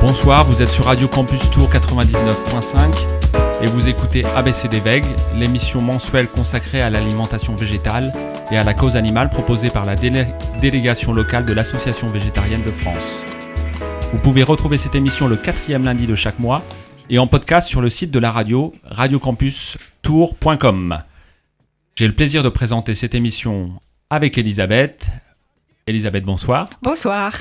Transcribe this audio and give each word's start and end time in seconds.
Bonsoir, 0.00 0.44
vous 0.44 0.62
êtes 0.62 0.68
sur 0.68 0.84
Radio 0.84 1.08
Campus 1.08 1.50
Tour 1.50 1.70
99.5 1.70 3.27
et 3.60 3.66
vous 3.66 3.88
écoutez 3.88 4.24
ABCD 4.24 4.80
VEG, 4.80 5.04
l'émission 5.36 5.80
mensuelle 5.80 6.28
consacrée 6.28 6.80
à 6.80 6.90
l'alimentation 6.90 7.56
végétale 7.56 8.12
et 8.50 8.56
à 8.56 8.62
la 8.62 8.74
cause 8.74 8.96
animale 8.96 9.30
proposée 9.30 9.70
par 9.70 9.84
la 9.84 9.94
délégation 9.94 11.12
locale 11.12 11.44
de 11.44 11.52
l'Association 11.52 12.06
végétarienne 12.06 12.62
de 12.62 12.70
France. 12.70 13.22
Vous 14.12 14.20
pouvez 14.20 14.42
retrouver 14.42 14.76
cette 14.76 14.94
émission 14.94 15.26
le 15.26 15.36
quatrième 15.36 15.84
lundi 15.84 16.06
de 16.06 16.14
chaque 16.14 16.38
mois 16.38 16.62
et 17.10 17.18
en 17.18 17.26
podcast 17.26 17.68
sur 17.68 17.80
le 17.80 17.90
site 17.90 18.10
de 18.10 18.18
la 18.18 18.30
radio 18.30 18.72
radiocampustour.com. 18.84 21.02
J'ai 21.96 22.06
le 22.06 22.14
plaisir 22.14 22.42
de 22.42 22.48
présenter 22.48 22.94
cette 22.94 23.14
émission 23.14 23.70
avec 24.10 24.38
Elisabeth. 24.38 25.08
Elisabeth, 25.86 26.24
bonsoir. 26.24 26.68
Bonsoir. 26.82 27.38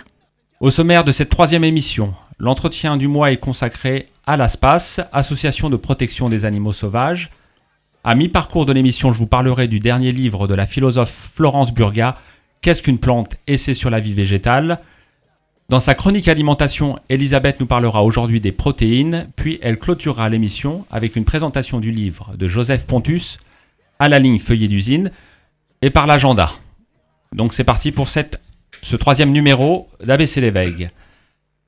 Au 0.59 0.72
sommaire 0.72 1.03
de 1.03 1.11
cette 1.11 1.30
troisième 1.30 1.63
émission, 1.63 2.13
L'entretien 2.39 2.97
du 2.97 3.08
mois 3.08 3.31
est 3.31 3.38
consacré 3.38 4.09
à 4.27 4.36
l'ASPAS, 4.36 4.99
Association 5.13 5.70
de 5.70 5.77
protection 5.77 6.27
des 6.27 6.44
animaux 6.44 6.73
sauvages. 6.73 7.31
À 8.03 8.14
mi-parcours 8.14 8.66
de 8.66 8.73
l'émission, 8.73 9.14
je 9.14 9.17
vous 9.17 9.25
parlerai 9.25 9.69
du 9.69 9.80
dernier 9.80 10.11
livre 10.11 10.47
de 10.47 10.53
la 10.53 10.66
philosophe 10.66 11.31
Florence 11.34 11.73
Burga, 11.73 12.17
Qu'est-ce 12.61 12.84
qu'une 12.84 12.97
plante 12.97 13.38
Essai 13.47 13.73
sur 13.73 13.89
la 13.89 14.00
vie 14.00 14.14
végétale? 14.14 14.80
Dans 15.69 15.80
sa 15.80 15.95
chronique 15.95 16.28
alimentation, 16.28 16.97
Elisabeth 17.08 17.59
nous 17.59 17.67
parlera 17.67 18.03
aujourd'hui 18.03 18.42
des 18.42 18.52
protéines, 18.52 19.30
puis 19.36 19.59
elle 19.61 19.80
clôturera 19.80 20.28
l'émission 20.28 20.86
avec 20.91 21.16
une 21.16 21.23
présentation 21.23 21.80
du 21.80 21.91
livre 21.91 22.36
de 22.36 22.50
Joseph 22.50 22.86
Pontus, 22.86 23.38
à 24.00 24.09
la 24.09 24.19
ligne 24.19 24.39
feuillet 24.39 24.67
d'usine, 24.67 25.12
et 25.81 25.89
par 25.89 26.08
l'agenda. 26.08 26.52
Donc 27.31 27.53
c'est 27.53 27.64
parti 27.64 27.91
pour 27.91 28.09
cette, 28.09 28.41
ce 28.81 28.95
troisième 28.95 29.31
numéro 29.31 29.88
d'ABC 30.03 30.41
l'éveil. 30.41 30.89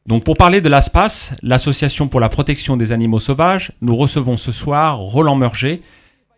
Donc 0.09 0.23
pour 0.23 0.37
parler 0.37 0.59
de 0.59 0.69
l'ASPAS, 0.69 1.33
l'Association 1.43 2.07
pour 2.07 2.19
la 2.19 2.29
protection 2.29 2.77
des 2.77 2.91
animaux 2.91 3.19
sauvages, 3.19 3.73
nous 3.81 3.95
recevons 3.95 4.37
ce 4.37 4.51
soir 4.51 4.97
Roland 4.97 5.35
Merger, 5.35 5.83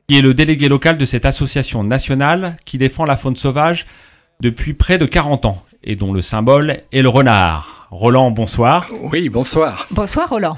qui 0.10 0.18
est 0.18 0.22
le 0.22 0.34
délégué 0.34 0.68
local 0.68 0.98
de 0.98 1.06
cette 1.06 1.26
association 1.26 1.82
nationale 1.82 2.58
qui 2.66 2.78
défend 2.78 3.06
la 3.06 3.16
faune 3.16 3.38
sauvage 3.38 3.86
depuis 4.42 4.74
près 4.74 4.98
de 4.98 5.06
40 5.06 5.46
ans 5.46 5.64
et 5.86 5.96
dont 5.96 6.12
le 6.12 6.22
symbole 6.22 6.82
est 6.92 7.02
le 7.02 7.08
renard. 7.08 7.88
Roland, 7.92 8.30
bonsoir. 8.30 8.90
Oui, 9.10 9.30
bonsoir. 9.30 9.88
Bonsoir 9.90 10.28
Roland. 10.28 10.58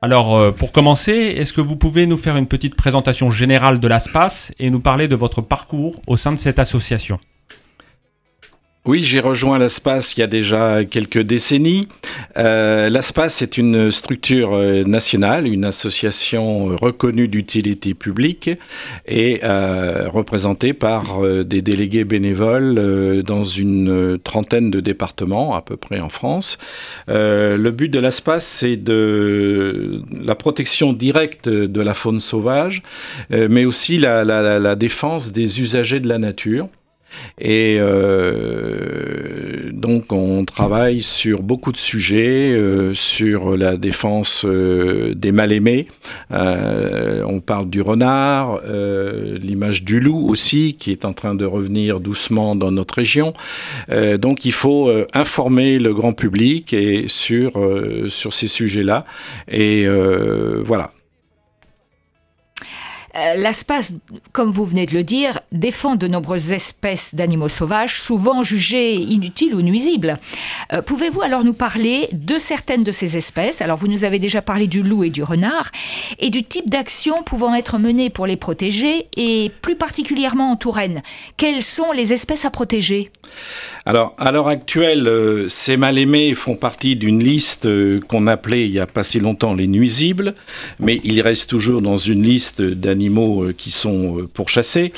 Alors 0.00 0.34
euh, 0.34 0.50
pour 0.50 0.72
commencer, 0.72 1.12
est-ce 1.12 1.52
que 1.52 1.60
vous 1.60 1.76
pouvez 1.76 2.06
nous 2.06 2.16
faire 2.16 2.38
une 2.38 2.46
petite 2.46 2.76
présentation 2.76 3.30
générale 3.30 3.78
de 3.78 3.88
l'ASPAS 3.88 4.52
et 4.58 4.70
nous 4.70 4.80
parler 4.80 5.06
de 5.06 5.16
votre 5.16 5.42
parcours 5.42 6.00
au 6.06 6.16
sein 6.16 6.32
de 6.32 6.38
cette 6.38 6.58
association? 6.58 7.18
Oui, 8.86 9.02
j'ai 9.02 9.18
rejoint 9.18 9.58
l'ASPAS 9.58 10.12
il 10.14 10.20
y 10.20 10.22
a 10.22 10.26
déjà 10.26 10.84
quelques 10.84 11.20
décennies. 11.20 11.88
Euh, 12.36 12.90
L'ASPAS 12.90 13.40
est 13.40 13.56
une 13.56 13.90
structure 13.90 14.52
euh, 14.52 14.84
nationale, 14.84 15.48
une 15.48 15.64
association 15.64 16.76
reconnue 16.76 17.26
d'utilité 17.26 17.94
publique 17.94 18.50
et 19.06 19.40
euh, 19.42 20.10
représentée 20.10 20.74
par 20.74 21.24
euh, 21.24 21.44
des 21.44 21.62
délégués 21.62 22.04
bénévoles 22.04 23.22
dans 23.22 23.44
une 23.44 24.18
trentaine 24.22 24.70
de 24.70 24.80
départements 24.80 25.54
à 25.54 25.62
peu 25.62 25.78
près 25.78 26.00
en 26.00 26.10
France. 26.10 26.58
le 27.08 27.70
but 27.70 27.88
de 27.88 27.98
l'ASPAS, 27.98 28.40
c'est 28.40 28.76
de 28.76 30.02
la 30.12 30.34
protection 30.34 30.92
directe 30.92 31.48
de 31.48 31.80
la 31.80 31.94
faune 31.94 32.20
sauvage, 32.20 32.82
mais 33.30 33.64
aussi 33.64 33.98
la 33.98 34.76
défense 34.76 35.32
des 35.32 35.62
usagers 35.62 36.00
de 36.00 36.08
la 36.08 36.18
nature. 36.18 36.68
Et 37.40 37.76
euh, 37.80 39.70
donc 39.72 40.12
on 40.12 40.44
travaille 40.44 41.02
sur 41.02 41.42
beaucoup 41.42 41.72
de 41.72 41.76
sujets, 41.76 42.52
euh, 42.52 42.94
sur 42.94 43.56
la 43.56 43.76
défense 43.76 44.44
euh, 44.46 45.14
des 45.14 45.32
mal-aimés. 45.32 45.88
On 46.30 47.40
parle 47.40 47.68
du 47.68 47.80
renard, 47.80 48.60
l'image 48.64 49.84
du 49.84 50.00
loup 50.00 50.28
aussi, 50.28 50.76
qui 50.78 50.90
est 50.90 51.04
en 51.04 51.12
train 51.12 51.34
de 51.34 51.44
revenir 51.44 52.00
doucement 52.00 52.54
dans 52.54 52.70
notre 52.70 52.94
région. 52.94 53.32
Donc 54.18 54.44
il 54.44 54.52
faut 54.52 54.90
informer 55.14 55.78
le 55.78 55.92
grand 55.94 56.12
public 56.12 56.72
et 56.72 57.04
sur, 57.08 57.52
sur 58.08 58.32
ces 58.32 58.46
sujets-là. 58.48 59.04
Et 59.50 59.86
voilà. 60.64 60.92
Euh, 63.16 63.34
L'ASPAS, 63.36 63.92
comme 64.32 64.50
vous 64.50 64.64
venez 64.64 64.86
de 64.86 64.94
le 64.94 65.04
dire, 65.04 65.40
défend 65.52 65.96
de 65.96 66.08
nombreuses 66.08 66.52
espèces 66.52 67.14
d'animaux 67.14 67.48
sauvages, 67.48 68.00
souvent 68.00 68.42
jugées 68.42 68.94
inutiles 68.94 69.54
ou 69.54 69.62
nuisibles. 69.62 70.16
Euh, 70.72 70.82
Pouvez-vous 70.82 71.22
alors 71.22 71.44
nous 71.44 71.52
parler 71.52 72.08
de 72.12 72.38
certaines 72.38 72.84
de 72.84 72.92
ces 72.92 73.16
espèces? 73.16 73.62
Alors, 73.62 73.76
vous 73.76 73.88
nous 73.88 74.04
avez 74.04 74.18
déjà 74.18 74.42
parlé 74.42 74.66
du 74.66 74.82
loup 74.82 75.04
et 75.04 75.10
du 75.10 75.22
renard, 75.22 75.70
et 76.18 76.30
du 76.30 76.44
type 76.44 76.68
d'actions 76.68 77.22
pouvant 77.22 77.54
être 77.54 77.78
menées 77.78 78.10
pour 78.10 78.26
les 78.26 78.36
protéger, 78.36 79.06
et 79.16 79.50
plus 79.62 79.76
particulièrement 79.76 80.50
en 80.50 80.56
Touraine. 80.56 81.02
Quelles 81.36 81.62
sont 81.62 81.92
les 81.92 82.12
espèces 82.12 82.44
à 82.44 82.50
protéger? 82.50 83.10
Alors, 83.86 84.14
à 84.16 84.32
l'heure 84.32 84.48
actuelle, 84.48 85.06
euh, 85.06 85.46
ces 85.48 85.76
mal-aimés 85.76 86.34
font 86.34 86.56
partie 86.56 86.96
d'une 86.96 87.22
liste 87.22 87.66
euh, 87.66 88.00
qu'on 88.08 88.26
appelait 88.26 88.66
il 88.66 88.72
n'y 88.72 88.78
a 88.78 88.86
pas 88.86 89.04
si 89.04 89.20
longtemps 89.20 89.52
les 89.52 89.66
nuisibles, 89.66 90.34
mais 90.80 91.02
ils 91.04 91.20
restent 91.20 91.50
toujours 91.50 91.82
dans 91.82 91.98
une 91.98 92.22
liste 92.22 92.62
d'animaux 92.62 93.44
euh, 93.44 93.52
qui 93.52 93.70
sont 93.70 94.26
pourchassés. 94.32 94.92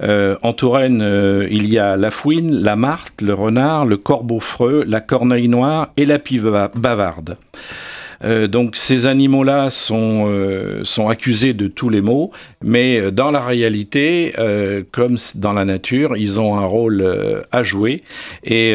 En 0.00 0.52
Touraine, 0.54 1.46
il 1.50 1.68
y 1.68 1.78
a 1.78 1.96
la 1.96 2.10
fouine, 2.10 2.62
la 2.62 2.76
martre, 2.76 3.12
le 3.22 3.34
renard, 3.34 3.84
le 3.84 3.96
corbeau 3.96 4.40
freux, 4.40 4.84
la 4.86 5.00
corneille 5.00 5.48
noire 5.48 5.92
et 5.96 6.06
la 6.06 6.18
pive 6.18 6.70
bavarde. 6.74 7.36
Euh, 8.22 8.48
donc 8.48 8.76
ces 8.76 9.06
animaux-là 9.06 9.70
sont, 9.70 10.26
euh, 10.28 10.80
sont 10.84 11.08
accusés 11.08 11.54
de 11.54 11.68
tous 11.68 11.88
les 11.88 12.00
maux, 12.00 12.32
mais 12.62 13.00
euh, 13.00 13.10
dans 13.10 13.30
la 13.30 13.40
réalité, 13.40 14.34
euh, 14.38 14.82
comme 14.90 15.16
dans 15.36 15.52
la 15.52 15.64
nature, 15.64 16.16
ils 16.16 16.38
ont 16.40 16.56
un 16.56 16.66
rôle 16.66 17.00
euh, 17.00 17.42
à 17.52 17.62
jouer 17.62 18.02
et 18.44 18.74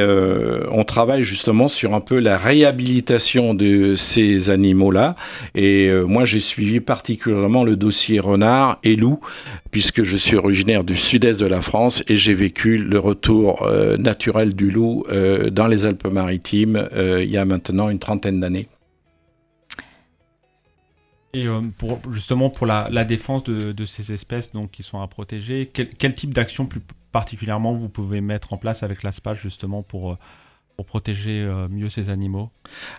on 0.72 0.84
travaille 0.84 1.24
justement 1.24 1.68
sur 1.68 1.94
un 1.94 2.00
peu 2.00 2.20
la 2.20 2.38
réhabilitation 2.38 3.54
de 3.54 3.96
ces 3.96 4.50
animaux-là. 4.50 5.16
Et 5.56 5.90
moi, 6.08 6.26
j'ai 6.26 6.40
suivi 6.40 6.80
particulièrement 6.80 7.64
le 7.64 7.76
dossier 7.76 8.20
renard 8.20 8.80
et 8.84 8.96
loup, 8.96 9.20
puisque 9.72 10.04
je 10.04 10.18
suis 10.18 10.36
originaire 10.36 10.84
du 10.84 10.96
sud-est 10.96 11.40
de 11.40 11.46
la 11.46 11.62
France 11.62 12.04
et 12.08 12.18
j'ai 12.18 12.34
vécu 12.34 12.78
le 12.78 13.00
retour 13.00 13.68
naturel 13.98 14.56
du 14.56 14.72
loup 14.72 15.06
dans 15.52 15.68
les 15.68 15.86
Alpes-Maritimes 15.86 16.90
il 16.96 17.30
y 17.30 17.38
a 17.38 17.46
maintenant 17.46 17.90
une 17.90 18.00
trentaine 18.00 18.40
d'années. 18.40 18.68
Et 21.36 21.48
euh, 21.48 21.60
pour, 21.78 22.00
justement 22.14 22.50
pour 22.50 22.66
la, 22.66 23.04
défense 23.04 23.44
de, 23.44 23.86
ces 23.86 24.14
espèces 24.14 24.54
donc, 24.54 24.72
qui 24.72 24.84
sont 24.84 25.02
à 25.02 25.08
protéger, 25.08 25.70
quel, 25.74 26.16
type 26.16 26.34
d'action 26.34 26.66
plus 26.66 26.82
particulièrement 27.12 27.74
vous 27.74 27.90
pouvez 27.90 28.22
mettre 28.22 28.54
en 28.54 28.58
place 28.58 28.84
avec 28.84 29.04
l'ASPAS 29.04 29.34
justement 29.36 29.84
pour, 29.84 30.14
euh, 30.14 30.18
pour 30.76 30.86
protéger 30.86 31.42
euh, 31.42 31.68
mieux 31.70 31.90
ces 31.90 32.10
animaux 32.10 32.50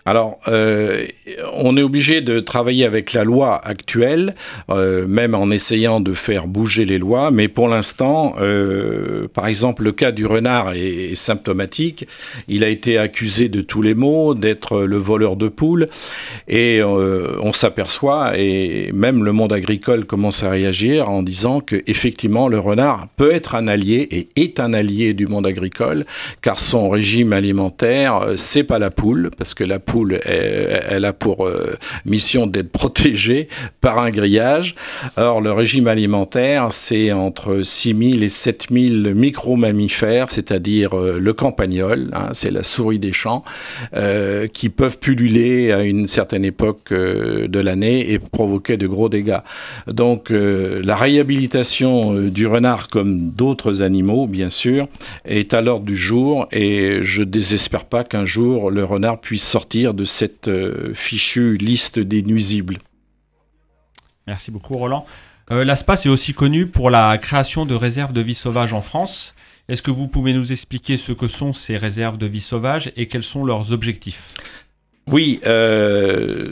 Alors, 0.06 0.38
euh, 0.48 1.06
on 1.52 1.76
est 1.76 1.82
obligé 1.82 2.22
de 2.22 2.40
travailler 2.40 2.86
avec 2.86 3.12
la 3.12 3.22
loi 3.22 3.60
actuelle, 3.62 4.34
euh, 4.70 5.06
même 5.06 5.34
en 5.34 5.50
essayant 5.50 6.00
de 6.00 6.14
faire 6.14 6.46
bouger 6.46 6.86
les 6.86 6.98
lois, 6.98 7.30
mais 7.30 7.48
pour 7.48 7.68
l'instant, 7.68 8.36
par 9.34 9.46
exemple, 9.46 9.82
le 9.82 9.92
cas 9.92 10.12
du 10.12 10.26
renard 10.26 10.72
est, 10.74 11.14
symptomatique. 11.14 12.06
Il 12.48 12.64
a 12.64 12.68
été 12.68 12.98
accusé 12.98 13.48
de 13.48 13.60
tous 13.60 13.82
les 13.82 13.94
maux, 13.94 14.34
d'être 14.34 14.82
le 14.82 14.96
voleur 14.96 15.36
de 15.36 15.48
poules, 15.48 15.88
et 16.48 16.82
on 16.82 17.52
s'aperçoit, 17.52 18.38
et 18.38 18.90
même 18.92 19.24
le 19.24 19.32
monde 19.32 19.52
agricole 19.52 20.04
commence 20.04 20.42
à 20.42 20.50
réagir 20.50 21.08
en 21.08 21.22
disant 21.22 21.60
que 21.60 21.82
effectivement 21.86 22.48
le 22.48 22.58
renard 22.58 23.08
peut 23.16 23.32
être 23.32 23.54
un 23.54 23.66
allié 23.68 24.08
et 24.10 24.28
est 24.36 24.60
un 24.60 24.72
allié 24.72 25.14
du 25.14 25.26
monde 25.26 25.46
agricole, 25.46 26.04
car 26.42 26.60
son 26.60 26.88
régime 26.88 27.32
alimentaire 27.32 27.65
alimentaire, 27.66 28.32
c'est 28.36 28.64
pas 28.64 28.78
la 28.78 28.90
poule, 28.90 29.30
parce 29.36 29.54
que 29.54 29.64
la 29.64 29.78
poule, 29.78 30.20
elle, 30.24 31.04
a 31.04 31.12
pour 31.12 31.48
mission 32.04 32.46
d'être 32.46 32.70
protégés 32.70 33.48
par 33.80 33.98
un 33.98 34.10
grillage. 34.10 34.74
Or, 35.16 35.40
le 35.40 35.52
régime 35.52 35.88
alimentaire, 35.88 36.68
c'est 36.70 37.12
entre 37.12 37.62
6000 37.62 38.22
et 38.22 38.28
7000 38.28 39.14
micro-mammifères, 39.14 40.30
c'est-à-dire 40.30 40.94
le 40.96 41.32
campagnol, 41.32 42.10
hein, 42.12 42.28
c'est 42.32 42.50
la 42.50 42.62
souris 42.62 42.98
des 42.98 43.12
champs, 43.12 43.42
qui 44.52 44.68
peuvent 44.68 44.98
pulluler 44.98 45.72
à 45.72 45.82
une 45.82 46.06
certaine 46.06 46.44
époque 46.44 46.92
de 46.92 47.60
l'année 47.60 48.12
et 48.12 48.18
provoquer 48.18 48.76
de 48.76 48.86
gros 48.86 49.08
dégâts. 49.08 49.40
Donc, 49.86 50.30
la 50.30 50.96
réhabilitation 50.96 52.14
du 52.14 52.46
renard, 52.46 52.88
comme 52.88 53.30
d'autres 53.30 53.82
animaux, 53.82 54.26
bien 54.26 54.50
sûr, 54.50 54.88
est 55.24 55.52
à 55.54 55.60
l'ordre 55.60 55.86
du 55.86 55.96
jour 55.96 56.46
et 56.52 56.98
je 57.02 57.22
désespère 57.22 57.55
pas 57.88 58.04
qu'un 58.04 58.24
jour 58.24 58.70
le 58.70 58.84
renard 58.84 59.20
puisse 59.20 59.46
sortir 59.46 59.94
de 59.94 60.04
cette 60.04 60.48
euh, 60.48 60.92
fichue 60.94 61.56
liste 61.56 61.98
des 61.98 62.22
nuisibles. 62.22 62.78
Merci 64.26 64.50
beaucoup 64.50 64.76
Roland. 64.76 65.04
Euh, 65.50 65.64
L'ASPAS 65.64 66.02
est 66.06 66.08
aussi 66.08 66.34
connu 66.34 66.66
pour 66.66 66.90
la 66.90 67.16
création 67.18 67.66
de 67.66 67.74
réserves 67.74 68.12
de 68.12 68.20
vie 68.20 68.34
sauvage 68.34 68.72
en 68.72 68.80
France. 68.80 69.34
Est-ce 69.68 69.82
que 69.82 69.90
vous 69.90 70.08
pouvez 70.08 70.32
nous 70.32 70.52
expliquer 70.52 70.96
ce 70.96 71.12
que 71.12 71.28
sont 71.28 71.52
ces 71.52 71.76
réserves 71.76 72.18
de 72.18 72.26
vie 72.26 72.40
sauvage 72.40 72.92
et 72.96 73.06
quels 73.08 73.22
sont 73.22 73.44
leurs 73.44 73.72
objectifs? 73.72 74.34
Oui, 75.10 75.40
euh, 75.46 76.50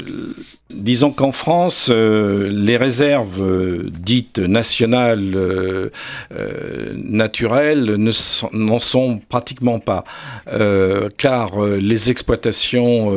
Disons 0.76 1.12
qu'en 1.12 1.32
France, 1.32 1.88
euh, 1.90 2.50
les 2.50 2.76
réserves 2.76 3.42
euh, 3.42 3.90
dites 3.90 4.38
nationales 4.38 5.32
euh, 5.36 5.90
naturelles 6.96 7.96
n'en 8.52 8.78
sont, 8.80 9.20
pratiquement 9.28 9.78
pas, 9.78 10.04
car 11.16 11.60
les 11.62 12.10
exploitations 12.10 13.12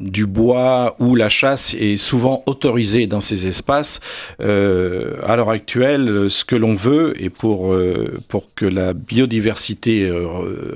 du 0.00 0.26
bois 0.26 0.96
ou 0.98 1.14
la 1.14 1.28
chasse 1.28 1.74
est 1.74 1.96
souvent 1.96 2.42
autorisée 2.46 3.06
dans 3.06 3.20
ces 3.20 3.46
espaces. 3.46 4.00
à 4.38 5.36
l'heure 5.36 5.50
actuelle, 5.50 6.26
ce 6.28 6.44
que 6.44 6.56
l'on 6.56 6.74
veut, 6.74 7.14
et 7.22 7.30
pour, 7.30 7.76
pour 8.28 8.54
que 8.54 8.66
la 8.66 8.92
biodiversité 8.92 10.10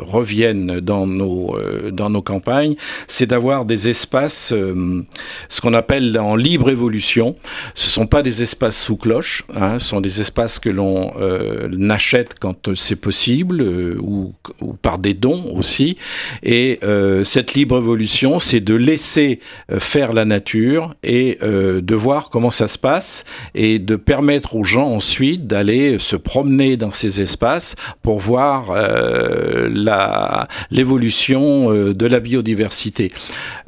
revienne 0.01 0.81
dans 0.81 1.07
nos, 1.07 1.57
dans 1.91 2.11
nos 2.11 2.23
campagnes, 2.23 2.77
c'est 3.07 3.27
d'avoir 3.27 3.65
des 3.65 3.89
espaces 3.89 4.53
ce 5.49 5.61
qu'on 5.61 5.75
appelle 5.75 6.19
en 6.19 6.37
libre 6.37 6.71
évolution. 6.71 7.37
Ce 7.75 7.87
ne 7.87 7.91
sont 7.91 8.07
pas 8.07 8.23
des 8.23 8.43
espaces 8.43 8.77
sous 8.77 8.97
cloche, 8.97 9.45
hein, 9.55 9.79
ce 9.79 9.89
sont 9.89 10.01
des 10.01 10.21
espaces 10.21 10.59
que 10.59 10.69
l'on 10.69 11.13
euh, 11.19 11.69
achète 11.91 12.35
quand 12.39 12.75
c'est 12.75 13.01
possible 13.01 13.61
euh, 13.61 13.97
ou, 14.01 14.35
par 14.83 14.99
des 14.99 15.15
dons 15.15 15.53
aussi. 15.57 15.97
Et 16.43 16.79
euh, 16.85 17.25
cette 17.25 17.55
libre 17.55 17.79
évolution, 17.79 18.41
c'est 18.41 18.61
de 18.61 18.75
laisser 18.75 19.41
faire 19.79 20.13
la 20.13 20.25
nature 20.25 20.95
et 21.03 21.39
de 21.43 21.95
voir 21.95 22.31
comment 22.31 22.51
ça 22.51 22.69
se 22.69 22.79
passe 22.79 23.25
et 23.55 23.79
de 23.79 23.97
permettre 23.97 24.57
aux 24.57 24.65
gens 24.65 24.89
ensuite 24.89 25.47
d'aller 25.47 25.99
se 25.99 26.17
promener 26.17 26.77
dans 26.77 26.91
ces 26.91 27.21
espaces 27.21 27.77
pour 28.03 28.19
voir 28.19 28.73
l'évolution 30.71 31.73
de 31.73 32.07
la 32.07 32.21
biodiversité. 32.21 33.11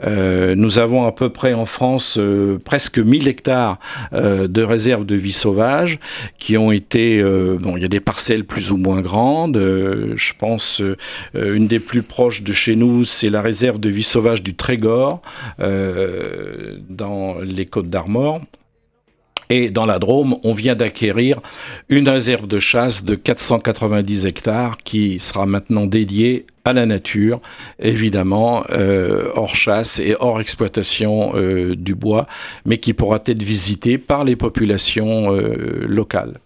nous 0.06 0.78
avons 0.78 1.06
à 1.06 1.12
peu 1.12 1.30
près 1.30 1.54
en 1.60 1.66
France 1.66 2.16
euh, 2.18 2.58
presque 2.64 2.98
1000 2.98 3.28
hectares 3.28 3.78
euh, 4.12 4.48
de 4.48 4.62
réserves 4.62 5.04
de 5.04 5.14
vie 5.14 5.32
sauvage 5.32 5.98
qui 6.38 6.56
ont 6.56 6.72
été, 6.72 7.20
euh, 7.20 7.58
bon, 7.60 7.76
il 7.76 7.82
y 7.82 7.84
a 7.84 7.88
des 7.88 8.00
parcelles 8.00 8.44
plus 8.44 8.72
ou 8.72 8.76
moins 8.76 9.02
grandes. 9.02 9.56
je 9.56 10.32
pense 10.38 10.82
une 11.34 11.66
des 11.66 11.78
plus 11.78 12.02
proches 12.02 12.42
de 12.42 12.52
chez 12.52 12.76
nous, 12.76 13.04
c'est 13.04 13.28
la 13.28 13.42
réserve 13.42 13.78
de 13.78 13.90
vie 13.90 14.02
sauvage 14.02 14.42
du 14.42 14.54
Trégor 14.54 15.20
dans 15.58 17.38
les 17.40 17.66
Côtes 17.66 17.88
d'Armor. 17.88 18.40
Et 19.50 19.70
dans 19.70 19.84
la 19.84 19.98
Drôme, 19.98 20.36
on 20.44 20.54
vient 20.54 20.76
d'acquérir 20.76 21.40
une 21.88 22.08
réserve 22.08 22.46
de 22.46 22.60
chasse 22.60 23.04
de 23.04 23.16
490 23.16 24.24
hectares 24.24 24.78
qui 24.78 25.18
sera 25.18 25.44
maintenant 25.44 25.86
dédiée 25.86 26.46
à 26.64 26.72
la 26.72 26.86
nature, 26.86 27.40
évidemment, 27.80 28.64
euh, 28.70 29.30
hors 29.34 29.56
chasse 29.56 29.98
et 29.98 30.14
hors 30.20 30.40
exploitation 30.40 31.32
euh, 31.34 31.74
du 31.74 31.96
bois, 31.96 32.28
mais 32.64 32.78
qui 32.78 32.94
pourra 32.94 33.18
être 33.26 33.42
visitée 33.42 33.98
par 33.98 34.22
les 34.22 34.36
populations 34.36 35.34
euh, 35.34 35.84
locales. 35.88 36.38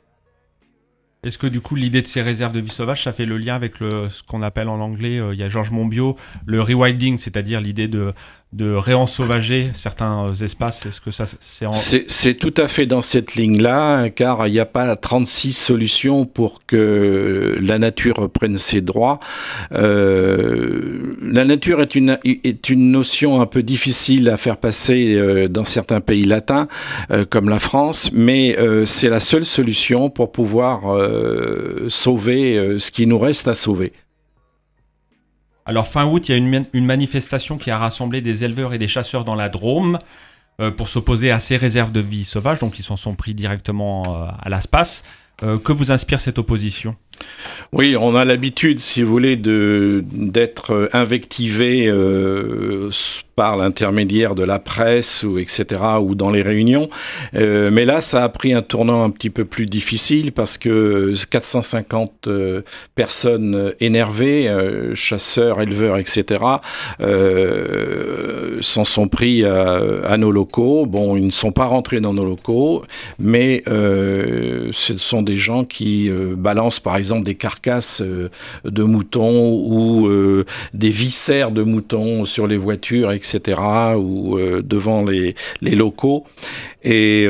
Est-ce 1.24 1.38
que 1.38 1.46
du 1.46 1.62
coup 1.62 1.74
l'idée 1.74 2.02
de 2.02 2.06
ces 2.06 2.20
réserves 2.20 2.52
de 2.52 2.60
vie 2.60 2.68
sauvage, 2.68 3.04
ça 3.04 3.12
fait 3.14 3.24
le 3.24 3.38
lien 3.38 3.54
avec 3.54 3.76
ce 3.78 4.22
qu'on 4.28 4.42
appelle 4.42 4.68
en 4.68 4.78
anglais, 4.78 5.22
il 5.32 5.38
y 5.38 5.42
a 5.42 5.48
Georges 5.48 5.70
Monbiot, 5.70 6.16
le 6.44 6.60
rewilding, 6.60 7.16
c'est-à-dire 7.16 7.62
l'idée 7.62 7.88
de 7.88 8.12
de 8.54 8.72
réensauvager 8.72 9.70
certains 9.74 10.32
espaces 10.32 10.86
Est-ce 10.86 11.00
que 11.00 11.10
ça 11.10 11.24
c'est 11.40 11.66
en... 11.66 11.72
C'est 11.72 12.34
tout 12.34 12.54
à 12.56 12.68
fait 12.68 12.86
dans 12.86 13.02
cette 13.02 13.34
ligne-là, 13.34 14.10
car 14.10 14.46
il 14.46 14.52
n'y 14.52 14.60
a 14.60 14.66
pas 14.66 14.94
36 14.94 15.52
solutions 15.52 16.24
pour 16.24 16.62
que 16.64 17.58
la 17.60 17.78
nature 17.78 18.30
prenne 18.30 18.56
ses 18.56 18.80
droits. 18.80 19.18
Euh, 19.72 21.16
la 21.20 21.44
nature 21.44 21.80
est 21.82 21.96
une, 21.96 22.18
est 22.24 22.68
une 22.68 22.92
notion 22.92 23.40
un 23.40 23.46
peu 23.46 23.64
difficile 23.64 24.28
à 24.28 24.36
faire 24.36 24.56
passer 24.56 25.14
euh, 25.16 25.48
dans 25.48 25.64
certains 25.64 26.00
pays 26.00 26.24
latins, 26.24 26.68
euh, 27.10 27.24
comme 27.24 27.48
la 27.48 27.58
France, 27.58 28.10
mais 28.12 28.56
c'est 28.84 29.08
la 29.08 29.20
seule 29.20 29.44
solution 29.44 30.10
pour 30.10 30.30
pouvoir 30.30 30.82
sauver 31.88 32.76
ce 32.78 32.90
qui 32.90 33.06
nous 33.06 33.18
reste 33.18 33.48
à 33.48 33.54
sauver. 33.54 33.92
Alors 35.66 35.86
fin 35.86 36.04
août, 36.04 36.28
il 36.28 36.32
y 36.32 36.34
a 36.34 36.38
une, 36.38 36.84
manifestation 36.84 37.56
qui 37.56 37.70
a 37.70 37.78
rassemblé 37.78 38.20
des 38.20 38.44
éleveurs 38.44 38.74
et 38.74 38.78
des 38.78 38.88
chasseurs 38.88 39.24
dans 39.24 39.34
la 39.34 39.48
Drôme 39.48 39.98
euh, 40.60 40.70
pour 40.70 40.88
s'opposer 40.88 41.30
à 41.30 41.38
ces 41.38 41.56
réserves 41.56 41.90
de 41.90 42.00
vie 42.00 42.24
sauvage, 42.24 42.58
donc 42.58 42.78
ils 42.78 42.82
s'en 42.82 42.96
sont 42.96 43.14
pris 43.14 43.34
directement 43.34 44.04
euh, 44.04 44.28
à 44.40 44.50
l'espace. 44.50 45.04
Euh, 45.42 45.58
que 45.58 45.72
vous 45.72 45.90
inspire 45.90 46.20
cette 46.20 46.38
opposition? 46.38 46.94
Oui, 47.72 47.96
on 47.96 48.14
a 48.14 48.24
l'habitude, 48.24 48.78
si 48.78 49.02
vous 49.02 49.10
voulez, 49.10 49.36
d'être 49.36 50.90
invectivé 50.92 51.90
par 53.36 53.56
l'intermédiaire 53.56 54.34
de 54.34 54.44
la 54.44 54.58
presse 54.58 55.22
ou 55.22 55.38
etc. 55.38 55.80
ou 56.00 56.14
dans 56.14 56.30
les 56.30 56.42
réunions. 56.42 56.88
Euh, 57.34 57.70
mais 57.72 57.84
là, 57.84 58.00
ça 58.00 58.24
a 58.24 58.28
pris 58.28 58.52
un 58.52 58.62
tournant 58.62 59.04
un 59.04 59.10
petit 59.10 59.30
peu 59.30 59.44
plus 59.44 59.66
difficile 59.66 60.32
parce 60.32 60.58
que 60.58 61.14
450 61.30 62.28
euh, 62.28 62.62
personnes 62.94 63.72
énervées, 63.80 64.52
chasseurs, 64.94 65.60
éleveurs, 65.60 65.98
etc. 65.98 66.44
s'en 68.60 68.84
sont 68.84 69.08
pris 69.08 69.44
à, 69.44 70.16
nos 70.16 70.30
locaux. 70.30 70.86
Bon, 70.86 71.16
ils 71.16 71.26
ne 71.26 71.30
sont 71.30 71.52
pas 71.52 71.66
rentrés 71.66 72.00
dans 72.00 72.14
nos 72.14 72.24
locaux, 72.24 72.84
mais 73.18 73.62
ce 73.66 74.96
sont 74.96 75.22
des 75.22 75.36
gens 75.36 75.64
qui 75.64 76.10
balancent, 76.36 76.80
par 76.80 76.96
exemple 76.96 77.24
des 77.24 77.34
carcasses 77.34 78.00
euh, 78.00 78.30
de 78.64 78.82
moutons 78.82 79.52
ou 79.52 80.08
euh, 80.08 80.44
des 80.72 80.90
viscères 80.90 81.50
de 81.50 81.62
moutons 81.62 82.24
sur 82.24 82.46
les 82.46 82.56
voitures, 82.56 83.12
etc., 83.12 83.23
ou 83.96 84.38
euh, 84.38 84.62
devant 84.62 85.04
les, 85.04 85.34
les, 85.60 85.74
locaux. 85.74 86.24
Et 86.82 87.26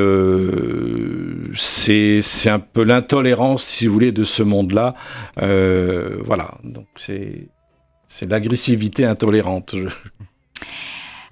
c'est 1.55 2.51
un 2.51 2.59
peu 2.59 2.83
l'intolérance, 2.85 3.65
si 3.65 3.87
vous 3.87 3.95
voulez, 3.95 4.13
de 4.13 4.25
ce 4.25 4.43
monde-là. 4.43 4.95
voilà, 5.37 6.59
donc 6.65 6.87
c'est 6.97 7.49
l'agressivité 8.29 9.05
intolérante. 9.05 9.75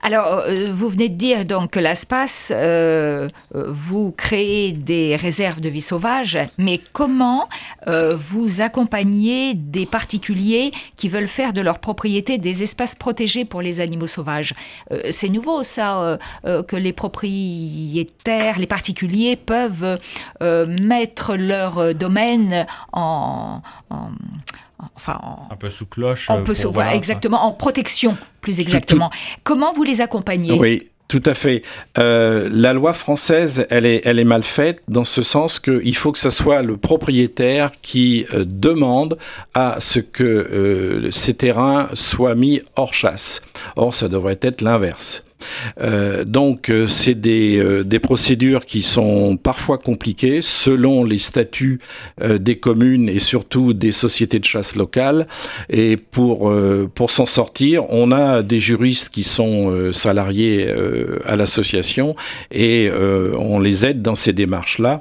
Alors, 0.04 0.42
euh, 0.48 0.72
vous 0.72 0.88
venez 0.88 1.08
de 1.08 1.14
dire 1.14 1.44
donc 1.44 1.70
que 1.70 1.78
l'ASPAS, 1.78 2.50
euh, 2.50 3.28
euh, 3.54 3.66
vous 3.68 4.10
créez 4.10 4.72
des 4.72 5.14
réserves 5.14 5.60
de 5.60 5.68
vie 5.68 5.80
sauvage, 5.80 6.38
mais 6.58 6.80
comment 6.92 7.48
vous 7.86 8.60
accompagnez 8.60 9.54
des 9.54 9.86
particuliers 9.86 10.72
qui 10.96 11.08
veulent 11.08 11.28
faire 11.28 11.52
de 11.52 11.60
leur 11.60 11.78
propriété 11.78 12.38
des 12.38 12.62
espaces 12.62 12.94
protégés 12.94 13.44
pour 13.44 13.60
les 13.60 13.80
animaux 13.80 14.06
sauvages? 14.06 14.54
C'est 15.10 15.28
nouveau 15.28 15.62
ça, 15.62 16.18
que 16.44 16.76
les 16.76 16.92
propriétaires, 16.92 18.58
les 18.58 18.66
particuliers 18.66 19.36
peuvent 19.36 19.98
mettre 20.40 21.36
leur 21.36 21.94
domaine 21.94 22.66
en 22.92 23.62
enfin, 24.96 25.20
un 25.50 25.56
peu 25.56 25.70
sous 25.70 25.86
cloche. 25.86 26.28
On 26.30 26.42
peut 26.42 26.54
exactement, 26.92 27.44
en 27.44 27.52
protection, 27.52 28.16
plus 28.40 28.60
exactement. 28.60 29.10
Comment 29.44 29.72
vous 29.72 29.82
les 29.82 30.00
accompagnez? 30.00 30.52
Oui, 30.52 30.88
tout 31.12 31.22
à 31.26 31.34
fait. 31.34 31.60
Euh, 31.98 32.48
la 32.50 32.72
loi 32.72 32.94
française, 32.94 33.66
elle 33.68 33.84
est, 33.84 34.00
elle 34.04 34.18
est 34.18 34.24
mal 34.24 34.42
faite 34.42 34.82
dans 34.88 35.04
ce 35.04 35.22
sens 35.22 35.60
qu'il 35.60 35.94
faut 35.94 36.10
que 36.10 36.18
ce 36.18 36.30
soit 36.30 36.62
le 36.62 36.78
propriétaire 36.78 37.70
qui 37.82 38.24
euh, 38.32 38.44
demande 38.46 39.18
à 39.52 39.76
ce 39.78 40.00
que 40.00 40.24
euh, 40.24 41.10
ces 41.10 41.34
terrains 41.34 41.90
soient 41.92 42.34
mis 42.34 42.62
hors 42.76 42.94
chasse. 42.94 43.42
Or, 43.76 43.94
ça 43.94 44.08
devrait 44.08 44.38
être 44.40 44.62
l'inverse. 44.62 45.22
Donc 46.24 46.70
c'est 46.88 47.14
des, 47.14 47.82
des 47.84 47.98
procédures 47.98 48.64
qui 48.64 48.82
sont 48.82 49.36
parfois 49.36 49.78
compliquées 49.78 50.40
selon 50.42 51.04
les 51.04 51.18
statuts 51.18 51.80
des 52.20 52.56
communes 52.56 53.08
et 53.08 53.18
surtout 53.18 53.72
des 53.72 53.92
sociétés 53.92 54.38
de 54.38 54.44
chasse 54.44 54.76
locales. 54.76 55.26
Et 55.70 55.96
pour, 55.96 56.52
pour 56.94 57.10
s'en 57.10 57.26
sortir, 57.26 57.84
on 57.90 58.12
a 58.12 58.42
des 58.42 58.60
juristes 58.60 59.10
qui 59.10 59.22
sont 59.22 59.92
salariés 59.92 60.72
à 61.24 61.36
l'association 61.36 62.16
et 62.50 62.90
on 62.92 63.58
les 63.58 63.86
aide 63.86 64.02
dans 64.02 64.14
ces 64.14 64.32
démarches-là. 64.32 65.00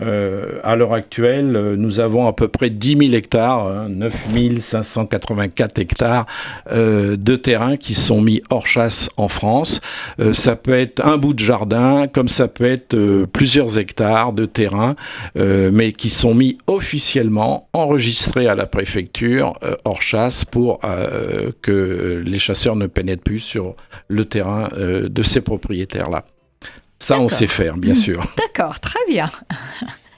Euh, 0.00 0.60
à 0.62 0.76
l'heure 0.76 0.92
actuelle, 0.92 1.56
euh, 1.56 1.76
nous 1.76 1.98
avons 1.98 2.28
à 2.28 2.32
peu 2.32 2.46
près 2.46 2.70
10 2.70 2.96
000 3.08 3.12
hectares, 3.12 3.66
hein, 3.66 3.88
9 3.88 4.60
584 4.60 5.78
hectares 5.78 6.26
euh, 6.70 7.16
de 7.16 7.34
terrain 7.34 7.76
qui 7.76 7.94
sont 7.94 8.20
mis 8.20 8.42
hors 8.50 8.66
chasse 8.66 9.10
en 9.16 9.28
France. 9.28 9.80
Ça 10.32 10.56
peut 10.56 10.74
être 10.74 11.04
un 11.04 11.16
bout 11.16 11.34
de 11.34 11.38
jardin, 11.38 12.06
comme 12.06 12.28
ça 12.28 12.46
peut 12.48 12.64
être 12.64 12.96
plusieurs 13.32 13.78
hectares 13.78 14.32
de 14.32 14.46
terrain, 14.46 14.96
mais 15.34 15.92
qui 15.92 16.10
sont 16.10 16.34
mis 16.34 16.58
officiellement, 16.66 17.68
enregistrés 17.72 18.46
à 18.46 18.54
la 18.54 18.66
préfecture 18.66 19.58
hors 19.84 20.02
chasse 20.02 20.44
pour 20.44 20.80
que 21.62 22.22
les 22.24 22.38
chasseurs 22.38 22.76
ne 22.76 22.86
pénètrent 22.86 23.22
plus 23.22 23.40
sur 23.40 23.76
le 24.08 24.24
terrain 24.24 24.68
de 24.76 25.22
ces 25.22 25.40
propriétaires-là. 25.40 26.24
Ça, 27.00 27.18
on 27.18 27.28
sait 27.30 27.46
faire, 27.46 27.76
bien 27.78 27.94
sûr. 27.94 28.22
D'accord, 28.36 28.78
très 28.78 29.00
bien. 29.08 29.30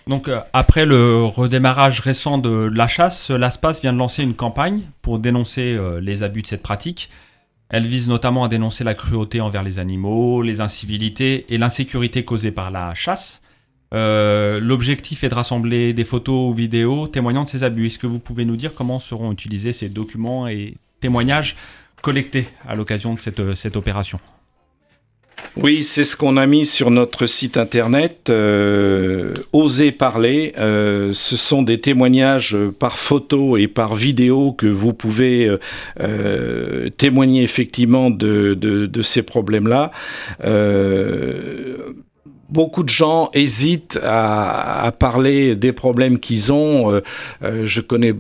Donc, 0.09 0.27
euh, 0.27 0.41
après 0.53 0.85
le 0.85 1.25
redémarrage 1.25 2.01
récent 2.01 2.39
de 2.39 2.69
la 2.73 2.89
chasse, 2.89 3.31
l'ASPAS 3.31 3.79
vient 3.83 3.93
de 3.93 3.99
lancer 3.99 4.25
une 4.25 4.35
campagne 4.35 4.81
pour 5.01 5.21
dénoncer 5.21 5.77
euh, 5.79 6.01
les 6.01 6.25
abus 6.25 6.43
de 6.43 6.49
cette 6.49 6.62
pratique. 6.62 7.09
Elle 7.69 7.87
vise 7.87 8.09
notamment 8.09 8.45
à 8.45 8.49
dénoncer 8.49 8.83
la 8.83 8.95
cruauté 8.95 9.41
envers 9.41 9.62
les 9.62 9.79
animaux, 9.79 10.43
les 10.43 10.61
incivilités 10.61 11.47
et 11.55 11.57
l'insécurité 11.57 12.25
causée 12.25 12.51
par 12.51 12.73
la 12.73 12.95
chasse. 12.95 13.43
Euh, 13.95 14.59
l'objectif 14.59 15.23
est 15.23 15.29
de 15.29 15.35
rassembler 15.35 15.93
des 15.93 16.05
photos 16.05 16.51
ou 16.51 16.53
vidéos 16.53 17.07
témoignant 17.07 17.45
de 17.45 17.49
ces 17.49 17.62
abus. 17.62 17.87
Est-ce 17.87 17.99
que 17.99 18.09
vous 18.09 18.19
pouvez 18.19 18.45
nous 18.45 18.57
dire 18.57 18.75
comment 18.75 18.99
seront 18.99 19.31
utilisés 19.31 19.73
ces 19.73 19.89
documents 19.89 20.49
et 20.49 20.75
témoignages 21.01 21.55
collectés 22.03 22.49
à 22.67 22.75
l'occasion 22.75 23.15
de 23.15 23.55
cette 23.55 23.77
opération? 23.77 24.19
Oui, 25.56 25.84
c'est 25.84 26.04
ce 26.04 26.16
qu'on 26.16 26.38
a 26.38 26.46
mis 26.46 26.64
sur 26.64 26.90
notre 26.90 27.26
site 27.26 27.58
internet. 27.58 28.30
Euh, 28.30 29.34
Oser 29.52 29.92
parler, 29.92 30.54
euh, 30.56 31.12
ce 31.12 31.37
sont 31.37 31.62
des 31.62 31.78
témoignages 31.78 32.56
par 32.78 32.96
photo 32.96 33.58
et 33.58 33.68
par 33.68 33.94
vidéo 33.94 34.52
que 34.52 34.66
vous 34.66 34.94
pouvez 34.94 35.54
euh, 36.00 36.88
témoigner 36.96 37.42
effectivement 37.42 38.08
de, 38.08 38.90
ces 39.02 39.22
problèmes-là 39.22 39.90
beaucoup 42.49 42.82
de 42.82 42.90
gens 42.90 43.30
hésitent 43.32 43.99
à, 44.04 44.92
parler 44.99 45.56
des 45.56 45.72
problèmes 45.72 46.18
qu'ils 46.18 46.52
ont. 46.52 47.00
je 47.42 47.80
connais 47.80 48.14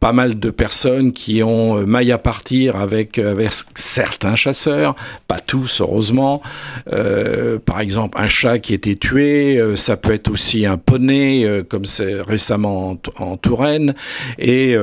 pas 0.00 0.12
mal 0.12 0.38
de 0.38 0.50
personnes 0.50 1.12
qui 1.12 1.42
ont 1.42 1.78
euh, 1.78 1.86
maille 1.86 2.12
à 2.12 2.18
partir 2.18 2.76
avec, 2.76 3.18
euh, 3.18 3.32
avec 3.32 3.50
certains 3.74 4.36
chasseurs, 4.36 4.94
pas 5.26 5.40
tous 5.40 5.80
heureusement. 5.80 6.40
Euh, 6.92 7.58
par 7.58 7.80
exemple, 7.80 8.18
un 8.20 8.28
chat 8.28 8.58
qui 8.58 8.74
été 8.74 8.96
tué, 8.96 9.60
ça 9.76 9.96
peut 9.96 10.12
être 10.12 10.30
aussi 10.30 10.66
un 10.66 10.76
poney, 10.76 11.64
comme 11.68 11.84
c'est 11.84 12.20
récemment 12.20 12.98
en, 13.18 13.36
Touraine. 13.36 13.94
Et 14.38 14.76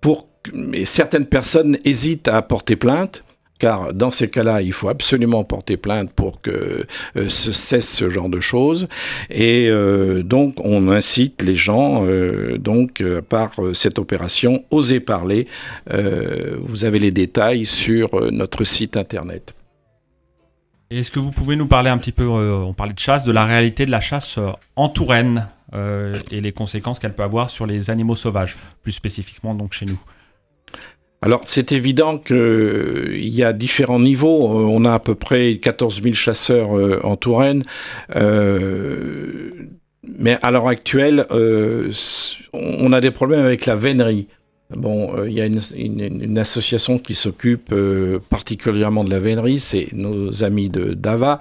pour 0.00 0.28
mais 0.52 0.84
certaines 0.84 1.26
personnes 1.26 1.76
hésitent 1.84 2.28
à 2.28 2.40
porter 2.42 2.76
plainte 2.76 3.24
car 3.58 3.92
dans 3.92 4.10
ces 4.10 4.30
cas-là, 4.30 4.62
il 4.62 4.72
faut 4.72 4.88
absolument 4.88 5.44
porter 5.44 5.76
plainte 5.76 6.10
pour 6.12 6.40
que 6.40 6.86
euh, 7.16 7.28
se 7.28 7.52
cesse 7.52 7.88
ce 7.88 8.10
genre 8.10 8.28
de 8.28 8.40
choses. 8.40 8.88
Et 9.30 9.68
euh, 9.68 10.22
donc, 10.22 10.56
on 10.64 10.88
incite 10.88 11.42
les 11.42 11.54
gens, 11.54 12.04
euh, 12.06 12.56
donc, 12.58 13.02
par 13.28 13.52
cette 13.72 13.98
opération, 13.98 14.64
oser 14.70 15.00
parler. 15.00 15.46
vous 15.86 16.84
avez 16.84 16.98
les 16.98 17.10
détails 17.10 17.64
sur 17.64 18.30
notre 18.30 18.64
site 18.64 18.96
internet. 18.96 19.54
Est-ce 20.90 21.10
que 21.10 21.18
vous 21.18 21.32
pouvez 21.32 21.56
nous 21.56 21.66
parler 21.66 21.90
un 21.90 21.98
petit 21.98 22.12
peu, 22.12 22.26
on 22.26 22.72
parlait 22.72 22.94
de 22.94 22.98
chasse, 22.98 23.24
de 23.24 23.32
la 23.32 23.44
réalité 23.44 23.86
de 23.86 23.90
la 23.90 24.00
chasse 24.00 24.38
en 24.76 24.88
Touraine 24.88 25.48
et 25.74 26.40
les 26.40 26.52
conséquences 26.52 26.98
qu'elle 26.98 27.14
peut 27.14 27.22
avoir 27.22 27.50
sur 27.50 27.66
les 27.66 27.90
animaux 27.90 28.16
sauvages, 28.16 28.56
plus 28.82 28.92
spécifiquement 28.92 29.54
donc 29.54 29.72
chez 29.72 29.86
nous? 29.86 29.98
Alors 31.20 31.40
c'est 31.46 31.72
évident 31.72 32.16
qu'il 32.18 32.36
euh, 32.36 33.18
y 33.18 33.42
a 33.42 33.52
différents 33.52 33.98
niveaux. 33.98 34.60
Euh, 34.60 34.70
on 34.72 34.84
a 34.84 34.94
à 34.94 35.00
peu 35.00 35.14
près 35.14 35.58
14 35.58 36.02
000 36.02 36.14
chasseurs 36.14 36.78
euh, 36.78 37.00
en 37.02 37.16
Touraine. 37.16 37.62
mais 38.14 38.22
à 40.42 40.50
l'heure 40.50 40.68
actuelle, 40.68 41.26
on 42.52 42.92
a 42.92 43.00
des 43.00 43.10
problèmes 43.10 43.44
avec 43.44 43.66
la 43.66 43.76
vénerie. 43.76 44.28
Bon, 44.76 45.16
euh, 45.16 45.30
il 45.30 45.34
y 45.34 45.40
a 45.40 45.46
une, 45.46 46.36
association 46.36 46.98
qui 46.98 47.14
s'occupe 47.14 47.70
euh, 47.72 48.18
particulièrement 48.28 49.02
de 49.02 49.08
la 49.08 49.18
vénerie, 49.18 49.58
c'est 49.58 49.88
nos 49.94 50.44
amis 50.44 50.68
de 50.68 50.92
Dava, 50.92 51.40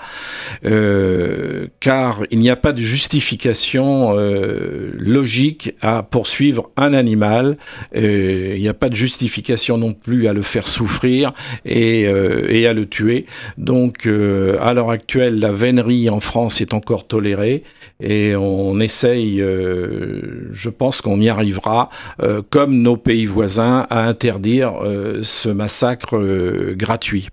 euh, 0.63 1.67
car 1.81 2.22
il 2.31 2.39
n'y 2.39 2.50
a 2.50 2.55
pas 2.55 2.72
de 2.72 2.81
justification 2.81 4.15
logique 4.15 5.74
à 5.81 6.03
poursuivre 6.03 6.72
un 6.77 6.93
animal, 6.93 7.57
il 7.93 8.60
n'y 8.60 8.69
a 8.69 8.74
pas 8.74 8.88
de 8.88 8.96
justification 8.96 9.77
non 9.77 9.93
plus 9.93 10.27
à 10.27 10.34
le 10.34 10.41
faire 10.41 10.67
souffrir 10.67 11.34
et, 11.65 12.03
et 12.03 12.67
à 12.67 12.74
le 12.74 12.86
tuer. 12.86 13.25
Donc, 13.57 14.07
à 14.07 14.74
l'heure 14.74 14.89
actuelle, 14.89 15.39
la 15.39 15.51
vénerie 15.51 16.10
en 16.10 16.22
France 16.22 16.62
est 16.62 16.74
encore 16.74 17.07
tolérée 17.07 17.63
et 18.00 18.36
on 18.36 18.79
essaye, 18.79 19.39
je 19.39 20.69
pense 20.69 21.01
qu'on 21.01 21.19
y 21.19 21.29
arrivera, 21.29 21.89
comme 22.50 22.81
nos 22.81 22.98
pays 22.98 23.16
voisins 23.25 23.88
à 23.89 24.07
interdire 24.07 24.83
euh, 24.83 25.21
ce 25.24 25.50
massacre 25.50 26.17
euh, 26.17 26.75
gratuit. 26.75 27.29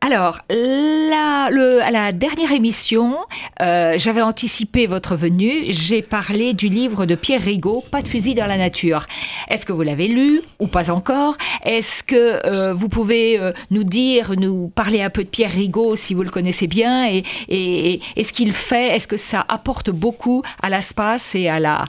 Alors, 0.00 0.38
le, 0.48 1.80
à 1.82 1.90
la 1.90 2.12
dernière 2.12 2.52
émission, 2.52 3.16
euh, 3.60 3.94
j'avais 3.98 4.22
anticipé 4.22 4.86
votre 4.86 5.16
venue. 5.16 5.64
J'ai 5.70 6.02
parlé 6.02 6.52
du 6.52 6.68
livre 6.68 7.04
de 7.04 7.16
Pierre 7.16 7.42
Rigaud, 7.42 7.82
Pas 7.90 8.00
de 8.00 8.08
fusil 8.08 8.34
dans 8.34 8.46
la 8.46 8.56
nature. 8.56 9.06
Est-ce 9.50 9.66
que 9.66 9.72
vous 9.72 9.82
l'avez 9.82 10.06
lu 10.06 10.42
ou 10.60 10.68
pas 10.68 10.90
encore? 10.90 11.36
Est-ce 11.64 12.04
que 12.04 12.46
euh, 12.46 12.72
vous 12.72 12.88
pouvez 12.88 13.40
euh, 13.40 13.52
nous 13.70 13.82
dire, 13.82 14.34
nous 14.38 14.68
parler 14.68 15.02
un 15.02 15.10
peu 15.10 15.24
de 15.24 15.28
Pierre 15.28 15.50
Rigaud 15.50 15.96
si 15.96 16.14
vous 16.14 16.22
le 16.22 16.30
connaissez 16.30 16.68
bien 16.68 17.10
et, 17.10 17.24
et, 17.48 18.00
et 18.16 18.22
ce 18.22 18.32
qu'il 18.32 18.52
fait? 18.52 18.94
Est-ce 18.94 19.08
que 19.08 19.16
ça 19.16 19.44
apporte 19.48 19.90
beaucoup 19.90 20.42
à 20.62 20.70
l'espace 20.70 21.34
et 21.34 21.48
à 21.48 21.58
la, 21.58 21.84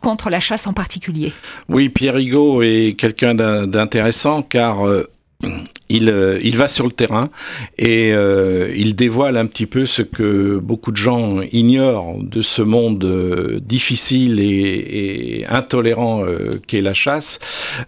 contre 0.00 0.30
la 0.30 0.40
chasse 0.40 0.68
en 0.68 0.72
particulier? 0.72 1.32
Oui, 1.68 1.88
Pierre 1.88 2.14
Rigaud 2.14 2.62
est 2.62 2.96
quelqu'un 2.96 3.34
d'intéressant 3.34 4.42
car 4.42 4.86
euh, 4.86 5.08
il, 5.90 6.56
va 6.56 6.68
sur 6.68 6.84
le 6.84 6.92
terrain 6.92 7.30
et 7.78 8.12
euh, 8.12 8.72
il 8.76 8.94
dévoile 8.94 9.36
un 9.36 9.46
petit 9.46 9.66
peu 9.66 9.86
ce 9.86 10.02
que 10.02 10.58
beaucoup 10.58 10.92
de 10.92 10.96
gens 10.96 11.40
ignorent 11.52 12.16
de 12.22 12.42
ce 12.42 12.62
monde 12.62 13.04
euh, 13.04 13.60
difficile 13.60 14.40
et, 14.40 15.44
intolérant 15.48 16.24
qu'est 16.66 16.82
la 16.82 16.92
chasse, 16.92 17.40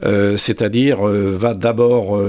c'est-à-dire 0.03 1.03
va 1.03 1.55
d'abord 1.55 2.21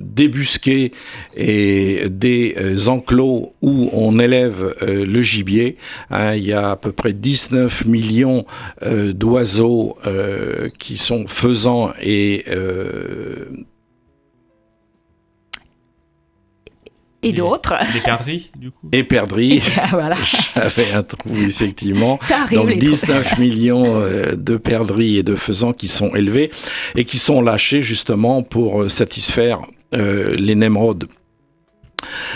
débusquer 0.00 0.92
des 1.36 2.54
enclos 2.86 3.54
où 3.62 3.88
on 3.92 4.18
élève 4.18 4.74
le 4.82 5.22
gibier. 5.22 5.76
Hein, 6.10 6.34
il 6.34 6.44
y 6.44 6.52
a 6.52 6.72
à 6.72 6.76
peu 6.76 6.92
près 6.92 7.12
19 7.12 7.86
millions 7.86 8.44
d'oiseaux 8.82 9.96
qui 10.78 10.96
sont 10.96 11.26
faisants 11.26 11.92
et 12.00 12.44
et 17.22 17.32
d'autres. 17.32 17.74
Les 17.94 18.00
perdrix, 18.00 18.50
du 18.56 18.70
coup. 18.70 18.88
Et 18.92 19.04
perdrix. 19.04 19.62
voilà. 19.90 20.16
J'avais 20.54 20.92
un 20.92 21.02
trou, 21.02 21.36
effectivement. 21.38 22.18
Ça 22.22 22.42
arrive, 22.42 22.58
Donc 22.58 22.76
19 22.76 23.38
millions 23.38 24.00
euh, 24.00 24.34
de 24.36 24.56
perdrix 24.56 25.18
et 25.18 25.22
de 25.22 25.36
faisans 25.36 25.72
qui 25.72 25.88
sont 25.88 26.14
élevés 26.14 26.50
et 26.96 27.04
qui 27.04 27.18
sont 27.18 27.42
lâchés 27.42 27.82
justement 27.82 28.42
pour 28.42 28.82
euh, 28.82 28.88
satisfaire 28.88 29.60
euh, 29.94 30.34
les 30.36 30.54
némrodes 30.54 31.08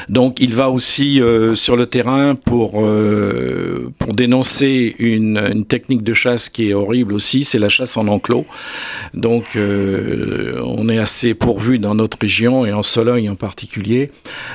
donc 0.08 0.40
il 0.40 0.54
va 0.54 0.70
aussi 0.70 1.20
euh, 1.20 1.54
sur 1.54 1.76
le 1.76 1.86
terrain 1.86 2.34
pour, 2.34 2.84
euh, 2.84 3.92
pour 3.98 4.14
dénoncer 4.14 4.94
une, 4.98 5.64
technique 5.66 6.02
de 6.02 6.14
chasse 6.14 6.48
qui 6.48 6.70
est 6.70 6.74
horrible 6.74 7.12
aussi, 7.14 7.44
c'est 7.44 7.58
la 7.58 7.68
chasse 7.68 7.96
en 7.96 8.08
enclos. 8.08 8.46
Donc 9.14 9.56
euh, 9.56 10.60
on 10.64 10.88
est 10.88 10.98
assez 10.98 11.34
pourvu 11.34 11.78
dans 11.78 11.94
notre 11.94 12.18
région 12.20 12.66
et 12.66 12.72
en 12.72 12.82
Sologne 12.82 13.30
en 13.30 13.36
particulier 13.36 14.10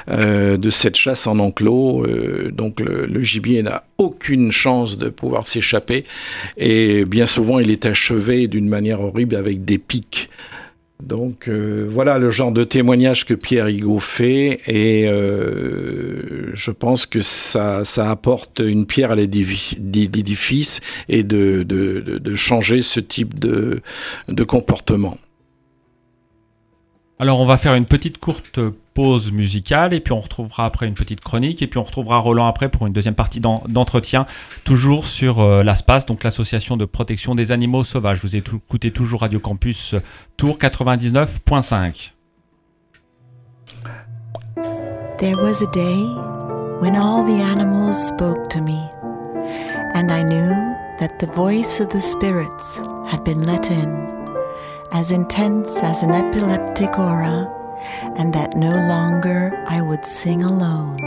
de 0.07 0.69
cette 0.69 0.95
chasse 0.95 1.27
en 1.27 1.39
enclos. 1.39 2.05
donc 2.51 2.79
le, 2.79 3.05
le 3.05 3.21
gibier 3.21 3.63
n'a 3.63 3.83
aucune 3.97 4.51
chance 4.51 4.97
de 4.97 5.09
pouvoir 5.09 5.47
s'échapper 5.47 6.05
et 6.57 7.05
bien 7.05 7.25
souvent 7.25 7.59
il 7.59 7.71
est 7.71 7.85
achevé 7.85 8.47
d'une 8.47 8.67
manière 8.67 9.01
horrible 9.01 9.35
avec 9.35 9.65
des 9.65 9.77
pics. 9.77 10.29
Donc 11.03 11.47
euh, 11.47 11.87
voilà 11.89 12.17
le 12.17 12.29
genre 12.29 12.51
de 12.51 12.65
témoignage 12.65 13.25
que 13.25 13.33
Pierre 13.33 13.69
Higo 13.69 13.99
fait 13.99 14.59
et 14.67 15.07
euh, 15.07 16.51
je 16.53 16.71
pense 16.71 17.05
que 17.05 17.21
ça, 17.21 17.83
apporte 17.97 18.59
une 18.59 18.85
pierre 18.85 19.11
à 19.11 19.15
l'édifice 19.15 20.81
et 21.07 21.23
de, 21.23 22.35
changer 22.35 22.81
ce 22.81 22.99
type 22.99 23.39
de, 23.39 23.81
de 24.27 24.43
comportement. 24.43 25.17
Alors 27.17 27.39
on 27.39 27.45
va 27.45 27.57
faire 27.57 27.75
une 27.75 27.85
petite 27.85 28.17
courte 28.17 28.59
pause 28.99 29.31
musicale 29.31 29.93
et 29.93 30.01
puis 30.01 30.11
on 30.11 30.19
retrouvera 30.19 30.65
après 30.65 30.85
une 30.85 30.93
petite 30.93 31.21
chronique 31.21 31.61
et 31.61 31.67
puis 31.67 31.79
on 31.79 31.83
retrouvera 31.83 32.17
Roland 32.17 32.47
après 32.47 32.67
pour 32.67 32.85
une 32.85 32.91
deuxième 32.91 33.15
partie 33.15 33.39
d'entretien, 33.39 34.25
toujours 34.65 35.05
sur 35.05 35.39
euh, 35.39 35.63
l'ASPAS, 35.63 36.01
donc 36.05 36.21
l'association 36.25 36.75
de 36.75 36.83
protection 36.83 37.33
des 37.33 37.53
animaux 37.53 37.85
sauvages. 37.85 38.19
Vous 38.21 38.35
écoutez 38.35 38.91
toujours 38.91 39.21
Radio 39.21 39.39
Campus 39.39 39.95
Tour 40.35 40.57
99.5. 40.57 42.11
There 45.17 45.37
was 45.37 45.63
a 45.63 45.71
day 45.71 45.95
when 46.81 46.97
all 46.97 47.23
the 47.23 47.41
animals 47.41 48.05
spoke 48.05 48.49
to 48.49 48.59
me, 48.59 48.77
and 49.93 50.11
I 50.11 50.23
knew 50.23 50.49
that 50.99 51.19
the 51.19 51.27
voice 51.33 51.79
of 51.79 51.87
the 51.87 52.01
spirits 52.01 52.81
had 53.09 53.23
been 53.23 53.45
let 53.45 53.71
in. 53.71 54.09
as 54.91 55.11
intense 55.11 55.77
as 55.83 56.01
an 56.03 56.11
epileptic 56.11 56.97
aura, 56.97 57.58
and 58.17 58.33
that 58.33 58.55
no 58.55 58.71
longer 58.71 59.51
I 59.67 59.81
would 59.81 60.05
sing 60.05 60.43
alone. 60.43 60.97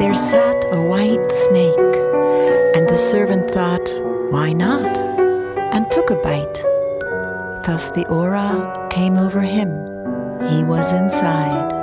There 0.00 0.14
sat 0.14 0.64
a 0.72 0.80
white 0.80 1.30
snake 1.30 1.76
and 2.74 2.88
the 2.88 2.96
servant 2.96 3.50
thought, 3.50 3.86
why 4.32 4.52
not? 4.52 4.96
And 5.74 5.90
took 5.90 6.10
a 6.10 6.16
bite. 6.16 6.69
Thus 7.66 7.90
the 7.90 8.06
aura 8.06 8.88
came 8.90 9.18
over 9.18 9.42
him. 9.42 9.68
He 10.48 10.64
was 10.64 10.92
inside. 10.92 11.79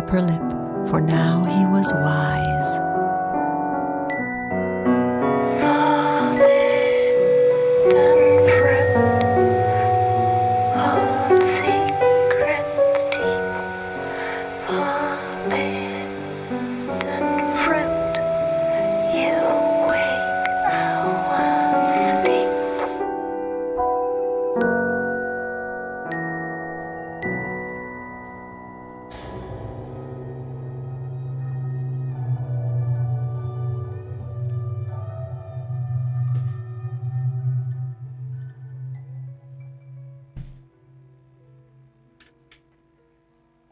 Upper 0.00 0.22
lip, 0.22 0.49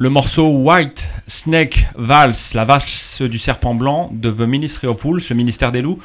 Le 0.09 0.15
morceau 0.15 0.49
White 0.49 1.07
Snake 1.27 1.87
Valse, 1.95 2.55
la 2.55 2.65
valse 2.65 3.21
du 3.21 3.37
serpent 3.37 3.75
blanc 3.75 4.09
de 4.11 4.31
The 4.31 4.49
Ministry 4.49 4.87
of 4.87 5.05
Wolves, 5.05 5.27
le 5.29 5.37
ministère 5.37 5.71
des 5.71 5.83
loups, 5.83 6.01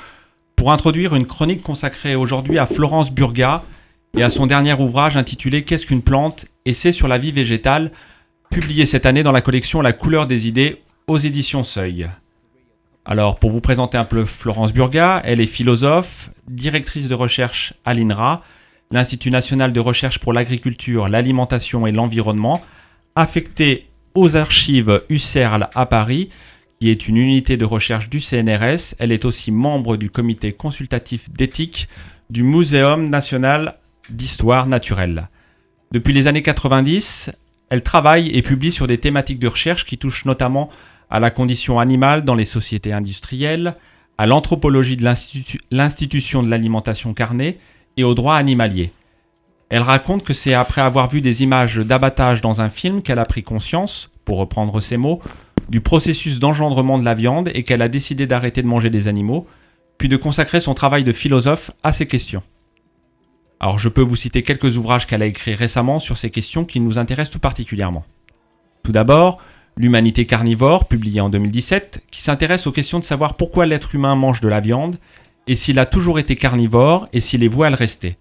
pour 0.57 0.73
introduire 0.73 1.15
une 1.15 1.25
chronique 1.25 1.63
consacrée 1.63 2.13
aujourd'hui 2.13 2.59
à 2.59 2.65
Florence 2.65 3.13
Burga 3.13 3.63
et 4.17 4.21
à 4.21 4.29
son 4.29 4.45
dernier 4.45 4.73
ouvrage 4.73 5.15
intitulé 5.15 5.63
Qu'est-ce 5.63 5.85
qu'une 5.85 6.01
plante? 6.01 6.47
Essai 6.65 6.91
sur 6.91 7.07
la 7.07 7.17
vie 7.17 7.31
végétale, 7.31 7.93
publié 8.49 8.85
cette 8.85 9.05
année 9.05 9.23
dans 9.23 9.31
la 9.31 9.39
collection 9.39 9.79
La 9.79 9.93
couleur 9.93 10.27
des 10.27 10.49
idées 10.49 10.81
aux 11.07 11.17
éditions 11.17 11.63
Seuil. 11.63 12.09
Alors, 13.05 13.39
pour 13.39 13.51
vous 13.51 13.61
présenter 13.61 13.97
un 13.97 14.03
peu 14.03 14.25
Florence 14.25 14.73
Burga, 14.73 15.21
elle 15.23 15.39
est 15.39 15.45
philosophe, 15.45 16.29
directrice 16.49 17.07
de 17.07 17.15
recherche 17.15 17.73
à 17.85 17.93
l'INRA, 17.93 18.43
l'Institut 18.91 19.31
national 19.31 19.71
de 19.71 19.79
recherche 19.79 20.19
pour 20.19 20.33
l'agriculture, 20.33 21.07
l'alimentation 21.07 21.87
et 21.87 21.93
l'environnement, 21.93 22.61
affectée 23.15 23.87
aux 24.15 24.35
archives 24.35 25.03
UCERL 25.09 25.69
à 25.73 25.85
Paris, 25.85 26.29
qui 26.79 26.89
est 26.89 27.07
une 27.07 27.17
unité 27.17 27.57
de 27.57 27.65
recherche 27.65 28.09
du 28.09 28.19
CNRS. 28.19 28.95
Elle 28.99 29.11
est 29.11 29.25
aussi 29.25 29.51
membre 29.51 29.97
du 29.97 30.09
comité 30.09 30.51
consultatif 30.51 31.29
d'éthique 31.31 31.87
du 32.29 32.43
Muséum 32.43 33.09
national 33.09 33.77
d'histoire 34.09 34.67
naturelle. 34.67 35.29
Depuis 35.91 36.13
les 36.13 36.27
années 36.27 36.41
90, 36.41 37.31
elle 37.69 37.83
travaille 37.83 38.29
et 38.29 38.41
publie 38.41 38.71
sur 38.71 38.87
des 38.87 38.97
thématiques 38.97 39.39
de 39.39 39.47
recherche 39.47 39.85
qui 39.85 39.97
touchent 39.97 40.25
notamment 40.25 40.69
à 41.09 41.19
la 41.19 41.31
condition 41.31 41.79
animale 41.79 42.23
dans 42.23 42.35
les 42.35 42.45
sociétés 42.45 42.93
industrielles, 42.93 43.75
à 44.17 44.25
l'anthropologie 44.25 44.97
de 44.97 45.09
l'institution 45.71 46.43
de 46.43 46.49
l'alimentation 46.49 47.13
carnée 47.13 47.59
et 47.97 48.03
au 48.03 48.13
droit 48.13 48.35
animalier. 48.35 48.91
Elle 49.73 49.81
raconte 49.81 50.21
que 50.21 50.35
c'est 50.35 50.53
après 50.53 50.81
avoir 50.81 51.09
vu 51.09 51.19
des 51.19 51.41
images 51.41 51.77
d'abattage 51.77 52.41
dans 52.41 52.61
un 52.61 52.69
film 52.69 53.01
qu'elle 53.01 53.17
a 53.17 53.25
pris 53.25 53.41
conscience, 53.41 54.11
pour 54.23 54.37
reprendre 54.37 54.79
ses 54.79 54.97
mots, 54.97 55.19
du 55.67 55.81
processus 55.81 56.37
d'engendrement 56.37 56.99
de 56.99 57.05
la 57.05 57.15
viande 57.15 57.49
et 57.55 57.63
qu'elle 57.63 57.81
a 57.81 57.87
décidé 57.87 58.27
d'arrêter 58.27 58.61
de 58.61 58.67
manger 58.67 58.91
des 58.91 59.07
animaux, 59.07 59.47
puis 59.97 60.09
de 60.09 60.15
consacrer 60.15 60.59
son 60.59 60.75
travail 60.75 61.03
de 61.03 61.11
philosophe 61.11 61.71
à 61.81 61.91
ces 61.91 62.05
questions. 62.05 62.43
Alors 63.59 63.79
je 63.79 63.89
peux 63.89 64.03
vous 64.03 64.15
citer 64.15 64.43
quelques 64.43 64.77
ouvrages 64.77 65.07
qu'elle 65.07 65.23
a 65.23 65.25
écrits 65.25 65.55
récemment 65.55 65.97
sur 65.97 66.17
ces 66.17 66.29
questions 66.29 66.65
qui 66.65 66.79
nous 66.79 66.99
intéressent 66.99 67.33
tout 67.33 67.39
particulièrement. 67.39 68.05
Tout 68.83 68.91
d'abord, 68.91 69.41
L'humanité 69.75 70.27
carnivore, 70.27 70.87
publié 70.87 71.19
en 71.19 71.29
2017, 71.29 72.03
qui 72.11 72.21
s'intéresse 72.21 72.67
aux 72.67 72.71
questions 72.71 72.99
de 72.99 73.03
savoir 73.03 73.33
pourquoi 73.33 73.65
l'être 73.65 73.95
humain 73.95 74.13
mange 74.13 74.39
de 74.39 74.47
la 74.47 74.59
viande, 74.59 74.97
et 75.47 75.55
s'il 75.55 75.79
a 75.79 75.87
toujours 75.87 76.19
été 76.19 76.35
carnivore, 76.35 77.07
et 77.11 77.19
s'il 77.19 77.43
est 77.43 77.47
voué 77.47 77.65
à 77.65 77.71
le 77.71 77.75
rester. 77.75 78.17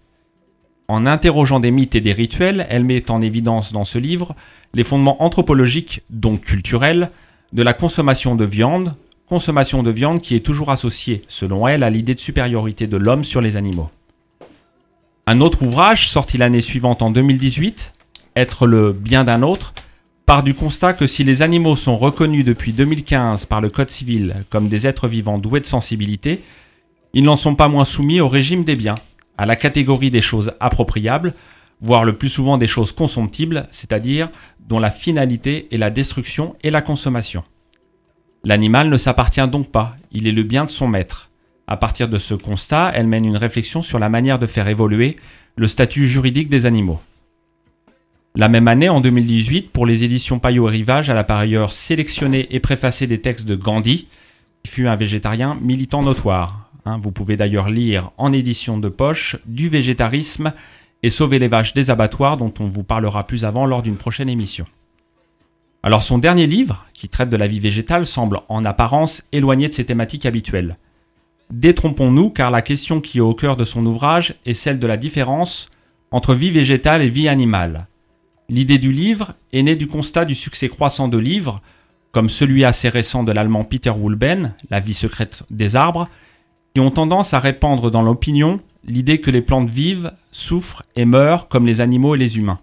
En 0.93 1.07
interrogeant 1.07 1.59
des 1.59 1.71
mythes 1.71 1.95
et 1.95 2.01
des 2.01 2.13
rituels, 2.13 2.67
elle 2.69 2.83
met 2.83 3.09
en 3.09 3.19
évidence 3.19 3.71
dans 3.71 3.83
ce 3.83 3.97
livre 3.97 4.35
les 4.75 4.83
fondements 4.83 5.23
anthropologiques, 5.23 6.03
donc 6.11 6.41
culturels, 6.41 7.09
de 7.51 7.63
la 7.63 7.73
consommation 7.73 8.35
de 8.35 8.45
viande, 8.45 8.91
consommation 9.27 9.81
de 9.81 9.89
viande 9.89 10.21
qui 10.21 10.35
est 10.35 10.45
toujours 10.45 10.69
associée, 10.69 11.23
selon 11.27 11.67
elle, 11.67 11.81
à 11.81 11.89
l'idée 11.89 12.13
de 12.13 12.19
supériorité 12.19 12.85
de 12.85 12.97
l'homme 12.97 13.23
sur 13.23 13.41
les 13.41 13.57
animaux. 13.57 13.89
Un 15.25 15.41
autre 15.41 15.63
ouvrage, 15.63 16.09
sorti 16.09 16.37
l'année 16.37 16.61
suivante 16.61 17.01
en 17.01 17.09
2018, 17.09 17.91
Être 18.35 18.67
le 18.67 18.93
bien 18.93 19.23
d'un 19.23 19.41
autre, 19.41 19.73
part 20.27 20.43
du 20.43 20.53
constat 20.53 20.93
que 20.93 21.07
si 21.07 21.23
les 21.23 21.41
animaux 21.41 21.75
sont 21.75 21.97
reconnus 21.97 22.45
depuis 22.45 22.71
2015 22.71 23.47
par 23.47 23.61
le 23.61 23.71
Code 23.71 23.89
civil 23.89 24.45
comme 24.51 24.69
des 24.69 24.85
êtres 24.85 25.07
vivants 25.07 25.39
doués 25.39 25.59
de 25.59 25.65
sensibilité, 25.65 26.43
ils 27.15 27.23
n'en 27.23 27.35
sont 27.35 27.55
pas 27.55 27.67
moins 27.67 27.85
soumis 27.85 28.21
au 28.21 28.27
régime 28.27 28.63
des 28.63 28.75
biens, 28.75 28.95
à 29.37 29.45
la 29.45 29.55
catégorie 29.55 30.11
des 30.11 30.21
choses 30.21 30.53
appropriables, 30.59 31.33
voire 31.81 32.05
le 32.05 32.13
plus 32.13 32.29
souvent 32.29 32.57
des 32.57 32.67
choses 32.67 32.91
consomptibles, 32.91 33.67
c'est-à-dire 33.71 34.29
dont 34.59 34.79
la 34.79 34.91
finalité 34.91 35.67
est 35.71 35.77
la 35.77 35.89
destruction 35.89 36.55
et 36.63 36.71
la 36.71 36.81
consommation. 36.81 37.43
L'animal 38.43 38.89
ne 38.89 38.97
s'appartient 38.97 39.47
donc 39.47 39.71
pas, 39.71 39.95
il 40.11 40.27
est 40.27 40.31
le 40.31 40.43
bien 40.43 40.65
de 40.65 40.69
son 40.69 40.87
maître. 40.87 41.29
À 41.67 41.77
partir 41.77 42.09
de 42.09 42.17
ce 42.17 42.33
constat, 42.33 42.91
elle 42.93 43.07
mène 43.07 43.25
une 43.25 43.37
réflexion 43.37 43.81
sur 43.81 43.99
la 43.99 44.09
manière 44.09 44.39
de 44.39 44.47
faire 44.47 44.67
évoluer 44.67 45.15
le 45.55 45.67
statut 45.67 46.07
juridique 46.07 46.49
des 46.49 46.65
animaux. 46.65 46.99
La 48.35 48.49
même 48.49 48.67
année, 48.67 48.89
en 48.89 48.99
2018, 48.99 49.71
pour 49.71 49.85
les 49.85 50.03
éditions 50.03 50.39
Payot 50.39 50.67
et 50.67 50.71
Rivage, 50.71 51.09
elle 51.09 51.17
a 51.17 51.23
par 51.23 51.37
ailleurs 51.37 51.71
sélectionné 51.71 52.47
et 52.49 52.59
préfacé 52.59 53.05
des 53.05 53.21
textes 53.21 53.45
de 53.45 53.55
Gandhi, 53.55 54.07
qui 54.63 54.71
fut 54.71 54.87
un 54.87 54.95
végétarien 54.95 55.57
militant 55.61 56.01
notoire. 56.01 56.62
Hein, 56.85 56.97
vous 56.97 57.11
pouvez 57.11 57.37
d'ailleurs 57.37 57.69
lire 57.69 58.11
en 58.17 58.33
édition 58.33 58.77
de 58.77 58.89
poche 58.89 59.37
Du 59.45 59.69
végétarisme 59.69 60.53
et 61.01 61.09
Sauver 61.09 61.39
les 61.39 61.47
vaches 61.47 61.73
des 61.73 61.89
abattoirs, 61.89 62.37
dont 62.37 62.53
on 62.59 62.67
vous 62.67 62.83
parlera 62.83 63.27
plus 63.27 63.45
avant 63.45 63.65
lors 63.65 63.81
d'une 63.81 63.97
prochaine 63.97 64.29
émission. 64.29 64.65
Alors 65.81 66.03
son 66.03 66.17
dernier 66.17 66.47
livre, 66.47 66.85
qui 66.93 67.09
traite 67.09 67.29
de 67.29 67.37
la 67.37 67.47
vie 67.47 67.59
végétale, 67.59 68.05
semble 68.05 68.39
en 68.47 68.63
apparence 68.63 69.23
éloigné 69.33 69.67
de 69.67 69.73
ses 69.73 69.85
thématiques 69.85 70.25
habituelles. 70.25 70.77
Détrompons-nous, 71.51 72.29
car 72.29 72.51
la 72.51 72.61
question 72.61 73.01
qui 73.01 73.17
est 73.17 73.21
au 73.21 73.35
cœur 73.35 73.57
de 73.57 73.65
son 73.65 73.85
ouvrage 73.85 74.35
est 74.45 74.53
celle 74.53 74.79
de 74.79 74.87
la 74.87 74.97
différence 74.97 75.69
entre 76.11 76.33
vie 76.33 76.51
végétale 76.51 77.01
et 77.01 77.09
vie 77.09 77.27
animale. 77.27 77.87
L'idée 78.47 78.77
du 78.77 78.91
livre 78.91 79.33
est 79.51 79.63
née 79.63 79.75
du 79.75 79.87
constat 79.87 80.25
du 80.25 80.35
succès 80.35 80.69
croissant 80.69 81.07
de 81.07 81.17
livres, 81.17 81.61
comme 82.11 82.29
celui 82.29 82.63
assez 82.63 82.87
récent 82.87 83.23
de 83.23 83.31
l'allemand 83.31 83.63
Peter 83.63 83.89
Woolben, 83.89 84.53
La 84.69 84.79
vie 84.79 84.93
secrète 84.93 85.43
des 85.49 85.75
arbres, 85.75 86.07
qui 86.73 86.81
ont 86.81 86.91
tendance 86.91 87.33
à 87.33 87.39
répandre 87.39 87.91
dans 87.91 88.01
l'opinion 88.01 88.59
l'idée 88.85 89.19
que 89.19 89.31
les 89.31 89.41
plantes 89.41 89.69
vivent, 89.69 90.11
souffrent 90.31 90.83
et 90.95 91.05
meurent 91.05 91.47
comme 91.47 91.65
les 91.65 91.81
animaux 91.81 92.15
et 92.15 92.17
les 92.17 92.37
humains. 92.37 92.59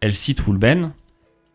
Elle 0.00 0.14
cite 0.14 0.46
Woolben 0.46 0.92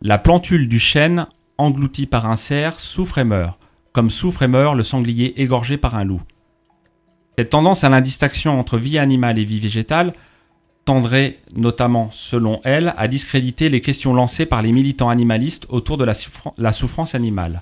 La 0.01 0.17
plantule 0.17 0.67
du 0.67 0.79
chêne, 0.79 1.27
engloutie 1.57 2.07
par 2.07 2.25
un 2.25 2.35
cerf, 2.35 2.79
souffre 2.79 3.19
et 3.19 3.23
meurt, 3.23 3.59
comme 3.93 4.09
souffre 4.09 4.43
et 4.43 4.47
meurt 4.47 4.75
le 4.75 4.83
sanglier 4.83 5.39
égorgé 5.41 5.77
par 5.77 5.95
un 5.95 6.03
loup. 6.03 6.21
Cette 7.37 7.51
tendance 7.51 7.83
à 7.83 7.89
l'indistinction 7.89 8.59
entre 8.59 8.77
vie 8.77 8.97
animale 8.97 9.39
et 9.39 9.45
vie 9.45 9.59
végétale 9.59 10.13
tendrait 10.83 11.37
notamment, 11.55 12.09
selon 12.11 12.59
elle, 12.63 12.93
à 12.97 13.07
discréditer 13.07 13.69
les 13.69 13.79
questions 13.79 14.13
lancées 14.13 14.47
par 14.47 14.61
les 14.61 14.71
militants 14.71 15.09
animalistes 15.09 15.67
autour 15.69 15.97
de 15.97 16.05
la, 16.57 16.71
souffrance 16.73 17.15
animale. 17.15 17.61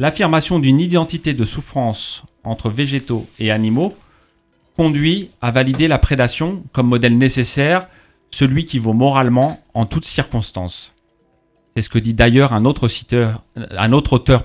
L'affirmation 0.00 0.58
d'une 0.60 0.80
identité 0.80 1.34
de 1.34 1.44
souffrance 1.44 2.22
entre 2.42 2.70
végétaux 2.70 3.28
et 3.38 3.50
animaux 3.50 3.94
conduit 4.74 5.30
à 5.42 5.50
valider 5.50 5.88
la 5.88 5.98
prédation 5.98 6.62
comme 6.72 6.86
modèle 6.86 7.18
nécessaire, 7.18 7.86
celui 8.30 8.64
qui 8.64 8.78
vaut 8.78 8.94
moralement 8.94 9.62
en 9.74 9.84
toutes 9.84 10.06
circonstances. 10.06 10.94
C'est 11.76 11.82
ce 11.82 11.90
que 11.90 11.98
dit 11.98 12.14
d'ailleurs 12.14 12.54
un 12.54 12.64
autre, 12.64 12.84
auteur 12.84 14.42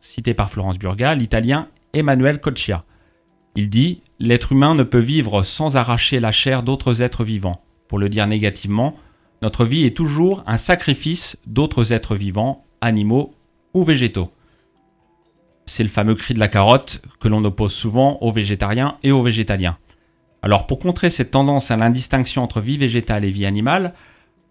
cité 0.00 0.34
par 0.34 0.50
Florence 0.50 0.80
Burga, 0.80 1.14
l'italien 1.14 1.68
Emmanuel 1.92 2.40
Coccia. 2.40 2.84
Il 3.54 3.70
dit 3.70 3.98
L'être 4.18 4.50
humain 4.50 4.74
ne 4.74 4.82
peut 4.82 4.98
vivre 4.98 5.44
sans 5.44 5.76
arracher 5.76 6.18
la 6.18 6.32
chair 6.32 6.64
d'autres 6.64 7.00
êtres 7.00 7.22
vivants. 7.22 7.62
Pour 7.86 8.00
le 8.00 8.08
dire 8.08 8.26
négativement, 8.26 8.96
notre 9.40 9.66
vie 9.66 9.84
est 9.84 9.96
toujours 9.96 10.42
un 10.48 10.56
sacrifice 10.56 11.36
d'autres 11.46 11.92
êtres 11.92 12.16
vivants, 12.16 12.64
animaux 12.80 13.36
ou 13.72 13.84
végétaux. 13.84 14.32
C'est 15.66 15.82
le 15.82 15.88
fameux 15.88 16.14
cri 16.14 16.32
de 16.32 16.38
la 16.38 16.48
carotte 16.48 17.02
que 17.20 17.28
l'on 17.28 17.44
oppose 17.44 17.74
souvent 17.74 18.18
aux 18.20 18.32
végétariens 18.32 18.96
et 19.02 19.10
aux 19.10 19.22
végétaliens. 19.22 19.76
Alors 20.42 20.66
pour 20.66 20.78
contrer 20.78 21.10
cette 21.10 21.32
tendance 21.32 21.70
à 21.70 21.76
l'indistinction 21.76 22.42
entre 22.42 22.60
vie 22.60 22.78
végétale 22.78 23.24
et 23.24 23.30
vie 23.30 23.46
animale, 23.46 23.94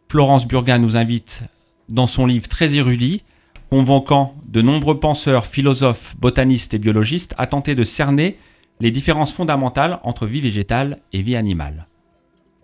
Florence 0.10 0.48
Burga 0.48 0.78
nous 0.78 0.98
invite 0.98 1.44
dans 1.90 2.08
son 2.08 2.26
livre 2.26 2.48
très 2.48 2.76
érudit, 2.76 3.24
convoquant 3.70 4.36
de 4.46 4.62
nombreux 4.62 5.00
penseurs, 5.00 5.46
philosophes, 5.46 6.16
botanistes 6.20 6.74
et 6.74 6.80
biologistes 6.80 7.34
à 7.38 7.48
tenter 7.48 7.76
de 7.76 7.84
cerner 7.84 8.38
les 8.80 8.92
différences 8.92 9.34
fondamentales 9.34 10.00
entre 10.04 10.26
vie 10.26 10.42
végétale 10.42 11.00
et 11.14 11.22
vie 11.22 11.36
animale. 11.36 11.88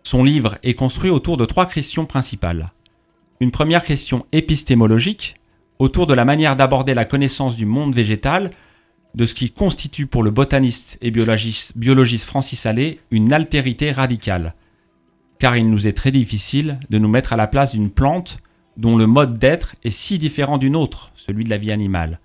Son 0.04 0.24
livre 0.24 0.58
est 0.64 0.74
construit 0.74 1.10
autour 1.10 1.38
de 1.38 1.46
trois 1.46 1.68
questions 1.68 2.06
principales. 2.06 2.68
Une 3.40 3.52
première 3.52 3.84
question 3.84 4.26
épistémologique, 4.32 5.36
autour 5.82 6.06
de 6.06 6.14
la 6.14 6.26
manière 6.26 6.56
d'aborder 6.56 6.94
la 6.94 7.06
connaissance 7.06 7.56
du 7.56 7.66
monde 7.66 7.96
végétal, 7.96 8.52
de 9.16 9.26
ce 9.26 9.34
qui 9.34 9.50
constitue 9.50 10.06
pour 10.06 10.22
le 10.22 10.30
botaniste 10.30 11.00
et 11.02 11.10
biologiste, 11.10 12.26
Francis 12.26 12.68
Allais 12.68 13.00
une 13.10 13.34
altérité 13.34 13.92
radicale. 13.92 14.54
Car 15.40 15.58
il 15.58 15.68
nous 15.72 15.88
est 15.88 15.94
très 15.94 16.12
difficile 16.12 16.80
de 16.92 17.00
nous 17.00 17.08
mettre 17.08 17.34
à 17.34 17.36
la 17.36 17.48
place 17.48 17.72
d'une 17.72 17.90
plante 17.90 18.38
dont 18.78 18.96
le 18.96 19.08
mode 19.08 19.40
d'être 19.40 19.76
est 19.84 19.90
si 19.90 20.20
différent 20.20 20.60
d'une 20.60 20.76
autre, 20.76 21.12
celui 21.16 21.46
de 21.46 21.50
la 21.50 21.58
vie 21.58 21.72
animale. 21.72 22.20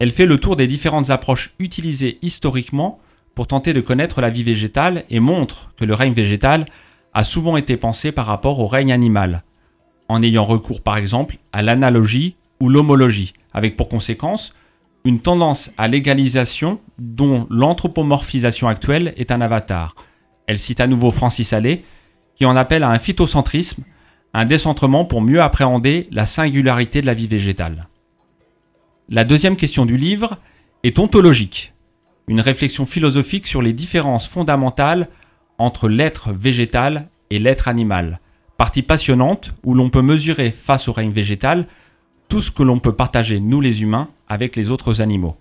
Elle 0.00 0.10
fait 0.10 0.26
le 0.26 0.40
tour 0.40 0.56
des 0.56 0.66
différentes 0.66 1.10
approches 1.10 1.54
utilisées 1.60 2.18
historiquement 2.20 2.98
pour 3.36 3.46
tenter 3.46 3.72
de 3.72 3.80
connaître 3.80 4.20
la 4.20 4.28
vie 4.28 4.42
végétale 4.42 5.04
et 5.08 5.20
montre 5.20 5.70
que 5.76 5.84
le 5.84 5.94
règne 5.94 6.14
végétal 6.14 6.64
a 7.14 7.22
souvent 7.22 7.56
été 7.56 7.76
pensé 7.76 8.10
par 8.10 8.26
rapport 8.26 8.58
au 8.58 8.66
règne 8.66 8.92
animal, 8.92 9.44
en 10.10 10.22
ayant 10.24 10.44
recours 10.44 10.82
par 10.82 10.96
exemple 10.96 11.36
à 11.52 11.62
l'analogie 11.62 12.34
ou 12.58 12.68
l'homologie, 12.68 13.32
avec 13.54 13.76
pour 13.76 13.88
conséquence 13.88 14.52
une 15.04 15.20
tendance 15.20 15.70
à 15.78 15.86
l'égalisation 15.86 16.80
dont 16.98 17.46
l'anthropomorphisation 17.48 18.68
actuelle 18.68 19.14
est 19.16 19.30
un 19.30 19.40
avatar. 19.40 19.94
Elle 20.46 20.58
cite 20.58 20.80
à 20.80 20.88
nouveau 20.88 21.12
Francis 21.12 21.52
Allais, 21.52 21.84
qui 22.34 22.44
en 22.44 22.56
appelle 22.56 22.82
à 22.82 22.90
un 22.90 22.98
phytocentrisme, 22.98 23.84
un 24.34 24.44
décentrement 24.44 25.04
pour 25.04 25.22
mieux 25.22 25.40
appréhender 25.40 26.08
la 26.10 26.26
singularité 26.26 27.00
de 27.00 27.06
la 27.06 27.14
vie 27.14 27.28
végétale. 27.28 27.86
La 29.08 29.24
deuxième 29.24 29.56
question 29.56 29.86
du 29.86 29.96
livre 29.96 30.38
est 30.82 30.98
ontologique, 30.98 31.72
une 32.26 32.40
réflexion 32.40 32.84
philosophique 32.84 33.46
sur 33.46 33.62
les 33.62 33.72
différences 33.72 34.26
fondamentales 34.26 35.08
entre 35.58 35.88
l'être 35.88 36.32
végétal 36.32 37.08
et 37.30 37.38
l'être 37.38 37.68
animal, 37.68 38.18
partie 38.60 38.82
passionnante 38.82 39.54
où 39.64 39.72
l'on 39.72 39.88
peut 39.88 40.02
mesurer 40.02 40.50
face 40.50 40.86
au 40.86 40.92
règne 40.92 41.12
végétal 41.12 41.66
tout 42.28 42.42
ce 42.42 42.50
que 42.50 42.62
l'on 42.62 42.78
peut 42.78 42.94
partager, 42.94 43.40
nous 43.40 43.58
les 43.58 43.80
humains, 43.80 44.10
avec 44.28 44.54
les 44.54 44.70
autres 44.70 45.00
animaux. 45.00 45.38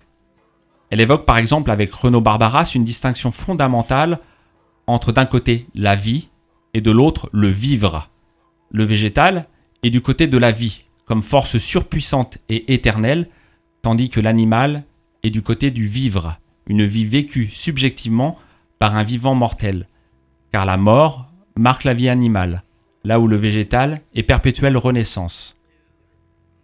Elle 0.89 1.01
évoque 1.01 1.25
par 1.25 1.37
exemple 1.37 1.69
avec 1.69 1.91
Renaud 1.91 2.21
Barbaras 2.21 2.71
une 2.75 2.85
distinction 2.85 3.31
fondamentale 3.31 4.19
entre 4.87 5.11
d'un 5.11 5.25
côté 5.25 5.67
la 5.75 5.97
vie 5.97 6.29
et 6.73 6.79
de 6.79 6.91
l'autre 6.91 7.29
le 7.33 7.49
vivre. 7.49 8.09
Le 8.71 8.85
végétal 8.85 9.47
est 9.83 9.89
du 9.89 9.99
côté 9.99 10.27
de 10.27 10.37
la 10.37 10.53
vie, 10.53 10.85
comme 11.03 11.21
force 11.21 11.57
surpuissante 11.57 12.37
et 12.47 12.73
éternelle, 12.73 13.27
tandis 13.81 14.07
que 14.07 14.21
l'animal 14.21 14.85
est 15.23 15.29
du 15.29 15.41
côté 15.41 15.71
du 15.71 15.87
vivre, 15.87 16.39
une 16.67 16.85
vie 16.85 17.03
vécue 17.03 17.49
subjectivement 17.49 18.37
par 18.79 18.95
un 18.95 19.03
vivant 19.03 19.35
mortel, 19.35 19.89
car 20.53 20.65
la 20.65 20.77
mort 20.77 21.27
marque 21.57 21.83
la 21.83 21.93
vie 21.93 22.07
animale, 22.07 22.61
là 23.03 23.19
où 23.19 23.27
le 23.27 23.35
végétal 23.35 23.99
est 24.15 24.23
perpétuelle 24.23 24.77
renaissance. 24.77 25.55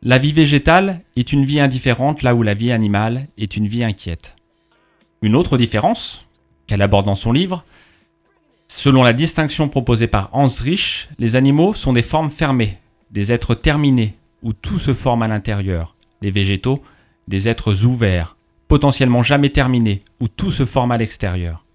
La 0.01 0.17
vie 0.17 0.33
végétale 0.33 1.01
est 1.15 1.33
une 1.33 1.45
vie 1.45 1.59
indifférente 1.59 2.21
là 2.21 2.35
où 2.35 2.43
la 2.43 2.53
vie 2.53 2.71
animale 2.71 3.27
est 3.37 3.57
une 3.57 3.67
vie 3.67 3.83
inquiète. 3.83 4.35
Une 5.21 5.35
autre 5.35 5.57
différence, 5.57 6.25
qu'elle 6.67 6.81
aborde 6.81 7.05
dans 7.05 7.15
son 7.15 7.31
livre, 7.31 7.63
selon 8.67 9.03
la 9.03 9.13
distinction 9.13 9.69
proposée 9.69 10.07
par 10.07 10.29
Hans 10.33 10.47
Rich, 10.47 11.09
les 11.17 11.35
animaux 11.35 11.73
sont 11.73 11.93
des 11.93 12.01
formes 12.01 12.29
fermées, 12.29 12.77
des 13.11 13.31
êtres 13.31 13.55
terminés, 13.55 14.15
où 14.43 14.53
tout 14.53 14.77
se 14.77 14.93
forme 14.93 15.23
à 15.23 15.27
l'intérieur. 15.27 15.95
Les 16.21 16.31
végétaux 16.31 16.83
des 17.27 17.47
êtres 17.47 17.85
ouverts, 17.85 18.37
potentiellement 18.67 19.23
jamais 19.23 19.49
terminés, 19.49 20.03
où 20.19 20.27
tout 20.27 20.51
se 20.51 20.65
forme 20.65 20.91
à 20.91 20.97
l'extérieur. 20.97 21.65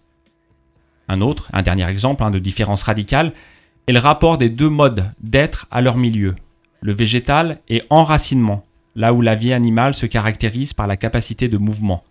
Un 1.09 1.21
autre, 1.21 1.49
un 1.53 1.63
dernier 1.63 1.89
exemple 1.89 2.29
de 2.31 2.39
différence 2.39 2.85
radicale, 2.85 3.33
est 3.91 3.93
le 3.93 3.99
rapport 3.99 4.39
des 4.39 4.49
deux 4.49 4.69
modes 4.69 5.11
d'être 5.21 5.67
à 5.73 5.81
leur 5.81 5.97
milieu. 5.97 6.37
Le 6.81 6.95
végétal 6.95 7.59
est 7.69 7.85
enracinement, 7.91 8.65
là 8.95 9.13
où 9.13 9.21
la 9.21 9.35
vie 9.35 9.53
animale 9.53 9.95
se 9.95 10.07
caractérise 10.07 10.75
par 10.75 10.87
la 10.87 10.97
capacité 10.97 11.49
de 11.49 11.59
mouvement. 11.59 12.05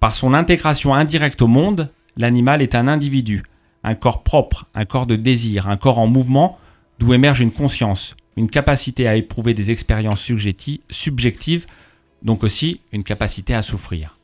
Par 0.00 0.14
son 0.14 0.32
intégration 0.32 0.94
indirecte 0.94 1.42
au 1.42 1.48
monde, 1.48 1.90
l'animal 2.16 2.62
est 2.62 2.74
un 2.74 2.88
individu, 2.88 3.42
un 3.84 3.94
corps 3.94 4.22
propre, 4.22 4.64
un 4.74 4.86
corps 4.86 5.06
de 5.06 5.16
désir, 5.16 5.68
un 5.68 5.76
corps 5.76 5.98
en 5.98 6.06
mouvement, 6.06 6.58
d'où 6.98 7.12
émerge 7.12 7.42
une 7.42 7.52
conscience, 7.52 8.16
une 8.38 8.48
capacité 8.48 9.06
à 9.06 9.16
éprouver 9.16 9.52
des 9.52 9.70
expériences 9.70 10.22
subjectives 10.22 11.66
donc 12.22 12.42
aussi 12.42 12.80
une 12.90 13.04
capacité 13.04 13.54
à 13.54 13.60
souffrir. 13.60 14.16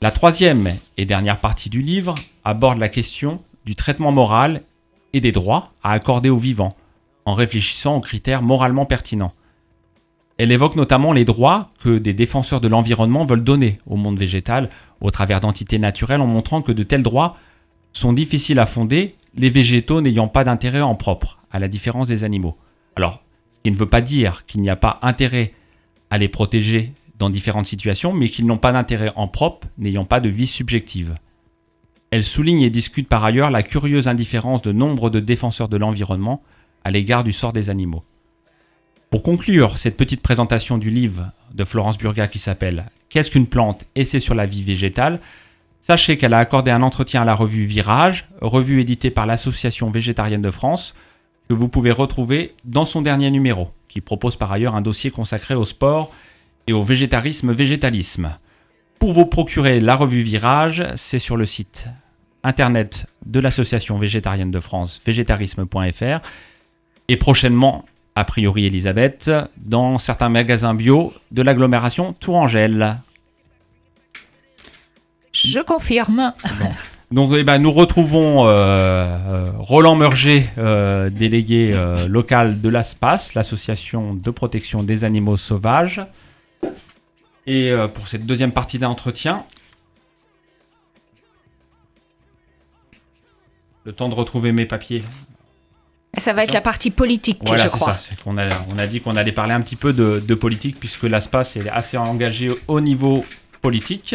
La 0.00 0.10
troisième 0.10 0.74
et 0.96 1.04
dernière 1.04 1.38
partie 1.38 1.68
du 1.68 1.82
livre 1.82 2.14
aborde 2.44 2.78
la 2.78 2.88
question 2.88 3.42
du 3.66 3.74
traitement 3.74 4.10
moral 4.10 4.62
et 5.12 5.20
des 5.20 5.32
droits 5.32 5.72
à 5.82 5.92
accorder 5.92 6.30
aux 6.30 6.36
vivants, 6.36 6.76
en 7.24 7.32
réfléchissant 7.32 7.96
aux 7.96 8.00
critères 8.00 8.42
moralement 8.42 8.86
pertinents. 8.86 9.34
Elle 10.38 10.52
évoque 10.52 10.76
notamment 10.76 11.12
les 11.12 11.26
droits 11.26 11.70
que 11.80 11.98
des 11.98 12.14
défenseurs 12.14 12.62
de 12.62 12.68
l'environnement 12.68 13.26
veulent 13.26 13.44
donner 13.44 13.78
au 13.86 13.96
monde 13.96 14.18
végétal 14.18 14.70
au 15.02 15.10
travers 15.10 15.40
d'entités 15.40 15.78
naturelles 15.78 16.22
en 16.22 16.26
montrant 16.26 16.62
que 16.62 16.72
de 16.72 16.82
tels 16.82 17.02
droits 17.02 17.36
sont 17.92 18.12
difficiles 18.12 18.58
à 18.58 18.66
fonder, 18.66 19.16
les 19.36 19.50
végétaux 19.50 20.00
n'ayant 20.00 20.28
pas 20.28 20.44
d'intérêt 20.44 20.80
en 20.80 20.94
propre, 20.94 21.40
à 21.50 21.58
la 21.58 21.68
différence 21.68 22.08
des 22.08 22.24
animaux. 22.24 22.54
Alors, 22.96 23.22
ce 23.50 23.58
qui 23.62 23.70
ne 23.70 23.76
veut 23.76 23.86
pas 23.86 24.00
dire 24.00 24.44
qu'il 24.44 24.62
n'y 24.62 24.70
a 24.70 24.76
pas 24.76 24.98
intérêt 25.02 25.52
à 26.08 26.18
les 26.18 26.28
protéger 26.28 26.94
dans 27.18 27.28
différentes 27.28 27.66
situations, 27.66 28.12
mais 28.12 28.28
qu'ils 28.28 28.46
n'ont 28.46 28.56
pas 28.56 28.72
d'intérêt 28.72 29.12
en 29.16 29.28
propre, 29.28 29.68
n'ayant 29.76 30.06
pas 30.06 30.20
de 30.20 30.30
vie 30.30 30.46
subjective. 30.46 31.14
Elle 32.10 32.24
souligne 32.24 32.62
et 32.62 32.70
discute 32.70 33.08
par 33.08 33.24
ailleurs 33.24 33.50
la 33.50 33.62
curieuse 33.62 34.08
indifférence 34.08 34.62
de 34.62 34.72
nombre 34.72 35.10
de 35.10 35.20
défenseurs 35.20 35.68
de 35.68 35.76
l'environnement 35.76 36.42
à 36.82 36.90
l'égard 36.90 37.22
du 37.22 37.32
sort 37.32 37.52
des 37.52 37.70
animaux. 37.70 38.02
Pour 39.10 39.22
conclure 39.22 39.78
cette 39.78 39.96
petite 39.96 40.22
présentation 40.22 40.76
du 40.76 40.90
livre 40.90 41.30
de 41.54 41.64
Florence 41.64 41.98
Burga 41.98 42.26
qui 42.26 42.38
s'appelle 42.40 42.86
Qu'est-ce 43.08 43.30
qu'une 43.30 43.46
plante 43.46 43.84
Essai 43.94 44.18
sur 44.18 44.34
la 44.34 44.46
vie 44.46 44.62
végétale? 44.62 45.20
Sachez 45.80 46.16
qu'elle 46.16 46.34
a 46.34 46.38
accordé 46.38 46.70
un 46.70 46.82
entretien 46.82 47.22
à 47.22 47.24
la 47.24 47.34
revue 47.34 47.64
Virage, 47.64 48.28
revue 48.40 48.80
éditée 48.80 49.10
par 49.10 49.26
l'Association 49.26 49.90
végétarienne 49.90 50.42
de 50.42 50.50
France, 50.50 50.94
que 51.48 51.54
vous 51.54 51.68
pouvez 51.68 51.90
retrouver 51.90 52.54
dans 52.64 52.84
son 52.84 53.02
dernier 53.02 53.30
numéro, 53.30 53.70
qui 53.88 54.00
propose 54.00 54.36
par 54.36 54.52
ailleurs 54.52 54.74
un 54.74 54.82
dossier 54.82 55.10
consacré 55.10 55.54
au 55.54 55.64
sport 55.64 56.12
et 56.66 56.72
au 56.72 56.82
végétarisme-végétalisme. 56.82 58.36
Pour 58.98 59.12
vous 59.12 59.26
procurer 59.26 59.80
la 59.80 59.96
revue 59.96 60.22
Virage, 60.22 60.84
c'est 60.94 61.18
sur 61.18 61.36
le 61.36 61.46
site 61.46 61.88
internet 62.42 63.06
de 63.26 63.40
l'Association 63.40 63.98
végétarienne 63.98 64.50
de 64.50 64.60
France, 64.60 65.00
végétarisme.fr, 65.04 66.20
et 67.08 67.16
prochainement, 67.16 67.84
a 68.14 68.24
priori 68.24 68.66
Elisabeth, 68.66 69.30
dans 69.56 69.98
certains 69.98 70.28
magasins 70.28 70.74
bio 70.74 71.12
de 71.30 71.42
l'agglomération 71.42 72.14
Tourangelle. 72.14 72.98
Je 75.32 75.60
confirme. 75.60 76.32
Donc 77.10 77.32
eh 77.36 77.42
ben, 77.42 77.58
nous 77.58 77.72
retrouvons 77.72 78.46
euh, 78.46 78.50
euh, 78.52 79.50
Roland 79.58 79.96
Merger, 79.96 80.46
euh, 80.58 81.10
délégué 81.10 81.74
local 82.08 82.60
de 82.60 82.68
l'ASPAS, 82.68 83.32
l'association 83.34 84.14
de 84.14 84.30
protection 84.30 84.84
des 84.84 85.04
animaux 85.04 85.36
sauvages. 85.36 86.02
Et 87.46 87.72
pour 87.94 88.06
cette 88.06 88.26
deuxième 88.26 88.52
partie 88.52 88.78
d'entretien, 88.78 89.42
le 93.90 93.96
temps 93.96 94.08
de 94.08 94.14
retrouver 94.14 94.52
mes 94.52 94.66
papiers. 94.66 95.02
Ça 96.18 96.32
va 96.32 96.44
être 96.44 96.52
la 96.52 96.60
partie 96.60 96.90
politique, 96.90 97.38
voilà, 97.44 97.64
je 97.64 97.68
crois. 97.70 97.96
c'est 97.96 98.14
ça. 98.14 98.20
On 98.26 98.38
a, 98.38 98.46
on 98.72 98.78
a 98.78 98.86
dit 98.86 99.00
qu'on 99.00 99.16
allait 99.16 99.32
parler 99.32 99.52
un 99.52 99.60
petit 99.60 99.76
peu 99.76 99.92
de, 99.92 100.22
de 100.24 100.34
politique, 100.34 100.78
puisque 100.78 101.04
l'ASPAS 101.04 101.56
est 101.56 101.68
assez 101.68 101.96
engagé 101.96 102.50
au 102.68 102.80
niveau 102.80 103.24
politique. 103.60 104.14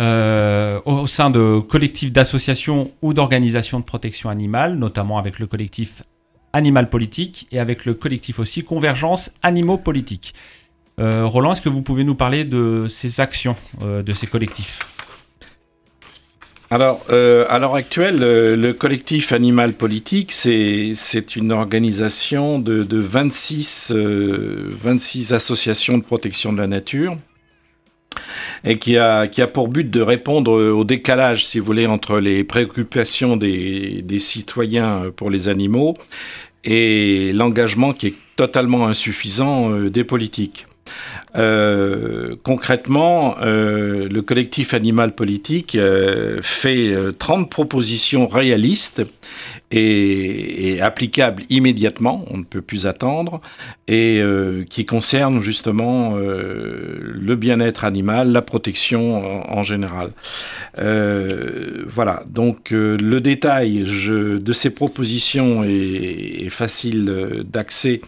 Euh, 0.00 0.80
au 0.86 1.06
sein 1.06 1.28
de 1.28 1.60
collectifs 1.60 2.10
d'associations 2.10 2.90
ou 3.02 3.12
d'organisations 3.12 3.80
de 3.80 3.84
protection 3.84 4.30
animale, 4.30 4.76
notamment 4.76 5.18
avec 5.18 5.38
le 5.38 5.46
collectif 5.46 6.02
Animal 6.54 6.88
Politique 6.88 7.46
et 7.52 7.58
avec 7.58 7.84
le 7.84 7.92
collectif 7.92 8.38
aussi 8.38 8.64
Convergence 8.64 9.30
Animaux 9.42 9.76
Politiques. 9.76 10.34
Euh, 10.98 11.26
Roland, 11.26 11.52
est-ce 11.52 11.60
que 11.60 11.68
vous 11.68 11.82
pouvez 11.82 12.04
nous 12.04 12.14
parler 12.14 12.44
de 12.44 12.86
ces 12.88 13.20
actions 13.20 13.56
euh, 13.82 14.02
de 14.02 14.12
ces 14.14 14.26
collectifs? 14.26 14.80
Alors, 16.70 17.04
à 17.10 17.58
l'heure 17.58 17.74
actuelle, 17.74 18.18
le 18.18 18.72
collectif 18.72 19.32
Animal 19.32 19.72
Politique, 19.72 20.30
c'est 20.30 21.36
une 21.36 21.50
organisation 21.50 22.60
de, 22.60 22.84
de 22.84 22.98
26, 22.98 23.92
26 23.92 25.32
associations 25.32 25.98
de 25.98 26.04
protection 26.04 26.52
de 26.52 26.58
la 26.58 26.68
nature 26.68 27.16
et 28.64 28.78
qui 28.78 28.96
a, 28.96 29.28
pour 29.52 29.68
but 29.68 29.90
de 29.90 30.00
répondre 30.00 30.52
au 30.52 30.84
décalage, 30.84 31.46
si 31.46 31.58
vous 31.58 31.66
voulez, 31.66 31.86
entre 31.86 32.18
les 32.18 32.44
préoccupations 32.44 33.36
des, 33.36 34.18
citoyens 34.18 35.10
pour 35.14 35.30
les 35.30 35.48
animaux 35.48 35.94
et 36.64 37.32
l'engagement 37.32 37.94
qui 37.94 38.08
est 38.08 38.14
totalement 38.36 38.86
insuffisant 38.86 39.72
euh, 39.72 39.88
des 39.88 40.04
politiques. 40.04 40.66
Euh, 41.36 42.34
concrètement, 42.42 43.36
euh, 43.40 44.08
le 44.08 44.22
collectif 44.22 44.74
Animal 44.74 45.14
Politique 45.14 45.76
euh, 45.76 46.40
fait 46.42 46.94
30 47.18 47.48
propositions 47.48 48.26
réalistes 48.26 49.02
et, 49.70 50.80
applicables 50.82 51.44
immédiatement, 51.48 52.24
on 52.30 52.38
ne 52.38 52.42
peut 52.42 52.62
plus 52.62 52.86
attendre, 52.86 53.40
et 53.86 54.20
qui 54.68 54.84
concernent 54.84 55.40
justement 55.40 56.16
le 56.16 57.36
bien-être 57.36 57.84
animal, 57.84 58.32
la 58.32 58.42
protection 58.42 59.48
en, 59.48 59.62
général. 59.62 60.10
voilà, 60.76 62.24
donc 62.26 62.70
le 62.72 63.20
détail 63.20 63.84
de 63.84 64.52
ces 64.52 64.70
propositions 64.70 65.62
est 65.62 66.48
facile 66.48 67.44
d'accès 67.44 68.00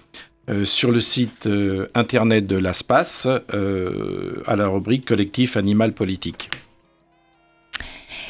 euh, 0.48 0.64
sur 0.64 0.90
le 0.90 1.00
site 1.00 1.46
euh, 1.46 1.88
internet 1.94 2.48
de 2.48 2.56
l'ASPAS 2.56 3.28
euh, 3.54 4.42
à 4.48 4.56
la 4.56 4.66
rubrique 4.66 5.04
collectif 5.04 5.56
animal 5.56 5.92
politique. 5.92 6.50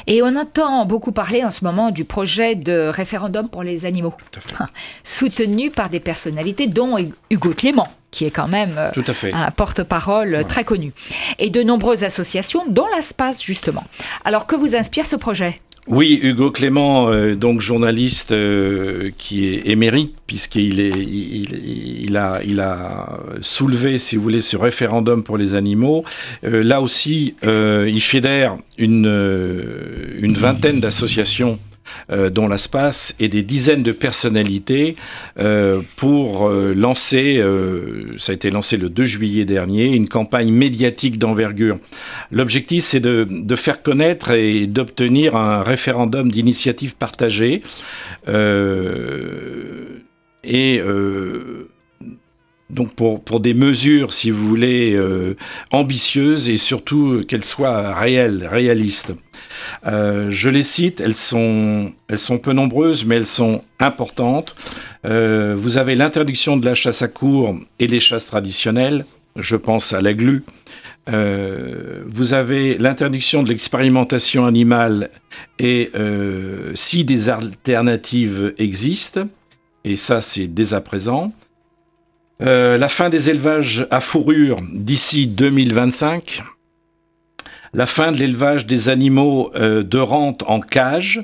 Et 0.05 0.21
on 0.21 0.35
entend 0.35 0.85
beaucoup 0.85 1.11
parler 1.11 1.43
en 1.43 1.49
ce 1.49 1.63
moment 1.63 1.89
du 1.89 2.05
projet 2.05 2.53
de 2.53 2.91
référendum 2.93 3.49
pour 3.49 3.63
les 3.63 3.85
animaux, 3.85 4.13
soutenu 5.03 5.71
par 5.71 5.89
des 5.89 5.99
personnalités 5.99 6.67
dont 6.67 6.97
Hugo 7.31 7.53
Clément, 7.55 7.87
qui 8.11 8.25
est 8.25 8.31
quand 8.31 8.49
même 8.49 8.77
un 9.31 9.51
porte-parole 9.51 10.45
très 10.47 10.65
connu, 10.65 10.91
et 11.39 11.49
de 11.49 11.63
nombreuses 11.63 12.03
associations, 12.03 12.65
dont 12.67 12.85
l'ASPAS 12.95 13.41
justement. 13.41 13.85
Alors 14.23 14.45
que 14.45 14.55
vous 14.55 14.75
inspire 14.75 15.07
ce 15.07 15.15
projet? 15.15 15.61
Oui, 15.87 16.17
Hugo 16.23 16.49
Clément, 16.51 17.09
euh, 17.09 17.35
donc 17.35 17.59
journaliste 17.59 18.31
euh, 18.31 19.09
qui 19.17 19.47
est 19.47 19.67
émérite, 19.67 20.15
puisqu'il 20.27 20.79
est, 20.79 20.91
il, 20.91 22.15
a, 22.15 22.39
il 22.45 22.61
a 22.61 23.19
soulevé, 23.41 23.97
si 23.97 24.15
vous 24.15 24.23
voulez, 24.23 24.39
ce 24.39 24.55
référendum 24.55 25.23
pour 25.23 25.37
les 25.37 25.55
animaux. 25.55 26.05
Euh, 26.45 26.63
là 26.63 26.81
aussi, 26.81 27.35
il 27.43 28.01
fédère 28.01 28.57
une, 28.77 29.05
une 30.21 30.35
vingtaine 30.35 30.79
d'associations 30.79 31.59
euh, 32.11 32.29
dont 32.29 32.47
l'espace 32.47 33.15
et 33.19 33.29
des 33.29 33.43
dizaines 33.43 33.83
de 33.83 33.91
personnalités 33.91 34.95
euh, 35.39 35.81
pour 35.95 36.47
euh, 36.47 36.73
lancer, 36.73 37.43
ça 38.17 38.31
a 38.31 38.35
été 38.35 38.49
lancé 38.49 38.77
le 38.77 38.89
2 38.89 39.05
juillet 39.05 39.45
dernier, 39.45 39.85
une 39.85 40.07
campagne 40.07 40.51
médiatique 40.51 41.17
d'envergure. 41.17 41.77
L'objectif, 42.31 42.83
c'est 42.83 42.99
de, 42.99 43.27
de, 43.29 43.55
faire 43.55 43.81
connaître 43.81 44.31
et 44.31 44.67
d'obtenir 44.67 45.35
un 45.35 45.61
référendum 45.63 46.31
d'initiative 46.31 46.95
partagée. 46.95 47.59
et 50.43 50.81
donc 52.69 52.93
pour, 52.95 53.23
pour, 53.23 53.39
des 53.39 53.53
mesures, 53.53 54.13
si 54.13 54.31
vous 54.31 54.47
voulez, 54.47 54.99
ambitieuses 55.71 56.49
et 56.49 56.57
surtout 56.57 57.23
qu'elles 57.27 57.43
soient 57.43 57.93
réelles, 57.93 58.47
réalistes. 58.49 59.13
Euh, 59.85 60.27
je 60.29 60.49
les 60.49 60.63
cite, 60.63 61.01
elles 61.01 61.15
sont, 61.15 61.91
elles 62.07 62.19
sont 62.19 62.37
peu 62.37 62.53
nombreuses, 62.53 63.05
mais 63.05 63.15
elles 63.15 63.27
sont 63.27 63.63
importantes. 63.79 64.55
Euh, 65.05 65.55
vous 65.57 65.77
avez 65.77 65.95
l'interdiction 65.95 66.57
de 66.57 66.65
la 66.65 66.75
chasse 66.75 67.01
à 67.01 67.07
cours 67.07 67.55
et 67.79 67.87
les 67.87 67.99
chasses 67.99 68.27
traditionnelles. 68.27 69.05
Je 69.35 69.55
pense 69.55 69.93
à 69.93 70.01
la 70.01 70.13
glu. 70.13 70.43
Euh, 71.09 72.03
vous 72.07 72.33
avez 72.33 72.77
l'interdiction 72.77 73.43
de 73.43 73.49
l'expérimentation 73.49 74.45
animale 74.45 75.09
et 75.59 75.91
si 76.75 77.03
des 77.03 77.29
alternatives 77.29 78.53
existent, 78.57 79.27
et 79.83 79.95
ça 79.95 80.21
c'est 80.21 80.47
dès 80.47 80.73
à 80.73 80.81
présent. 80.81 81.33
la 82.39 82.89
fin 82.89 83.09
des 83.09 83.29
élevages 83.29 83.87
à 83.91 83.99
fourrure 83.99 84.57
d'ici 84.73 85.27
2025 85.27 86.43
la 87.73 87.85
fin 87.85 88.11
de 88.11 88.17
l'élevage 88.17 88.67
des 88.67 88.89
animaux 88.89 89.51
euh, 89.55 89.83
de 89.83 89.97
rente 89.97 90.43
en 90.47 90.59
cage 90.59 91.23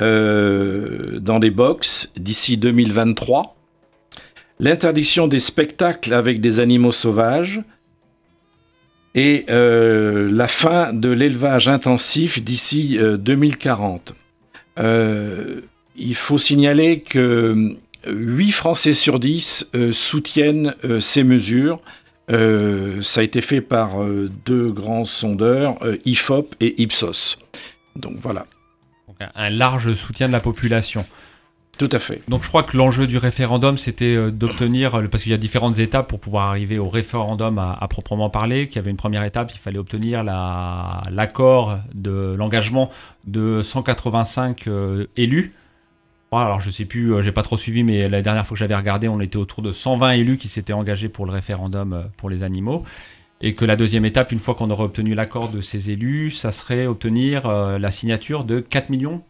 euh, 0.00 1.18
dans 1.20 1.38
les 1.38 1.50
box 1.50 2.10
d'ici 2.16 2.56
2023, 2.56 3.56
l'interdiction 4.58 5.28
des 5.28 5.38
spectacles 5.38 6.14
avec 6.14 6.40
des 6.40 6.60
animaux 6.60 6.92
sauvages. 6.92 7.62
Et 9.14 9.44
euh, 9.50 10.30
la 10.32 10.48
fin 10.48 10.94
de 10.94 11.10
l'élevage 11.10 11.68
intensif 11.68 12.42
d'ici 12.42 12.98
2040. 12.98 14.14
il 14.78 16.14
faut 16.14 16.38
signaler 16.38 17.00
que 17.00 17.76
8 18.06 18.52
Français 18.52 18.94
sur 18.94 19.20
10 19.20 19.70
soutiennent 19.92 20.74
ces 21.00 21.24
mesures 21.24 21.82
euh, 22.32 23.02
ça 23.02 23.20
a 23.20 23.24
été 23.24 23.40
fait 23.40 23.60
par 23.60 24.02
euh, 24.02 24.30
deux 24.46 24.70
grands 24.72 25.04
sondeurs, 25.04 25.76
euh, 25.82 25.98
IFOP 26.04 26.54
et 26.60 26.82
Ipsos. 26.82 27.38
Donc 27.96 28.16
voilà. 28.22 28.46
un 29.34 29.50
large 29.50 29.92
soutien 29.92 30.28
de 30.28 30.32
la 30.32 30.40
population. 30.40 31.04
Tout 31.78 31.88
à 31.92 31.98
fait. 31.98 32.22
Donc 32.28 32.42
je 32.42 32.48
crois 32.48 32.62
que 32.62 32.76
l'enjeu 32.76 33.06
du 33.06 33.18
référendum, 33.18 33.76
c'était 33.76 34.30
d'obtenir, 34.30 34.92
parce 35.10 35.22
qu'il 35.22 35.32
y 35.32 35.34
a 35.34 35.38
différentes 35.38 35.78
étapes 35.78 36.06
pour 36.06 36.20
pouvoir 36.20 36.48
arriver 36.48 36.78
au 36.78 36.88
référendum 36.88 37.58
à, 37.58 37.86
proprement 37.88 38.30
parler, 38.30 38.68
qu'il 38.68 38.76
y 38.76 38.78
avait 38.78 38.90
une 38.90 38.96
première 38.96 39.24
étape, 39.24 39.50
il 39.54 39.58
fallait 39.58 39.78
obtenir 39.78 40.22
l'accord 40.22 41.78
de 41.94 42.34
l'engagement 42.36 42.90
de 43.26 43.62
185 43.62 44.66
élus 45.16 45.54
alors 46.40 46.60
je 46.60 46.70
sais 46.70 46.84
plus, 46.84 47.12
euh, 47.12 47.22
j'ai 47.22 47.32
pas 47.32 47.42
trop 47.42 47.56
suivi, 47.56 47.82
mais 47.84 48.08
la 48.08 48.22
dernière 48.22 48.46
fois 48.46 48.54
que 48.54 48.58
j'avais 48.58 48.74
regardé, 48.74 49.08
on 49.08 49.20
était 49.20 49.36
autour 49.36 49.62
de 49.62 49.70
120 49.72 50.12
élus 50.12 50.36
qui 50.38 50.48
s'étaient 50.48 50.72
engagés 50.72 51.08
pour 51.08 51.26
le 51.26 51.32
référendum 51.32 51.92
euh, 51.92 52.02
pour 52.16 52.30
les 52.30 52.42
animaux. 52.42 52.84
Et 53.42 53.54
que 53.54 53.64
la 53.64 53.76
deuxième 53.76 54.04
étape, 54.04 54.30
une 54.32 54.38
fois 54.38 54.54
qu'on 54.54 54.70
aurait 54.70 54.84
obtenu 54.84 55.14
l'accord 55.14 55.50
de 55.50 55.60
ces 55.60 55.90
élus, 55.90 56.30
ça 56.30 56.52
serait 56.52 56.86
obtenir 56.86 57.46
euh, 57.46 57.78
la 57.78 57.90
signature 57.90 58.44
de 58.44 58.60
4 58.60 58.88
millions 58.88 59.22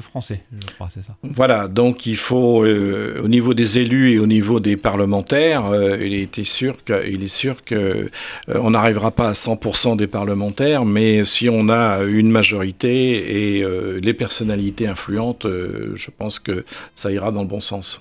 français, 0.00 0.42
je 0.52 0.74
crois, 0.74 0.88
c'est 0.92 1.02
ça. 1.02 1.16
Voilà, 1.22 1.68
donc 1.68 2.06
il 2.06 2.16
faut, 2.16 2.64
euh, 2.64 3.20
au 3.22 3.28
niveau 3.28 3.54
des 3.54 3.78
élus 3.78 4.12
et 4.12 4.18
au 4.18 4.26
niveau 4.26 4.60
des 4.60 4.76
parlementaires, 4.76 5.66
euh, 5.66 5.98
il, 6.00 6.14
était 6.14 6.44
sûr 6.44 6.84
que, 6.84 7.08
il 7.08 7.22
est 7.22 7.28
sûr 7.28 7.64
qu'on 7.64 7.74
euh, 7.76 8.70
n'arrivera 8.70 9.10
pas 9.10 9.28
à 9.28 9.32
100% 9.32 9.96
des 9.96 10.06
parlementaires, 10.06 10.84
mais 10.84 11.24
si 11.24 11.48
on 11.48 11.68
a 11.68 12.02
une 12.02 12.30
majorité 12.30 13.58
et 13.58 13.64
les 14.00 14.14
personnalités 14.14 14.86
influentes, 14.86 15.46
je 15.46 16.10
pense 16.16 16.38
que 16.38 16.64
ça 16.94 17.10
ira 17.10 17.32
dans 17.32 17.42
le 17.42 17.48
bon 17.48 17.60
sens. 17.60 18.00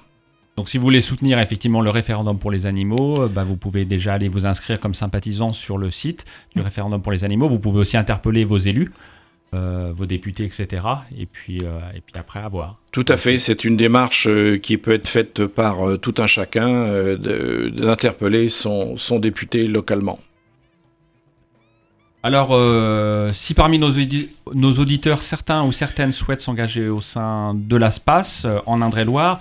Donc 0.55 0.69
si 0.69 0.77
vous 0.77 0.83
voulez 0.83 1.01
soutenir 1.01 1.39
effectivement 1.39 1.81
le 1.81 1.89
référendum 1.89 2.37
pour 2.37 2.51
les 2.51 2.67
animaux, 2.67 3.27
bah, 3.27 3.43
vous 3.43 3.57
pouvez 3.57 3.85
déjà 3.85 4.13
aller 4.13 4.27
vous 4.27 4.45
inscrire 4.45 4.79
comme 4.79 4.93
sympathisant 4.93 5.51
sur 5.51 5.77
le 5.77 5.89
site 5.89 6.25
du 6.55 6.61
référendum 6.61 7.01
pour 7.01 7.11
les 7.11 7.23
animaux. 7.23 7.47
Vous 7.47 7.59
pouvez 7.59 7.79
aussi 7.79 7.97
interpeller 7.97 8.43
vos 8.43 8.57
élus. 8.57 8.91
Euh, 9.53 9.91
vos 9.95 10.07
députés, 10.07 10.45
etc. 10.45 10.87
Et 11.15 11.27
puis, 11.27 11.59
euh, 11.59 11.79
et 11.95 12.01
puis 12.01 12.15
après, 12.17 12.39
à 12.39 12.47
voir. 12.47 12.79
Tout 12.91 13.05
à 13.07 13.17
fait, 13.17 13.37
c'est 13.37 13.63
une 13.63 13.77
démarche 13.77 14.25
euh, 14.27 14.57
qui 14.57 14.77
peut 14.77 14.93
être 14.93 15.07
faite 15.07 15.45
par 15.45 15.99
tout 16.01 16.15
un 16.17 16.25
chacun 16.25 17.15
d'interpeller 17.17 18.49
son, 18.49 18.97
son, 18.97 19.19
député 19.19 19.67
localement. 19.67 20.17
Alors, 22.23 22.57
si 23.33 23.53
parmi 23.53 23.77
nos, 23.77 23.91
nos, 24.53 24.73
auditeurs, 24.73 25.21
certains 25.21 25.63
ou 25.65 25.71
certaines 25.71 26.13
souhaitent 26.13 26.41
s'engager 26.41 26.87
au 26.87 27.01
sein 27.01 27.53
de 27.53 27.75
l'ASPAS 27.75 28.47
en 28.65 28.81
Indre-et-Loire, 28.81 29.39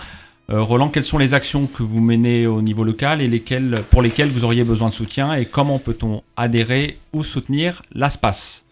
Roland, 0.48 0.88
quelles 0.88 1.05
sont 1.05 1.18
les 1.18 1.33
actions 1.33 1.66
que 1.66 1.83
vous 1.83 2.01
menez 2.01 2.46
au 2.46 2.61
niveau 2.61 2.85
local 2.85 3.22
et 3.22 3.29
lesquelles, 3.29 3.83
pour 3.90 4.03
lesquelles 4.03 4.31
vous 4.31 4.44
auriez 4.44 4.64
besoin 4.64 4.88
de 4.88 4.94
soutien 4.94 5.33
et 5.33 5.46
comment 5.46 5.79
peut-on 5.79 6.22
adhérer 6.37 6.98
ou 7.12 7.22
soutenir 7.22 7.83
l'ASPAS 7.94 8.64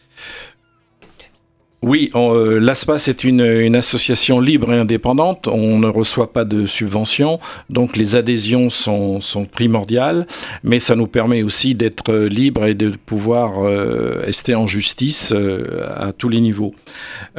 oui, 1.82 2.10
euh, 2.14 2.60
l'ASPAS 2.60 3.08
est 3.08 3.24
une, 3.24 3.74
association 3.74 4.38
libre 4.38 4.72
et 4.72 4.78
indépendante. 4.78 5.48
On 5.48 5.78
ne 5.78 5.86
reçoit 5.86 6.32
pas 6.32 6.44
de 6.44 6.66
subventions, 6.66 7.40
donc 7.70 7.96
les 7.96 8.16
adhésions 8.16 8.68
sont, 8.68 9.20
primordiales, 9.50 10.26
mais 10.62 10.78
ça 10.78 10.94
nous 10.94 11.06
permet 11.06 11.42
aussi 11.42 11.74
d'être 11.74 12.12
libre 12.14 12.66
et 12.66 12.74
de 12.74 12.90
pouvoir 12.90 13.64
euh, 13.64 14.20
rester 14.24 14.54
en 14.54 14.66
justice 14.66 15.32
euh, 15.32 15.86
à 15.96 16.12
tous 16.12 16.28
les 16.28 16.40
niveaux. 16.40 16.74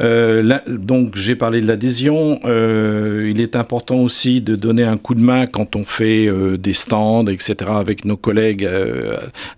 Euh, 0.00 0.58
donc 0.66 1.16
j'ai 1.16 1.36
parlé 1.36 1.60
de 1.60 1.66
l'adhésion. 1.66 2.40
Euh, 2.44 3.30
il 3.30 3.40
est 3.40 3.54
important 3.54 4.00
aussi 4.00 4.40
de 4.40 4.56
donner 4.56 4.82
un 4.82 4.96
coup 4.96 5.14
de 5.14 5.20
main 5.20 5.46
quand 5.46 5.76
on 5.76 5.84
fait 5.84 6.28
des 6.58 6.72
stands, 6.72 7.26
etc., 7.26 7.54
avec 7.74 8.04
nos 8.04 8.16
collègues 8.16 8.68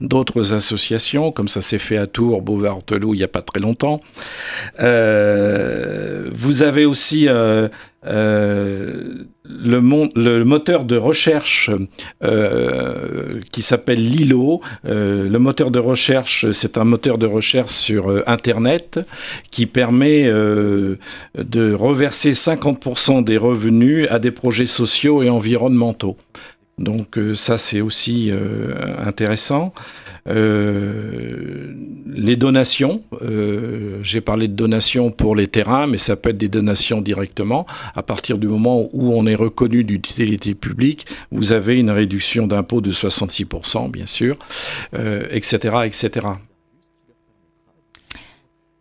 d'autres 0.00 0.52
associations, 0.52 1.32
comme 1.32 1.48
ça 1.48 1.62
s'est 1.62 1.78
fait 1.78 1.96
à 1.96 2.06
Tours, 2.06 2.42
Beauvais-Hortelot, 2.42 3.14
il 3.14 3.18
n'y 3.18 3.24
a 3.24 3.28
pas 3.28 3.42
très 3.42 3.60
longtemps. 3.60 4.00
Euh, 4.80 6.30
vous 6.32 6.62
avez 6.62 6.84
aussi 6.84 7.28
euh, 7.28 7.68
euh, 8.06 9.24
le, 9.44 9.80
le, 10.16 10.44
moteur 10.44 10.84
de 10.84 10.96
recherche 10.96 11.70
qui 13.52 13.62
s'appelle 13.62 14.04
Lilo. 14.04 14.60
le 14.84 15.38
moteur 15.38 15.70
de 15.70 15.78
recherche, 15.78 16.50
c'est 16.50 16.76
un 16.76 16.84
moteur 16.84 17.18
de 17.18 17.26
recherche 17.26 17.70
sur 17.70 18.22
Internet 18.26 19.00
qui 19.50 19.66
permet 19.66 20.24
de 20.24 21.72
reverser 21.72 22.32
50% 22.32 23.24
des 23.24 23.37
revenus 23.37 24.06
à 24.10 24.18
des 24.18 24.30
projets 24.30 24.66
sociaux 24.66 25.22
et 25.22 25.30
environnementaux. 25.30 26.16
Donc 26.78 27.18
ça, 27.34 27.58
c'est 27.58 27.80
aussi 27.80 28.32
intéressant. 28.98 29.72
Euh, 30.26 31.74
les 32.06 32.37
donations, 32.37 33.02
euh, 33.20 33.98
j'ai 34.02 34.20
parlé 34.20 34.48
de 34.48 34.54
donations 34.54 35.10
pour 35.10 35.37
les 35.37 35.48
terrains, 35.48 35.87
mais 35.87 35.98
ça 35.98 36.16
peut 36.16 36.30
être 36.30 36.38
des 36.38 36.48
donations 36.48 37.00
directement. 37.00 37.66
À 37.94 38.02
partir 38.02 38.38
du 38.38 38.46
moment 38.46 38.88
où 38.92 39.12
on 39.12 39.26
est 39.26 39.34
reconnu 39.34 39.84
d'utilité 39.84 40.54
publique, 40.54 41.06
vous 41.30 41.52
avez 41.52 41.78
une 41.78 41.90
réduction 41.90 42.46
d'impôt 42.46 42.80
de 42.80 42.90
66%, 42.90 43.90
bien 43.90 44.06
sûr, 44.06 44.37
etc., 44.92 45.58
euh, 45.74 45.82
etc. 45.82 46.26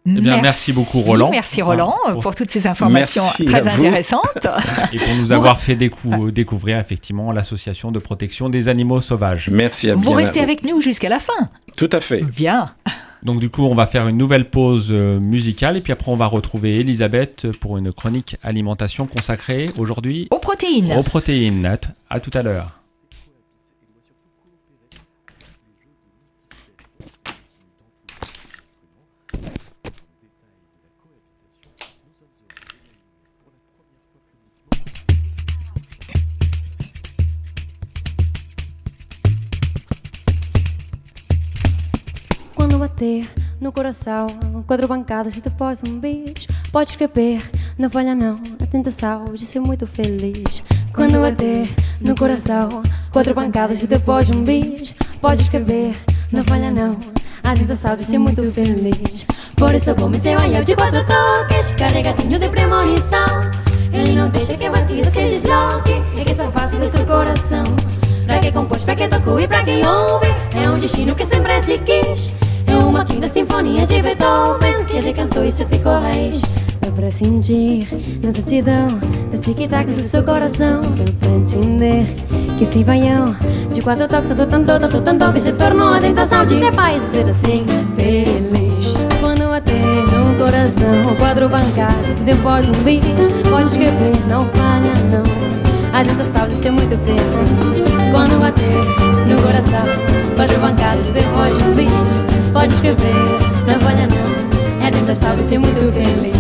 Eh 0.06 0.20
bien, 0.20 0.42
merci, 0.42 0.74
beaucoup 0.74 1.00
Roland. 1.00 1.30
Merci 1.32 1.62
Roland 1.62 1.96
pour 2.22 2.36
toutes 2.36 2.52
ces 2.52 2.68
informations 2.68 3.24
très 3.46 3.68
intéressantes. 3.68 4.48
Et 4.92 4.98
pour 4.98 5.16
nous 5.16 5.32
avoir 5.32 5.60
fait 5.60 5.76
découvrir 6.32 6.80
effectivement 6.80 7.32
l'association 7.32 7.92
de 7.92 8.00
protection 8.00 8.50
des 8.50 8.68
animaux 8.68 9.00
sauvages. 9.00 9.50
Merci 9.50 9.90
à 9.90 9.96
vous. 9.96 10.04
Vous 10.04 10.12
restez 10.12 10.42
avec 10.42 10.64
nous 10.64 10.82
jusqu'à 10.82 11.10
la 11.10 11.20
fin. 11.20 11.50
Tout 11.78 11.90
à 11.92 12.02
fait. 12.02 12.22
Bien. 12.22 12.72
Donc 13.24 13.40
du 13.40 13.50
coup, 13.50 13.66
on 13.66 13.76
va 13.76 13.88
faire 13.88 14.08
une 14.10 14.18
nouvelle 14.18 14.50
pause 14.50 14.90
euh, 14.92 15.20
musicale 15.20 15.78
et 15.78 15.82
puis 15.82 15.94
après 15.94 16.12
on 16.12 16.18
va 16.18 16.26
retrouver 16.26 16.80
Elisabeth 16.80 17.48
pour 17.60 17.78
une 17.78 17.94
chronique 17.94 18.36
alimentation 18.44 19.08
consacrée 19.08 19.72
aujourd'hui 19.78 20.28
aux 20.30 20.40
protéines. 20.40 20.92
Aux 20.92 21.04
protéines. 21.04 21.78
à 22.10 22.20
tout 22.20 22.32
à 22.34 22.44
l'heure. 22.44 22.83
Bater 43.04 43.26
no 43.60 43.72
coração. 43.72 44.28
Quatro 44.66 44.88
bancadas 44.88 45.36
e 45.36 45.42
depois 45.42 45.82
um 45.86 46.00
beijo 46.00 46.48
Pode 46.72 46.90
escrever, 46.90 47.42
não 47.78 47.90
falha 47.90 48.16
não. 48.16 48.40
A 48.62 48.66
tentação 48.66 49.34
de 49.34 49.46
ser 49.46 49.60
muito 49.60 49.86
feliz. 49.86 50.64
Quando 50.94 51.20
bater 51.20 51.70
no 52.00 52.16
coração. 52.16 52.82
Quatro 53.12 53.34
bancadas 53.34 53.84
e 53.84 53.88
depois 53.88 54.30
um 54.30 54.44
beijo 54.44 54.94
Pode 55.22 55.42
escrever, 55.42 55.96
não 56.32 56.44
falha 56.44 56.72
não. 56.72 56.98
A 57.44 57.54
tentação 57.54 57.96
de 57.96 58.06
ser 58.06 58.18
muito 58.18 58.42
feliz. 58.52 59.26
Por 59.58 59.74
isso 59.76 59.94
vou 59.96 60.10
me 60.10 60.18
ser 60.18 60.38
eu 60.40 60.64
de 60.64 60.76
quatro 60.76 61.06
toques 61.06 61.76
Carregadinho 61.76 62.40
de 62.40 62.48
premonição. 62.48 63.52
Ele 63.92 64.14
não 64.14 64.30
deixa 64.30 64.58
que 64.58 64.66
a 64.66 64.72
batida 64.72 65.10
se 65.12 65.30
desloque 65.30 65.92
É 66.18 66.24
que 66.24 66.32
essa 66.32 66.50
face 66.52 66.78
do 66.78 66.86
seu 66.86 67.06
coração. 67.06 67.64
Pra 68.26 68.40
que 68.40 68.52
compôs, 68.52 68.84
pra 68.84 68.96
que 68.96 69.08
tocou 69.08 69.40
e 69.40 69.48
pra 69.48 69.64
quem 69.64 69.86
ouve 69.86 70.28
É 70.56 70.70
um 70.70 70.80
destino 70.80 71.14
que 71.14 71.26
sempre 71.26 71.60
se 71.62 71.78
quis 71.80 72.34
uma 72.80 73.06
quinta 73.06 73.28
sinfonia 73.28 73.86
de 73.86 74.02
Beethoven 74.02 74.86
que 74.86 74.98
ele 74.98 75.14
cantou 75.14 75.44
e 75.44 75.52
se 75.52 75.66
ficou 75.66 75.94
raiz. 75.94 76.42
Dá 76.82 76.92
para 76.92 77.12
sentir 77.12 77.88
na 78.22 78.30
exatidão 78.30 78.88
do 79.32 79.38
tic-tac 79.38 79.92
do 79.92 80.04
seu 80.04 80.24
coração. 80.24 80.82
Dá 80.82 81.12
para 81.20 81.30
entender 81.30 82.06
que 82.58 82.64
esse 82.64 82.84
vaião 82.84 83.36
de 83.72 83.82
quatro 83.82 84.08
toques 84.08 84.28
tanto, 84.28 84.46
tanto, 84.48 84.80
tanto, 84.80 85.02
tanto 85.02 85.34
que 85.34 85.40
se 85.40 85.54
tornou 85.54 85.90
a 85.90 86.00
tentação 86.00 86.46
de 86.46 86.60
ser 86.60 86.72
pai 86.74 86.98
e 86.98 87.00
ser 87.00 87.30
assim 87.30 87.66
feliz. 87.96 88.94
Quando 89.20 89.50
bater 89.50 89.82
no 89.82 90.36
coração, 90.38 91.16
quatro 91.18 91.50
bancadas 91.50 92.22
e 92.22 92.24
depois 92.24 92.70
um 92.70 92.84
bis, 92.84 93.02
pode 93.50 93.70
escrever, 93.70 94.28
não 94.28 94.42
falha 94.42 94.94
não. 95.12 95.24
A 95.98 96.04
tentação 96.04 96.48
de 96.48 96.56
ser 96.56 96.72
muito 96.72 96.98
feliz. 97.06 97.82
Quando 98.12 98.40
bater 98.40 99.28
no 99.28 99.42
coração, 99.42 99.84
quatro 100.36 100.60
bancadas 100.60 101.10
e 101.10 101.14
depois 101.14 101.54
um 101.62 101.74
bis. 101.76 102.33
Pode 102.54 102.72
escrever, 102.72 103.14
não 103.66 103.80
falha 103.80 104.08
não. 104.08 104.86
É 104.86 104.88
a 104.88 104.92
tentação 104.92 105.36
de 105.36 105.44
ser 105.44 105.58
muito 105.58 105.92
feliz. 105.92 106.34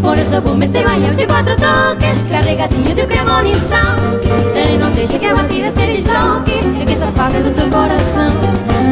Por 0.00 0.16
isso 0.16 0.40
vou 0.40 0.56
me 0.56 0.66
ser 0.66 0.82
banhão 0.82 1.12
de 1.12 1.26
quatro 1.26 1.54
toques 1.56 2.26
Carregadinho 2.26 2.94
de 2.94 3.06
premonição. 3.06 3.96
Ele 4.54 4.78
não 4.78 4.90
deixa 4.92 5.18
que 5.18 5.26
a 5.26 5.34
batida 5.34 5.70
se 5.70 5.86
desloque 5.86 6.52
E 6.80 6.86
que 6.86 6.92
essa 6.92 7.06
fase 7.08 7.38
do 7.38 7.50
seu 7.50 7.68
coração. 7.68 8.32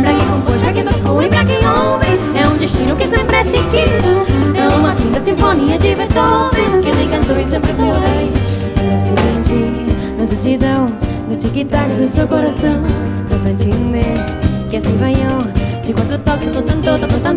Pra 0.02 0.12
quem 0.12 0.26
compôs, 0.28 0.62
pra 0.62 0.72
quem 0.72 0.84
tocou 0.84 1.22
e 1.22 1.28
pra 1.28 1.44
quem 1.44 1.56
ouve 1.66 2.06
É 2.38 2.46
um 2.46 2.56
destino 2.56 2.94
que 2.94 3.08
sempre 3.08 3.42
se 3.42 3.56
quis. 3.56 4.56
É 4.56 4.68
uma 4.68 4.94
quinta 4.94 5.20
sinfonia 5.20 5.78
de 5.78 5.94
Beethoven 5.94 6.82
Que 6.82 6.88
ele 6.90 7.08
cantou 7.10 7.40
e 7.40 7.44
sempre 7.46 7.72
foi 7.72 7.86
Ela 7.86 9.00
se 9.00 9.08
sentir 9.08 10.16
na 10.16 10.22
exatidão 10.24 10.86
No 11.28 11.36
tic-tac 11.36 11.88
do 11.94 12.06
seu 12.06 12.28
coração. 12.28 12.82
Pra 13.28 13.50
entender 13.50 14.19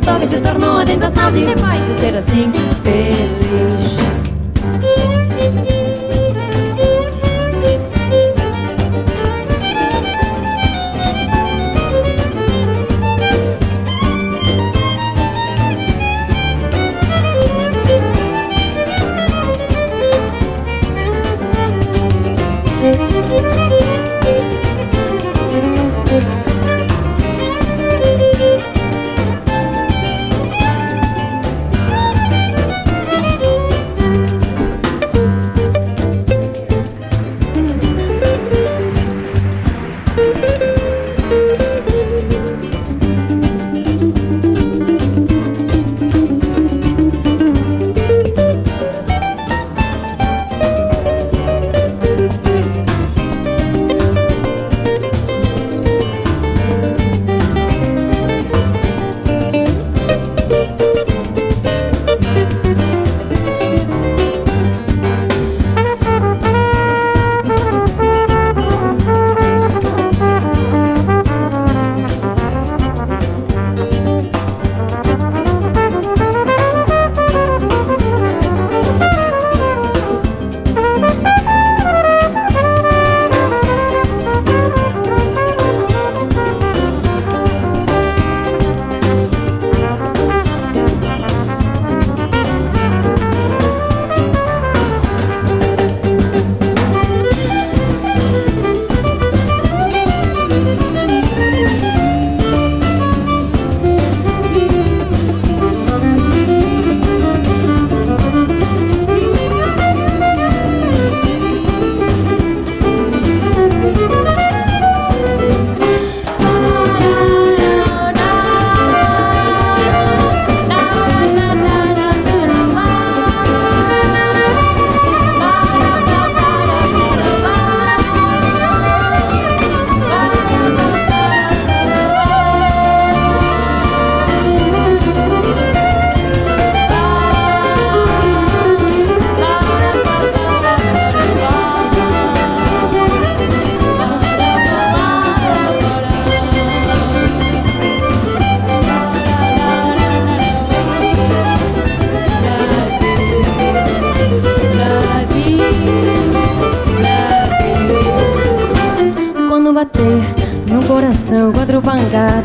tanto, 0.04 0.06
tanto, 0.06 0.06
tanto 0.06 0.20
Que 0.22 0.28
se 0.28 0.40
tornou 0.40 0.78
a 0.78 0.86
tentação 0.86 1.32
de 1.32 1.42
ser 1.42 1.60
pai 1.60 1.78
E 1.78 1.96
ser 1.96 2.16
assim. 2.16 2.52
Feliz 2.84 3.73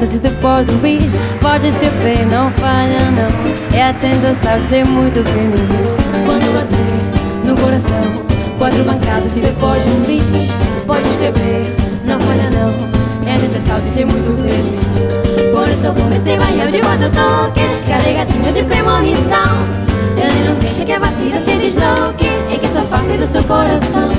e 0.01 0.19
depois 0.19 0.69
um 0.69 0.79
bis. 0.79 1.13
Pode 1.41 1.67
escrever, 1.67 2.25
não 2.27 2.51
falha 2.53 2.99
não. 3.11 3.77
É 3.77 3.89
a 3.89 3.93
tentação 3.95 4.59
de 4.61 4.67
ser 4.67 4.85
muito 4.85 5.25
feliz. 5.25 5.97
Quando 6.25 6.53
bater 6.55 7.45
no 7.45 7.57
coração, 7.61 8.25
quatro 8.59 8.85
pancadas 8.85 9.37
e 9.37 9.41
depois 9.41 9.85
um 9.87 10.01
bis. 10.07 10.55
Pode 10.87 11.09
escrever, 11.09 11.75
não 12.05 12.21
falha 12.21 12.49
não. 12.51 13.29
É 13.29 13.35
a 13.35 13.39
tentação 13.39 13.81
de 13.81 13.89
ser 13.89 14.07
muito 14.07 14.41
feliz. 14.41 15.53
Por 15.53 15.69
isso 15.69 15.93
comecei 16.01 16.35
eu 16.35 16.71
de 16.71 16.77
outro 16.77 17.11
toques, 17.11 17.85
carregadinho 17.89 18.53
de 18.53 18.63
premonição. 18.63 19.89
Ele 20.17 20.49
não 20.49 20.55
deixa 20.61 20.85
que 20.85 20.93
a 20.93 20.99
batida 20.99 21.39
se 21.39 21.53
desloque 21.57 22.27
E 22.53 22.59
que 22.59 22.67
só 22.67 22.83
faz 22.83 23.07
do 23.07 23.25
seu 23.25 23.43
coração 23.45 24.11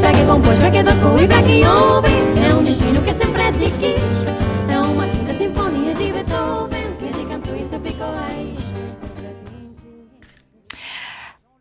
Pra 0.00 0.12
que 0.12 0.24
compôs, 0.24 0.60
pra 0.60 0.70
que 0.70 0.84
tocou 0.84 1.18
e 1.20 1.26
pra 1.26 1.42
quem 1.42 1.66
ouve 1.66 2.12
É 2.40 2.54
um 2.54 2.62
destino 2.62 3.00
que 3.02 3.12
se 3.12 3.23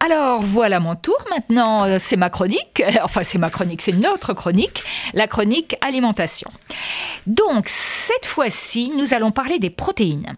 Alors 0.05 0.41
voilà 0.41 0.81
mon 0.81 0.95
tour. 0.95 1.15
Maintenant, 1.29 1.85
euh, 1.85 1.95
c'est 1.97 2.17
ma 2.17 2.29
chronique. 2.29 2.83
Enfin, 3.03 3.23
c'est 3.23 3.37
ma 3.37 3.49
chronique, 3.49 3.81
c'est 3.81 3.93
notre 3.93 4.33
chronique, 4.33 4.83
la 5.13 5.27
chronique 5.27 5.77
alimentation. 5.79 6.51
Donc, 7.25 7.69
cette 7.69 8.25
fois-ci, 8.25 8.91
nous 8.97 9.13
allons 9.13 9.31
parler 9.31 9.59
des 9.59 9.69
protéines. 9.69 10.35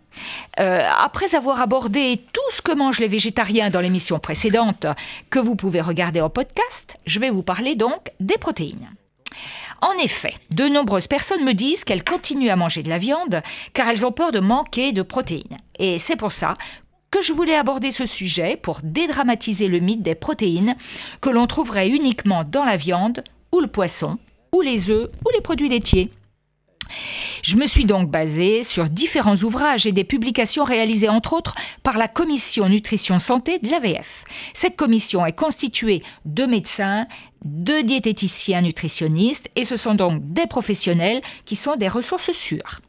Euh, 0.59 0.87
après 0.95 1.33
avoir 1.33 1.61
abordé 1.61 2.21
tout 2.31 2.51
ce 2.51 2.61
que 2.61 2.73
mangent 2.73 2.99
les 2.99 3.07
végétariens 3.07 3.71
dans 3.71 3.81
l'émission 3.81 4.19
précédente, 4.19 4.85
que 5.31 5.39
vous 5.39 5.55
pouvez 5.55 5.81
regarder 5.81 6.21
en 6.21 6.29
podcast, 6.29 6.97
je 7.07 7.19
vais 7.19 7.31
vous 7.31 7.43
parler 7.43 7.75
donc 7.75 8.11
des 8.19 8.37
protéines. 8.37 8.91
En 9.81 9.93
effet, 10.03 10.33
de 10.53 10.67
nombreuses 10.67 11.07
personnes 11.07 11.43
me 11.43 11.53
disent 11.53 11.83
qu'elles 11.83 12.03
continuent 12.03 12.49
à 12.49 12.55
manger 12.55 12.83
de 12.83 12.89
la 12.89 12.97
viande 12.97 13.41
car 13.73 13.89
elles 13.89 14.05
ont 14.05 14.11
peur 14.11 14.31
de 14.31 14.39
manquer 14.39 14.91
de 14.91 15.01
protéines. 15.01 15.57
Et 15.79 15.97
c'est 15.99 16.15
pour 16.15 16.31
ça 16.31 16.55
que 17.15 17.21
je 17.21 17.31
voulais 17.31 17.55
aborder 17.55 17.91
ce 17.91 18.05
sujet 18.05 18.57
pour 18.57 18.81
dédramatiser 18.83 19.69
le 19.69 19.79
mythe 19.79 20.01
des 20.01 20.15
protéines 20.15 20.75
que 21.21 21.29
l'on 21.29 21.47
trouverait 21.47 21.87
uniquement 21.87 22.43
dans 22.43 22.65
la 22.65 22.75
viande 22.75 23.23
ou 23.53 23.61
le 23.61 23.67
poisson 23.67 24.17
ou 24.51 24.59
les 24.59 24.89
œufs 24.89 25.09
ou 25.25 25.29
les 25.33 25.39
produits 25.39 25.69
laitiers. 25.69 26.11
Je 27.41 27.55
me 27.55 27.65
suis 27.65 27.85
donc 27.85 28.11
basée 28.11 28.63
sur 28.63 28.89
différents 28.89 29.37
ouvrages 29.37 29.87
et 29.87 29.93
des 29.93 30.03
publications 30.03 30.65
réalisées 30.65 31.07
entre 31.07 31.31
autres 31.31 31.55
par 31.83 31.97
la 31.97 32.09
Commission 32.09 32.67
Nutrition 32.67 33.17
Santé 33.17 33.59
de 33.59 33.69
l'AVF. 33.69 34.25
Cette 34.53 34.75
commission 34.75 35.25
est 35.25 35.31
constituée 35.31 36.01
de 36.25 36.43
médecins, 36.43 37.07
de 37.45 37.81
diététiciens 37.81 38.61
nutritionnistes 38.61 39.49
et 39.55 39.63
ce 39.63 39.77
sont 39.77 39.95
donc 39.95 40.33
des 40.33 40.47
professionnels 40.47 41.21
qui 41.45 41.55
sont 41.55 41.77
des 41.77 41.87
ressources 41.87 42.31
sûres. 42.31 42.81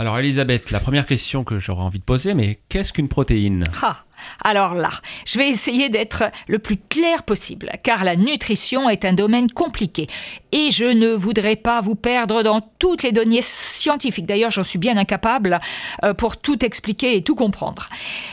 Alors 0.00 0.18
Elisabeth, 0.18 0.70
la 0.70 0.80
première 0.80 1.04
question 1.04 1.44
que 1.44 1.58
j'aurais 1.58 1.82
envie 1.82 1.98
de 1.98 2.04
poser, 2.04 2.32
mais 2.32 2.58
qu'est-ce 2.70 2.94
qu'une 2.94 3.10
protéine? 3.10 3.64
Ah, 3.82 3.98
alors 4.42 4.72
là, 4.72 4.88
je 5.26 5.36
vais 5.36 5.50
essayer 5.50 5.90
d'être 5.90 6.24
le 6.48 6.58
plus 6.58 6.78
clair 6.78 7.22
possible, 7.22 7.68
car 7.82 8.02
la 8.02 8.16
nutrition 8.16 8.88
est 8.88 9.04
un 9.04 9.12
domaine 9.12 9.50
compliqué, 9.50 10.06
et 10.52 10.70
je 10.70 10.86
ne 10.86 11.12
voudrais 11.12 11.56
pas 11.56 11.82
vous 11.82 11.96
perdre 11.96 12.42
dans 12.42 12.62
toutes 12.78 13.02
les 13.02 13.12
données 13.12 13.42
scientifiques. 13.42 14.24
D'ailleurs, 14.24 14.50
j'en 14.50 14.62
suis 14.62 14.78
bien 14.78 14.96
incapable 14.96 15.60
euh, 16.02 16.14
pour 16.14 16.38
tout 16.38 16.64
expliquer 16.64 17.16
et 17.16 17.22
tout 17.22 17.34
comprendre. 17.34 17.90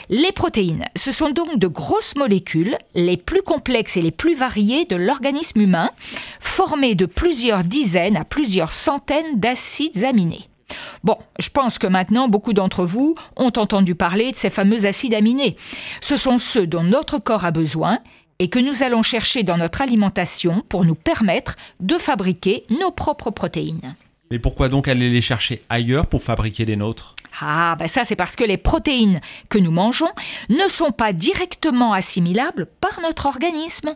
Les 0.07 0.31
protéines, 0.31 0.85
ce 0.95 1.11
sont 1.11 1.31
donc 1.31 1.59
de 1.59 1.67
grosses 1.67 2.15
molécules, 2.15 2.77
les 2.95 3.17
plus 3.17 3.41
complexes 3.41 3.97
et 3.97 4.01
les 4.01 4.11
plus 4.11 4.35
variées 4.35 4.85
de 4.85 4.95
l'organisme 4.95 5.59
humain, 5.59 5.91
formées 6.39 6.95
de 6.95 7.07
plusieurs 7.07 7.65
dizaines 7.65 8.15
à 8.15 8.23
plusieurs 8.23 8.71
centaines 8.71 9.37
d'acides 9.37 10.05
aminés. 10.05 10.47
Bon, 11.03 11.17
je 11.39 11.49
pense 11.49 11.79
que 11.79 11.87
maintenant 11.87 12.27
beaucoup 12.27 12.53
d'entre 12.53 12.85
vous 12.85 13.15
ont 13.35 13.51
entendu 13.55 13.95
parler 13.95 14.31
de 14.31 14.37
ces 14.37 14.49
fameux 14.49 14.85
acides 14.85 15.13
aminés. 15.13 15.55
Ce 16.01 16.15
sont 16.15 16.37
ceux 16.37 16.67
dont 16.67 16.83
notre 16.83 17.17
corps 17.17 17.45
a 17.45 17.51
besoin 17.51 17.99
et 18.39 18.49
que 18.49 18.59
nous 18.59 18.83
allons 18.83 19.01
chercher 19.01 19.43
dans 19.43 19.57
notre 19.57 19.81
alimentation 19.81 20.63
pour 20.69 20.85
nous 20.85 20.95
permettre 20.95 21.55
de 21.79 21.97
fabriquer 21.97 22.63
nos 22.69 22.91
propres 22.91 23.31
protéines. 23.31 23.95
Mais 24.29 24.39
pourquoi 24.39 24.67
donc 24.67 24.87
aller 24.87 25.09
les 25.09 25.21
chercher 25.21 25.61
ailleurs 25.69 26.07
pour 26.07 26.21
fabriquer 26.21 26.65
les 26.65 26.75
nôtres? 26.75 27.15
Ah, 27.39 27.75
ben 27.77 27.87
ça 27.87 28.03
c'est 28.03 28.15
parce 28.15 28.35
que 28.35 28.43
les 28.43 28.57
protéines 28.57 29.21
que 29.49 29.57
nous 29.57 29.71
mangeons 29.71 30.11
ne 30.49 30.67
sont 30.67 30.91
pas 30.91 31.13
directement 31.13 31.93
assimilables 31.93 32.65
par 32.81 32.99
notre 33.01 33.27
organisme 33.27 33.93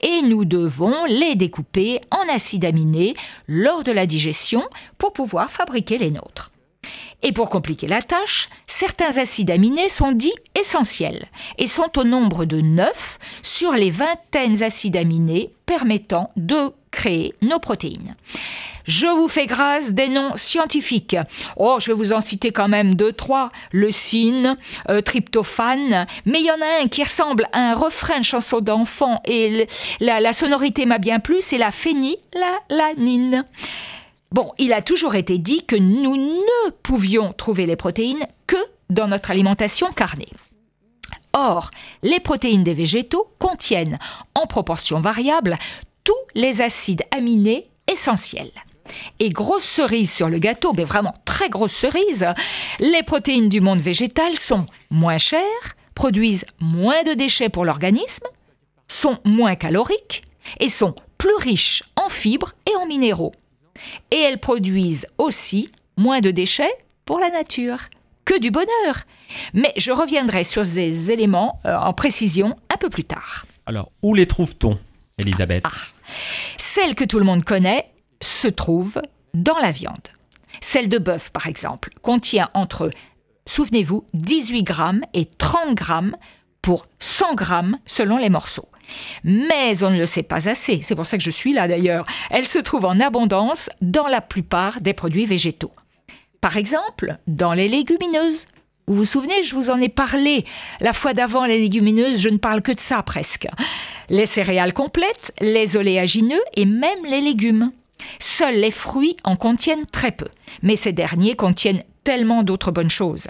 et 0.00 0.22
nous 0.22 0.44
devons 0.44 1.04
les 1.06 1.34
découper 1.34 2.00
en 2.10 2.32
acides 2.32 2.64
aminés 2.64 3.14
lors 3.48 3.82
de 3.82 3.92
la 3.92 4.06
digestion 4.06 4.62
pour 4.96 5.12
pouvoir 5.12 5.50
fabriquer 5.50 5.98
les 5.98 6.10
nôtres. 6.10 6.50
Et 7.24 7.32
pour 7.32 7.48
compliquer 7.48 7.86
la 7.86 8.02
tâche, 8.02 8.50
certains 8.66 9.16
acides 9.16 9.50
aminés 9.50 9.88
sont 9.88 10.12
dits 10.12 10.34
essentiels 10.60 11.24
et 11.56 11.66
sont 11.66 11.98
au 11.98 12.04
nombre 12.04 12.44
de 12.44 12.60
9 12.60 13.18
sur 13.42 13.72
les 13.72 13.90
vingtaines 13.90 14.54
d'acides 14.54 14.96
aminés 14.96 15.50
permettant 15.64 16.30
de 16.36 16.70
créer 16.90 17.34
nos 17.40 17.58
protéines. 17.58 18.14
Je 18.84 19.06
vous 19.06 19.28
fais 19.28 19.46
grâce 19.46 19.92
des 19.92 20.08
noms 20.08 20.36
scientifiques. 20.36 21.16
Oh, 21.56 21.78
je 21.80 21.86
vais 21.86 21.94
vous 21.94 22.12
en 22.12 22.20
citer 22.20 22.52
quand 22.52 22.68
même 22.68 22.94
deux, 22.94 23.12
trois. 23.12 23.50
Leucine, 23.72 24.58
euh, 24.90 25.00
tryptophane. 25.00 26.06
Mais 26.26 26.40
il 26.40 26.46
y 26.46 26.50
en 26.50 26.60
a 26.60 26.82
un 26.82 26.88
qui 26.88 27.02
ressemble 27.02 27.48
à 27.52 27.70
un 27.70 27.74
refrain 27.74 28.20
de 28.20 28.24
chanson 28.24 28.60
d'enfant 28.60 29.22
et 29.24 29.66
la, 30.00 30.32
sonorité 30.34 30.84
m'a 30.84 30.98
bien 30.98 31.20
plu, 31.20 31.36
c'est 31.40 31.56
la 31.56 31.70
phénylalanine. 31.70 33.46
Bon, 34.34 34.50
il 34.58 34.72
a 34.72 34.82
toujours 34.82 35.14
été 35.14 35.38
dit 35.38 35.64
que 35.64 35.76
nous 35.76 36.16
ne 36.16 36.70
pouvions 36.82 37.32
trouver 37.32 37.66
les 37.66 37.76
protéines 37.76 38.26
que 38.48 38.56
dans 38.90 39.06
notre 39.06 39.30
alimentation 39.30 39.92
carnée. 39.92 40.26
Or, 41.34 41.70
les 42.02 42.18
protéines 42.18 42.64
des 42.64 42.74
végétaux 42.74 43.28
contiennent, 43.38 44.00
en 44.34 44.48
proportion 44.48 45.00
variable, 45.00 45.56
tous 46.02 46.18
les 46.34 46.62
acides 46.62 47.04
aminés 47.16 47.68
essentiels. 47.86 48.50
Et 49.20 49.30
grosse 49.30 49.62
cerise 49.62 50.12
sur 50.12 50.28
le 50.28 50.40
gâteau, 50.40 50.72
mais 50.72 50.82
vraiment 50.82 51.14
très 51.24 51.48
grosse 51.48 51.72
cerise, 51.72 52.26
les 52.80 53.04
protéines 53.04 53.48
du 53.48 53.60
monde 53.60 53.80
végétal 53.80 54.36
sont 54.36 54.66
moins 54.90 55.18
chères, 55.18 55.76
produisent 55.94 56.46
moins 56.58 57.04
de 57.04 57.14
déchets 57.14 57.50
pour 57.50 57.64
l'organisme, 57.64 58.26
sont 58.88 59.20
moins 59.24 59.54
caloriques 59.54 60.24
et 60.58 60.68
sont 60.68 60.96
plus 61.18 61.36
riches 61.36 61.84
en 61.94 62.08
fibres 62.08 62.54
et 62.66 62.74
en 62.74 62.86
minéraux. 62.86 63.30
Et 64.10 64.18
elles 64.18 64.38
produisent 64.38 65.06
aussi 65.18 65.70
moins 65.96 66.20
de 66.20 66.30
déchets 66.30 66.72
pour 67.04 67.18
la 67.18 67.30
nature. 67.30 67.78
Que 68.24 68.38
du 68.38 68.50
bonheur 68.50 69.04
Mais 69.52 69.72
je 69.76 69.92
reviendrai 69.92 70.44
sur 70.44 70.64
ces 70.64 71.10
éléments 71.10 71.60
euh, 71.66 71.76
en 71.76 71.92
précision 71.92 72.56
un 72.72 72.76
peu 72.78 72.88
plus 72.88 73.04
tard. 73.04 73.44
Alors, 73.66 73.90
où 74.02 74.14
les 74.14 74.26
trouve-t-on, 74.26 74.78
Elisabeth 75.18 75.64
ah. 75.66 75.70
Celle 76.56 76.94
que 76.94 77.04
tout 77.04 77.18
le 77.18 77.24
monde 77.24 77.44
connaît 77.44 77.90
se 78.22 78.48
trouve 78.48 79.00
dans 79.34 79.58
la 79.58 79.70
viande. 79.70 80.08
Celle 80.60 80.88
de 80.88 80.98
bœuf, 80.98 81.30
par 81.30 81.46
exemple, 81.46 81.90
contient 82.02 82.50
entre, 82.54 82.90
souvenez-vous, 83.46 84.06
18 84.14 84.62
grammes 84.62 85.02
et 85.12 85.26
30 85.26 85.74
grammes 85.74 86.16
pour 86.62 86.86
100 86.98 87.34
grammes 87.34 87.78
selon 87.84 88.16
les 88.16 88.30
morceaux. 88.30 88.68
Mais 89.24 89.82
on 89.82 89.90
ne 89.90 89.98
le 89.98 90.06
sait 90.06 90.22
pas 90.22 90.48
assez, 90.48 90.80
c'est 90.82 90.94
pour 90.94 91.06
ça 91.06 91.16
que 91.16 91.24
je 91.24 91.30
suis 91.30 91.52
là 91.52 91.68
d'ailleurs. 91.68 92.04
Elle 92.30 92.46
se 92.46 92.58
trouve 92.58 92.84
en 92.84 93.00
abondance 93.00 93.70
dans 93.80 94.08
la 94.08 94.20
plupart 94.20 94.80
des 94.80 94.92
produits 94.92 95.26
végétaux. 95.26 95.72
Par 96.40 96.56
exemple, 96.56 97.16
dans 97.26 97.54
les 97.54 97.68
légumineuses. 97.68 98.46
Vous 98.86 98.96
vous 98.96 99.04
souvenez, 99.06 99.42
je 99.42 99.54
vous 99.54 99.70
en 99.70 99.80
ai 99.80 99.88
parlé 99.88 100.44
la 100.80 100.92
fois 100.92 101.14
d'avant, 101.14 101.46
les 101.46 101.58
légumineuses, 101.58 102.20
je 102.20 102.28
ne 102.28 102.36
parle 102.36 102.60
que 102.60 102.72
de 102.72 102.80
ça 102.80 103.02
presque. 103.02 103.46
Les 104.10 104.26
céréales 104.26 104.74
complètes, 104.74 105.32
les 105.40 105.78
oléagineux 105.78 106.42
et 106.54 106.66
même 106.66 107.04
les 107.08 107.22
légumes. 107.22 107.72
Seuls 108.18 108.56
les 108.56 108.70
fruits 108.70 109.16
en 109.24 109.36
contiennent 109.36 109.86
très 109.86 110.12
peu, 110.12 110.28
mais 110.62 110.76
ces 110.76 110.92
derniers 110.92 111.34
contiennent 111.34 111.82
tellement 112.04 112.42
d'autres 112.42 112.70
bonnes 112.70 112.90
choses. 112.90 113.28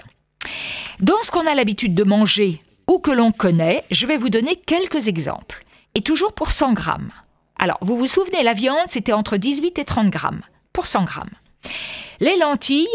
Dans 0.99 1.21
ce 1.23 1.31
qu'on 1.31 1.47
a 1.47 1.55
l'habitude 1.55 1.95
de 1.95 2.03
manger 2.03 2.59
ou 2.87 2.99
que 2.99 3.11
l'on 3.11 3.31
connaît, 3.31 3.83
je 3.91 4.05
vais 4.05 4.17
vous 4.17 4.29
donner 4.29 4.55
quelques 4.55 5.07
exemples. 5.07 5.63
Et 5.95 6.01
toujours 6.01 6.33
pour 6.33 6.51
100 6.51 6.73
grammes. 6.73 7.11
Alors, 7.57 7.77
vous 7.81 7.95
vous 7.97 8.07
souvenez, 8.07 8.43
la 8.43 8.53
viande, 8.53 8.87
c'était 8.87 9.13
entre 9.13 9.37
18 9.37 9.79
et 9.79 9.85
30 9.85 10.09
grammes 10.09 10.41
pour 10.73 10.87
100 10.87 11.05
grammes. 11.05 11.29
Les 12.19 12.35
lentilles 12.37 12.87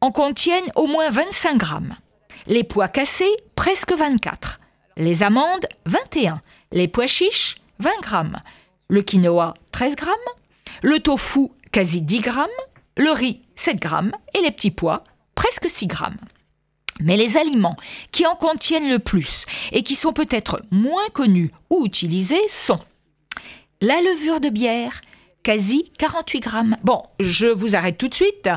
en 0.00 0.10
contiennent 0.10 0.72
au 0.74 0.86
moins 0.86 1.10
25 1.10 1.56
grammes. 1.56 1.94
Les 2.46 2.64
pois 2.64 2.88
cassés, 2.88 3.36
presque 3.54 3.92
24. 3.92 4.60
Les 4.96 5.22
amandes, 5.22 5.66
21. 5.84 6.40
Les 6.72 6.88
pois 6.88 7.06
chiches, 7.06 7.56
20 7.80 7.90
grammes. 8.00 8.38
Le 8.88 9.02
quinoa, 9.02 9.54
13 9.72 9.96
grammes. 9.96 10.14
Le 10.82 11.00
tofu, 11.00 11.48
quasi 11.72 12.00
10 12.00 12.20
grammes. 12.20 12.46
Le 12.96 13.10
riz, 13.10 13.42
7 13.56 13.80
grammes. 13.80 14.12
Et 14.34 14.40
les 14.40 14.50
petits 14.50 14.70
pois, 14.70 15.04
presque 15.34 15.68
6 15.68 15.86
grammes. 15.86 16.18
Mais 17.00 17.16
les 17.16 17.36
aliments 17.36 17.76
qui 18.12 18.26
en 18.26 18.36
contiennent 18.36 18.88
le 18.88 18.98
plus 18.98 19.44
et 19.72 19.82
qui 19.82 19.94
sont 19.94 20.12
peut-être 20.12 20.62
moins 20.70 21.08
connus 21.12 21.50
ou 21.70 21.86
utilisés 21.86 22.48
sont 22.48 22.80
la 23.80 24.00
levure 24.00 24.40
de 24.40 24.48
bière, 24.48 25.02
quasi 25.42 25.92
48 25.98 26.40
grammes. 26.40 26.76
Bon, 26.82 27.02
je 27.20 27.46
vous 27.46 27.76
arrête 27.76 27.98
tout 27.98 28.08
de 28.08 28.14
suite. 28.14 28.48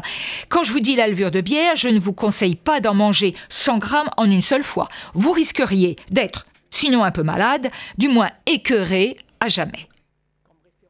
Quand 0.47 0.63
je 0.63 0.71
vous 0.71 0.79
dis 0.79 0.95
la 0.95 1.07
levure 1.07 1.31
de 1.31 1.41
bière, 1.41 1.75
je 1.75 1.89
ne 1.89 1.99
vous 1.99 2.13
conseille 2.13 2.55
pas 2.55 2.79
d'en 2.79 2.93
manger 2.93 3.33
100 3.49 3.77
grammes 3.77 4.09
en 4.17 4.25
une 4.25 4.41
seule 4.41 4.63
fois. 4.63 4.87
Vous 5.13 5.31
risqueriez 5.31 5.97
d'être, 6.09 6.45
sinon 6.69 7.03
un 7.03 7.11
peu 7.11 7.23
malade, 7.23 7.69
du 7.97 8.07
moins 8.07 8.31
écœuré 8.45 9.17
à 9.39 9.49
jamais. 9.49 9.87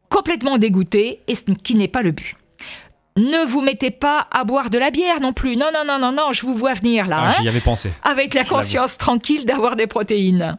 Complètement 0.09 0.57
dégoûté, 0.57 1.21
et 1.27 1.35
ce 1.35 1.51
qui 1.51 1.75
n'est 1.75 1.87
pas 1.87 2.01
le 2.01 2.11
but. 2.11 2.35
Ne 3.19 3.45
vous 3.45 3.59
mettez 3.61 3.91
pas 3.91 4.27
à 4.31 4.45
boire 4.45 4.69
de 4.69 4.77
la 4.77 4.91
bière 4.91 5.19
non 5.19 5.33
plus. 5.33 5.57
Non, 5.57 5.71
non, 5.73 5.83
non, 5.85 5.99
non, 5.99 6.13
non, 6.13 6.31
je 6.31 6.45
vous 6.45 6.53
vois 6.55 6.73
venir 6.73 7.05
là. 7.05 7.17
Ah, 7.19 7.29
hein, 7.29 7.35
J'y 7.41 7.49
avais 7.49 7.59
pensé. 7.59 7.91
avec 8.01 8.33
la 8.33 8.45
conscience 8.45 8.97
tranquille 8.97 9.45
d'avoir 9.45 9.75
des 9.75 9.87
protéines. 9.87 10.57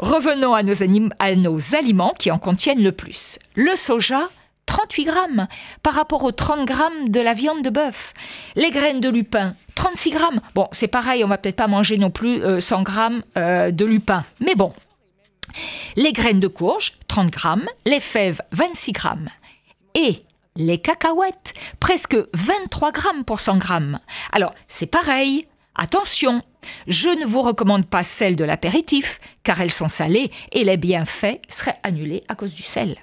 Revenons 0.00 0.54
à 0.54 0.64
nos, 0.64 0.74
à 1.20 1.34
nos 1.36 1.74
aliments 1.76 2.12
qui 2.18 2.32
en 2.32 2.38
contiennent 2.38 2.82
le 2.82 2.90
plus. 2.90 3.38
Le 3.54 3.76
soja, 3.76 4.28
38 4.66 5.04
grammes 5.04 5.46
par 5.84 5.94
rapport 5.94 6.24
aux 6.24 6.32
30 6.32 6.64
grammes 6.66 7.08
de 7.10 7.20
la 7.20 7.32
viande 7.32 7.62
de 7.62 7.70
bœuf. 7.70 8.12
Les 8.56 8.70
graines 8.70 9.00
de 9.00 9.08
lupin, 9.08 9.54
36 9.76 10.10
grammes. 10.10 10.40
Bon, 10.56 10.66
c'est 10.72 10.88
pareil, 10.88 11.22
on 11.22 11.28
va 11.28 11.38
peut-être 11.38 11.56
pas 11.56 11.68
manger 11.68 11.96
non 11.96 12.10
plus 12.10 12.42
euh, 12.42 12.58
100 12.58 12.82
grammes 12.82 13.22
euh, 13.36 13.70
de 13.70 13.84
lupin. 13.84 14.24
Mais 14.40 14.56
bon. 14.56 14.72
Les 15.94 16.12
graines 16.12 16.40
de 16.40 16.48
courge, 16.48 16.94
30 17.06 17.30
grammes. 17.30 17.68
Les 17.86 18.00
fèves, 18.00 18.40
26 18.50 18.90
grammes. 18.92 19.28
Et 19.94 20.24
les 20.56 20.78
cacahuètes, 20.78 21.54
presque 21.80 22.16
23 22.32 22.92
grammes 22.92 23.24
pour 23.24 23.40
100 23.40 23.58
grammes. 23.58 23.98
Alors, 24.32 24.54
c'est 24.68 24.86
pareil. 24.86 25.46
Attention, 25.74 26.42
je 26.86 27.08
ne 27.08 27.26
vous 27.26 27.42
recommande 27.42 27.86
pas 27.86 28.04
celles 28.04 28.36
de 28.36 28.44
l'apéritif, 28.44 29.20
car 29.42 29.60
elles 29.60 29.72
sont 29.72 29.88
salées 29.88 30.30
et 30.52 30.62
les 30.62 30.76
bienfaits 30.76 31.40
seraient 31.48 31.80
annulés 31.82 32.22
à 32.28 32.36
cause 32.36 32.54
du 32.54 32.62
sel. 32.62 32.96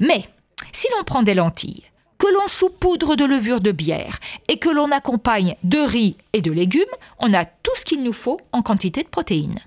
Mais, 0.00 0.24
si 0.72 0.88
l'on 0.96 1.04
prend 1.04 1.22
des 1.22 1.34
lentilles, 1.34 1.84
que 2.18 2.26
l'on 2.26 2.48
saupoudre 2.48 3.14
de 3.14 3.24
levure 3.24 3.60
de 3.60 3.70
bière 3.70 4.18
et 4.48 4.58
que 4.58 4.70
l'on 4.70 4.90
accompagne 4.90 5.54
de 5.62 5.78
riz 5.78 6.16
et 6.32 6.40
de 6.40 6.50
légumes, 6.50 6.82
on 7.20 7.32
a 7.34 7.44
tout 7.44 7.74
ce 7.76 7.84
qu'il 7.84 8.02
nous 8.02 8.12
faut 8.12 8.40
en 8.52 8.62
quantité 8.62 9.02
de 9.02 9.08
protéines. 9.08 9.60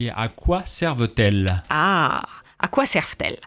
Et 0.00 0.10
à 0.10 0.28
quoi 0.28 0.62
servent-elles? 0.66 1.62
Ah, 1.70 2.22
à 2.58 2.68
quoi 2.68 2.86
servent-elles? 2.86 3.40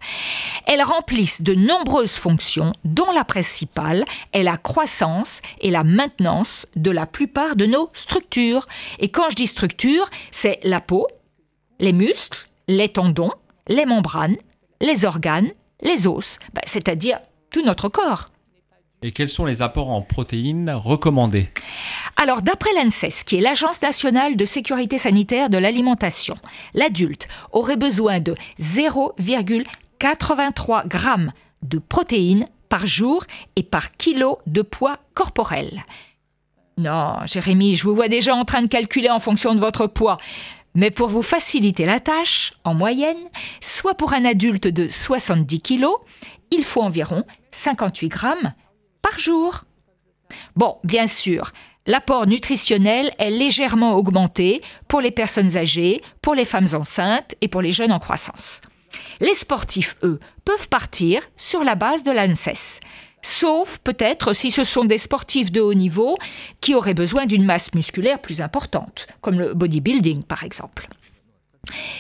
Elles 0.66 0.84
remplissent 0.84 1.42
de 1.42 1.54
nombreuses 1.54 2.16
fonctions, 2.16 2.74
dont 2.84 3.12
la 3.12 3.24
principale 3.24 4.06
est 4.34 4.44
la 4.44 4.58
croissance 4.58 5.42
et 5.60 5.72
la 5.72 5.84
maintenance 5.84 6.68
de 6.76 6.92
la 6.92 7.06
plupart 7.06 7.56
de 7.56 7.66
nos 7.66 7.90
structures. 7.94 8.68
Et 9.00 9.10
quand 9.10 9.30
je 9.30 9.36
dis 9.36 9.48
structure, 9.48 10.10
c'est 10.32 10.60
la 10.64 10.82
peau, 10.82 11.08
les 11.80 11.94
muscles, 11.94 12.48
les 12.68 12.90
tendons, 12.90 13.32
les 13.68 13.86
membranes, 13.86 14.38
les 14.82 15.06
organes, 15.06 15.52
les 15.82 16.08
os, 16.08 16.40
ben, 16.54 16.62
c'est-à-dire 16.66 17.20
tout 17.50 17.64
notre 17.64 17.90
corps. 17.90 18.32
Et 19.04 19.12
quels 19.12 19.30
sont 19.30 19.46
les 19.46 19.62
apports 19.62 19.92
en 19.92 20.02
protéines 20.02 20.72
recommandés 20.72 21.50
Alors, 22.16 22.42
d'après 22.42 22.74
l'ANSES, 22.74 23.24
qui 23.26 23.36
est 23.36 23.42
l'Agence 23.42 23.84
nationale 23.84 24.36
de 24.36 24.44
sécurité 24.44 24.98
sanitaire 24.98 25.52
de 25.52 25.60
l'alimentation, 25.60 26.34
l'adulte 26.74 27.28
aurait 27.52 27.78
besoin 27.78 28.20
de 28.20 28.34
0,83 28.60 30.88
grammes 30.88 31.32
de 31.62 31.78
protéines 31.78 32.48
par 32.70 32.88
jour 32.88 33.24
et 33.56 33.62
par 33.64 33.90
kilo 33.90 34.40
de 34.48 34.64
poids 34.64 34.98
corporel. 35.14 35.84
Non, 36.78 37.18
Jérémy, 37.26 37.76
je 37.76 37.84
vous 37.84 37.96
vois 37.96 38.08
déjà 38.08 38.34
en 38.34 38.46
train 38.46 38.64
de 38.64 38.68
calculer 38.68 39.12
en 39.12 39.20
fonction 39.20 39.54
de 39.54 39.60
votre 39.60 39.86
poids. 39.86 40.18
Mais 40.74 40.90
pour 40.92 41.10
vous 41.10 41.24
faciliter 41.24 41.86
la 41.86 42.00
tâche, 42.00 42.54
en 42.64 42.74
moyenne, 42.74 43.18
soit 43.62 43.96
pour 43.96 44.14
un 44.14 44.26
adulte 44.26 44.68
de 44.68 44.88
70 44.88 45.62
kg, 45.62 45.86
il 46.52 46.64
faut 46.64 46.82
environ 46.82 47.24
58 47.52 48.08
grammes 48.10 48.54
par 49.10 49.20
jour. 49.20 49.64
Bon, 50.56 50.78
bien 50.84 51.08
sûr, 51.08 51.52
l'apport 51.86 52.28
nutritionnel 52.28 53.14
est 53.20 53.30
légèrement 53.30 53.96
augmenté 53.96 54.62
pour 54.88 55.02
les 55.02 55.12
personnes 55.12 55.56
âgées, 55.56 56.02
pour 56.22 56.36
les 56.36 56.46
femmes 56.46 56.68
enceintes 56.74 57.36
et 57.42 57.48
pour 57.48 57.62
les 57.62 57.72
jeunes 57.72 57.92
en 57.92 58.00
croissance. 58.00 58.62
Les 59.20 59.34
sportifs, 59.34 59.96
eux, 60.04 60.20
peuvent 60.44 60.68
partir 60.70 61.22
sur 61.38 61.64
la 61.64 61.76
base 61.76 62.04
de 62.04 62.12
l'ANSES. 62.12 62.80
Sauf 63.22 63.80
peut-être 63.80 64.34
si 64.34 64.52
ce 64.52 64.64
sont 64.64 64.86
des 64.86 64.98
sportifs 64.98 65.52
de 65.52 65.62
haut 65.62 65.74
niveau 65.74 66.18
qui 66.62 66.76
auraient 66.76 66.94
besoin 66.94 67.26
d'une 67.26 67.46
masse 67.46 67.74
musculaire 67.74 68.20
plus 68.20 68.42
importante, 68.42 69.08
comme 69.22 69.40
le 69.40 69.54
bodybuilding 69.54 70.24
par 70.24 70.44
exemple. 70.44 70.88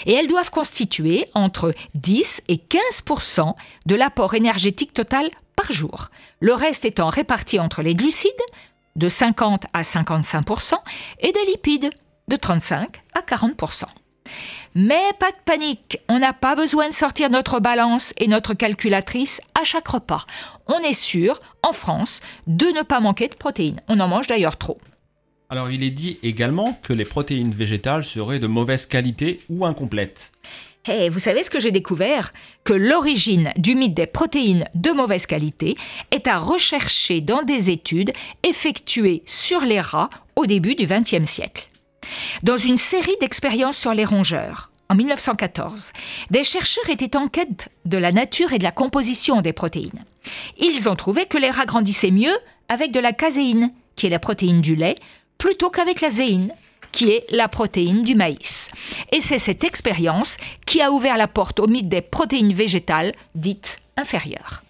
Et 0.05 0.13
elles 0.13 0.28
doivent 0.28 0.49
constituer 0.49 1.28
entre 1.34 1.74
10 1.95 2.43
et 2.47 2.57
15% 2.57 3.53
de 3.86 3.95
l'apport 3.95 4.34
énergétique 4.34 4.93
total 4.93 5.30
par 5.55 5.72
jour, 5.72 6.09
le 6.39 6.53
reste 6.53 6.86
étant 6.86 7.09
réparti 7.09 7.59
entre 7.59 7.82
les 7.82 7.95
glucides, 7.95 8.32
de 8.95 9.09
50 9.09 9.65
à 9.74 9.82
55% 9.82 10.74
et 11.20 11.32
des 11.32 11.45
lipides, 11.45 11.89
de 12.28 12.36
35 12.36 13.03
à 13.13 13.22
40% 13.22 13.86
mais 14.76 15.11
pas 15.20 15.32
de 15.32 15.38
panique, 15.43 15.99
on 16.07 16.20
n'a 16.20 16.34
pas 16.34 16.55
besoin 16.55 16.88
de 16.89 16.93
sortir 16.93 17.30
notre 17.30 17.59
balance 17.59 18.13
et 18.18 18.28
notre 18.28 18.53
calculatrice 18.53 19.41
à 19.59 19.63
chaque 19.63 19.88
repas. 19.88 20.26
On 20.68 20.80
est 20.80 20.93
sûr, 20.93 21.39
en 21.63 21.72
France, 21.72 22.20
de 22.45 22.68
ne 22.68 22.84
pas 22.84 22.99
manquer 22.99 23.28
de 23.28 23.36
protéines. 23.36 23.82
On 23.88 23.99
en 23.99 24.07
mange 24.07 24.28
d'ailleurs 24.28 24.57
trop. 24.57 24.78
Alors 25.50 25.72
il 25.72 25.82
est 25.82 25.91
dit 25.91 26.20
également 26.24 26.78
que 26.84 26.91
les 26.91 27.06
protéines 27.06 27.52
végétales 27.52 28.04
seraient 28.04 28.39
de 28.39 28.48
mauvaise 28.48 28.86
qualité 28.86 29.39
ou 29.50 29.66
incomplètes. 29.66 30.32
Et 30.89 31.10
vous 31.10 31.20
savez 31.20 31.43
ce 31.43 31.50
que 31.50 31.60
j'ai 31.60 31.72
découvert? 31.72 32.34
Que 32.64 32.74
l'origine 32.74 33.52
du 33.58 33.76
mythe 33.76 33.93
des 33.93 34.08
protéines 34.08 34.68
de 34.76 34.91
mauvaise 34.91 35.26
qualité 35.26 35.76
est 36.12 36.28
à 36.28 36.38
rechercher 36.38 37.22
dans 37.22 37.43
des 37.43 37.70
études 37.70 38.12
effectuées 38.43 39.24
sur 39.26 39.62
les 39.62 39.80
rats 39.82 40.10
au 40.36 40.45
début 40.45 40.76
du 40.76 40.86
XXe 40.86 41.30
siècle. 41.30 41.70
Dans 42.43 42.58
une 42.58 42.78
série 42.78 43.16
d'expériences 43.20 43.78
sur 43.78 43.93
les 43.93 44.06
rongeurs, 44.06 44.72
en 44.89 44.95
1914, 44.95 45.91
des 46.30 46.43
chercheurs 46.43 46.89
étaient 46.89 47.18
en 47.18 47.28
quête 47.28 47.70
de 47.86 47.98
la 47.98 48.14
nature 48.14 48.54
et 48.54 48.60
de 48.60 48.64
la 48.64 48.72
composition 48.72 49.41
des 49.41 49.54
protéines. 49.54 50.06
Ils 50.58 50.88
ont 50.88 50.95
trouvé 50.95 51.26
que 51.26 51.38
les 51.38 51.52
rats 51.52 51.66
grandissaient 51.66 52.12
mieux 52.12 52.38
avec 52.70 52.91
de 52.91 53.00
la 53.00 53.12
caséine, 53.12 53.72
qui 53.98 54.08
est 54.08 54.12
la 54.12 54.20
protéine 54.20 54.62
du 54.62 54.76
lait, 54.76 54.95
plutôt 55.38 55.69
qu'avec 55.69 56.01
la 56.01 56.09
zéine, 56.09 56.53
qui 56.91 57.11
est 57.11 57.25
la 57.29 57.47
protéine 57.47 58.03
du 58.03 58.15
maïs. 58.15 58.71
Et 59.11 59.21
c'est 59.21 59.39
cette 59.39 59.63
expérience 59.63 60.38
qui 60.65 60.81
a 60.81 60.91
ouvert 60.91 61.17
la 61.17 61.27
porte 61.27 61.59
au 61.59 61.67
mythe 61.67 61.89
des 61.89 62.01
protéines 62.01 62.53
végétales 62.53 63.11
dites 63.35 63.77
inférieures. 63.97 64.63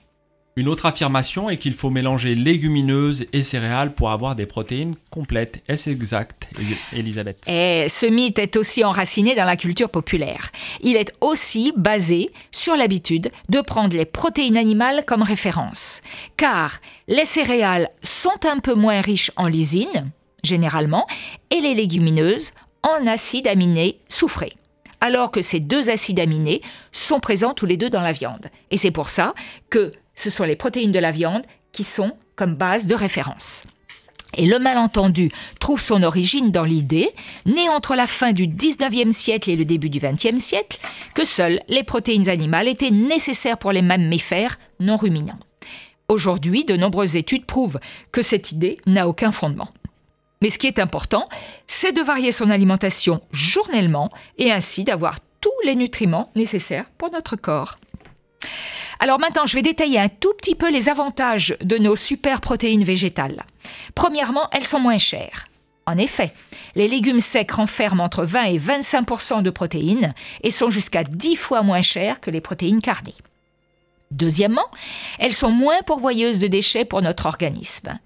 Une 0.58 0.70
autre 0.70 0.88
affirmation 0.88 1.52
est 1.52 1.58
qu'il 1.58 1.76
faut 1.76 1.92
mélanger 1.92 2.34
légumineuses 2.34 3.28
et 3.32 3.44
céréales 3.44 3.94
pour 3.94 4.10
avoir 4.10 4.34
des 4.34 4.48
protéines 4.48 4.96
complètes. 5.12 5.62
Est-ce 5.68 5.92
exact, 5.92 6.50
Elisabeth 6.94 7.48
Et 7.48 7.86
ce 7.88 8.08
mythe 8.08 8.40
est 8.40 8.56
aussi 8.56 8.84
enraciné 8.84 9.36
dans 9.36 9.46
la 9.46 9.56
culture 9.56 9.92
populaire. 9.92 10.50
Il 10.82 10.96
est 10.96 11.14
aussi 11.22 11.74
basé 11.78 12.32
sur 12.50 12.76
l'habitude 12.76 13.30
de 13.50 13.62
prendre 13.62 13.96
les 13.96 14.06
protéines 14.06 14.58
animales 14.58 15.04
comme 15.06 15.22
référence. 15.22 16.02
Car 16.38 16.80
les 17.08 17.26
céréales 17.26 17.92
sont 18.02 18.40
un 18.44 18.58
peu 18.58 18.74
moins 18.74 19.02
riches 19.02 19.30
en 19.36 19.48
lysine, 19.48 20.10
généralement, 20.48 21.06
et 21.52 21.62
les 21.62 21.76
légumineuses 21.76 22.52
en 22.84 23.06
acides 23.06 23.48
aminés 23.48 24.00
soufrés. 24.10 24.54
Alors 25.00 25.30
que 25.30 25.42
ces 25.42 25.60
deux 25.60 25.90
acides 25.90 26.20
aminés 26.20 26.62
sont 26.92 27.20
présents 27.20 27.54
tous 27.54 27.68
les 27.68 27.78
deux 27.78 27.90
dans 27.90 28.02
la 28.02 28.12
viande. 28.12 28.48
Et 28.72 28.78
c'est 28.78 28.92
pour 28.92 29.10
ça 29.10 29.36
que 29.70 29.92
ce 30.16 30.30
sont 30.30 30.44
les 30.44 30.56
protéines 30.56 30.92
de 30.92 31.00
la 31.00 31.12
viande 31.12 31.44
qui 31.72 31.84
sont 31.84 32.14
comme 32.36 32.56
base 32.56 32.88
de 32.88 32.96
référence. 32.96 33.64
Et 34.36 34.46
le 34.46 34.60
malentendu 34.60 35.32
trouve 35.60 35.80
son 35.80 36.04
origine 36.04 36.52
dans 36.52 36.64
l'idée, 36.64 37.10
née 37.46 37.70
entre 37.70 37.96
la 37.96 38.08
fin 38.08 38.34
du 38.34 38.48
19e 38.48 39.12
siècle 39.12 39.50
et 39.50 39.56
le 39.56 39.66
début 39.66 39.90
du 39.90 40.00
20e 40.00 40.40
siècle, 40.40 40.80
que 41.14 41.24
seules 41.24 41.62
les 41.68 41.84
protéines 41.84 42.30
animales 42.30 42.68
étaient 42.68 42.92
nécessaires 42.92 43.58
pour 43.58 43.72
les 43.72 43.82
mammifères 43.82 44.60
non 44.80 44.98
ruminants. 44.98 45.40
Aujourd'hui, 46.10 46.66
de 46.66 46.76
nombreuses 46.76 47.16
études 47.16 47.46
prouvent 47.46 47.80
que 48.12 48.22
cette 48.22 48.52
idée 48.52 48.78
n'a 48.86 49.08
aucun 49.08 49.32
fondement. 49.32 49.70
Mais 50.42 50.50
ce 50.50 50.60
qui 50.60 50.68
est 50.68 50.80
important, 50.80 51.28
c'est 51.66 51.92
de 51.92 52.02
varier 52.02 52.32
son 52.32 52.50
alimentation 52.50 53.22
journellement 53.32 54.12
et 54.38 54.52
ainsi 54.52 54.84
d'avoir 54.84 55.20
tous 55.42 55.52
les 55.64 55.76
nutriments 55.76 56.32
nécessaires 56.36 56.86
pour 56.98 57.12
notre 57.12 57.36
corps. 57.36 57.78
Alors 59.00 59.20
maintenant, 59.20 59.46
je 59.46 59.56
vais 59.56 59.62
détailler 59.62 60.00
un 60.00 60.10
tout 60.10 60.34
petit 60.34 60.56
peu 60.56 60.72
les 60.72 60.90
avantages 60.90 61.56
de 61.62 61.78
nos 61.78 61.96
super 61.96 62.42
protéines 62.42 62.84
végétales. 62.84 63.46
Premièrement, 63.96 64.50
elles 64.52 64.66
sont 64.66 64.80
moins 64.80 64.98
chères. 64.98 65.48
En 65.86 65.98
effet, 65.98 66.34
les 66.76 66.88
légumes 66.88 67.22
secs 67.22 67.52
renferment 67.52 68.04
entre 68.04 68.26
20 68.26 68.44
et 68.46 68.60
25% 68.60 69.42
de 69.42 69.50
protéines 69.50 70.14
et 70.44 70.52
sont 70.52 70.70
jusqu'à 70.70 71.04
10 71.04 71.36
fois 71.36 71.62
moins 71.62 71.82
chères 71.82 72.20
que 72.20 72.30
les 72.30 72.42
protéines 72.42 72.82
carnées. 72.82 73.16
Deuxièmement, 74.12 74.70
elles 75.20 75.34
sont 75.34 75.52
moins 75.52 75.82
pourvoyeuses 75.86 76.40
de 76.40 76.48
déchets 76.48 76.86
pour 76.86 77.02
notre 77.02 77.26
organisme. 77.26 78.00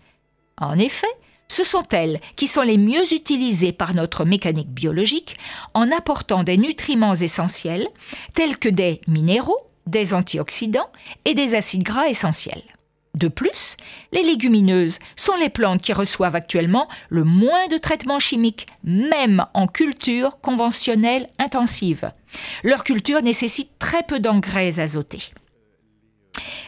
En 0.58 0.78
effet, 0.78 1.08
ce 1.52 1.66
sont 1.66 1.84
elles 1.92 2.22
qui 2.38 2.48
sont 2.48 2.62
les 2.62 2.78
mieux 2.78 3.14
utilisées 3.14 3.74
par 3.74 3.94
notre 3.94 4.24
mécanique 4.24 4.70
biologique 4.70 5.36
en 5.74 5.92
apportant 5.92 6.44
des 6.44 6.56
nutriments 6.56 7.14
essentiels 7.14 7.90
tels 8.34 8.58
que 8.58 8.70
des 8.70 9.02
minéraux, 9.06 9.60
des 9.86 10.14
antioxydants 10.14 10.90
et 11.26 11.34
des 11.34 11.54
acides 11.54 11.84
gras 11.84 12.08
essentiels. 12.08 12.64
De 13.16 13.28
plus, 13.28 13.76
les 14.14 14.24
légumineuses 14.24 15.00
sont 15.18 15.36
les 15.36 15.50
plantes 15.50 15.82
qui 15.82 15.92
reçoivent 15.92 16.38
actuellement 16.38 16.88
le 17.10 17.26
moins 17.26 17.68
de 17.68 17.78
traitements 17.78 18.20
chimiques, 18.20 18.68
même 18.86 19.46
en 19.54 19.68
culture 19.68 20.40
conventionnelle 20.40 21.28
intensive. 21.38 22.14
Leur 22.64 22.86
culture 22.86 23.22
nécessite 23.22 23.78
très 23.78 24.04
peu 24.04 24.22
d'engrais 24.22 24.80
azotés. 24.80 25.34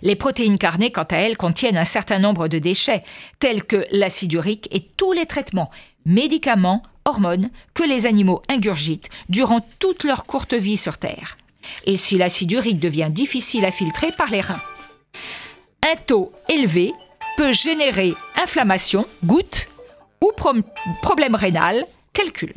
Les 0.01 0.15
protéines 0.15 0.57
carnées, 0.57 0.91
quant 0.91 1.03
à 1.03 1.17
elles, 1.17 1.37
contiennent 1.37 1.77
un 1.77 1.85
certain 1.85 2.19
nombre 2.19 2.47
de 2.47 2.59
déchets, 2.59 3.03
tels 3.39 3.63
que 3.63 3.85
l'acide 3.91 4.33
urique 4.33 4.67
et 4.71 4.81
tous 4.81 5.13
les 5.13 5.25
traitements, 5.25 5.71
médicaments, 6.05 6.83
hormones 7.05 7.49
que 7.73 7.83
les 7.83 8.05
animaux 8.05 8.41
ingurgitent 8.49 9.09
durant 9.29 9.61
toute 9.79 10.03
leur 10.03 10.25
courte 10.25 10.53
vie 10.53 10.77
sur 10.77 10.97
Terre. 10.97 11.37
Et 11.85 11.97
si 11.97 12.17
l'acide 12.17 12.51
urique 12.51 12.79
devient 12.79 13.09
difficile 13.09 13.65
à 13.65 13.71
filtrer 13.71 14.11
par 14.11 14.29
les 14.29 14.41
reins? 14.41 14.61
Un 15.81 15.95
taux 15.95 16.31
élevé 16.49 16.93
peut 17.37 17.53
générer 17.53 18.13
inflammation, 18.41 19.05
goutte 19.23 19.67
ou 20.21 20.31
problème 21.01 21.35
rénal, 21.35 21.85
calcul. 22.13 22.53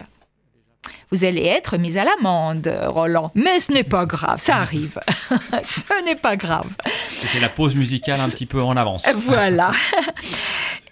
Vous 1.12 1.24
allez 1.24 1.44
être 1.44 1.78
mis 1.78 1.98
à 1.98 2.04
l'amende, 2.04 2.72
Roland. 2.88 3.30
Mais 3.34 3.60
ce 3.60 3.72
n'est 3.72 3.84
pas 3.84 4.06
grave, 4.06 4.40
ça 4.40 4.56
arrive. 4.56 4.98
ce 5.62 6.04
n'est 6.04 6.16
pas 6.16 6.36
grave. 6.36 6.76
C'était 7.08 7.40
la 7.40 7.48
pause 7.48 7.76
musicale 7.76 8.20
un 8.20 8.28
petit 8.28 8.46
peu 8.46 8.62
en 8.62 8.76
avance. 8.76 9.06
Voilà. 9.18 9.70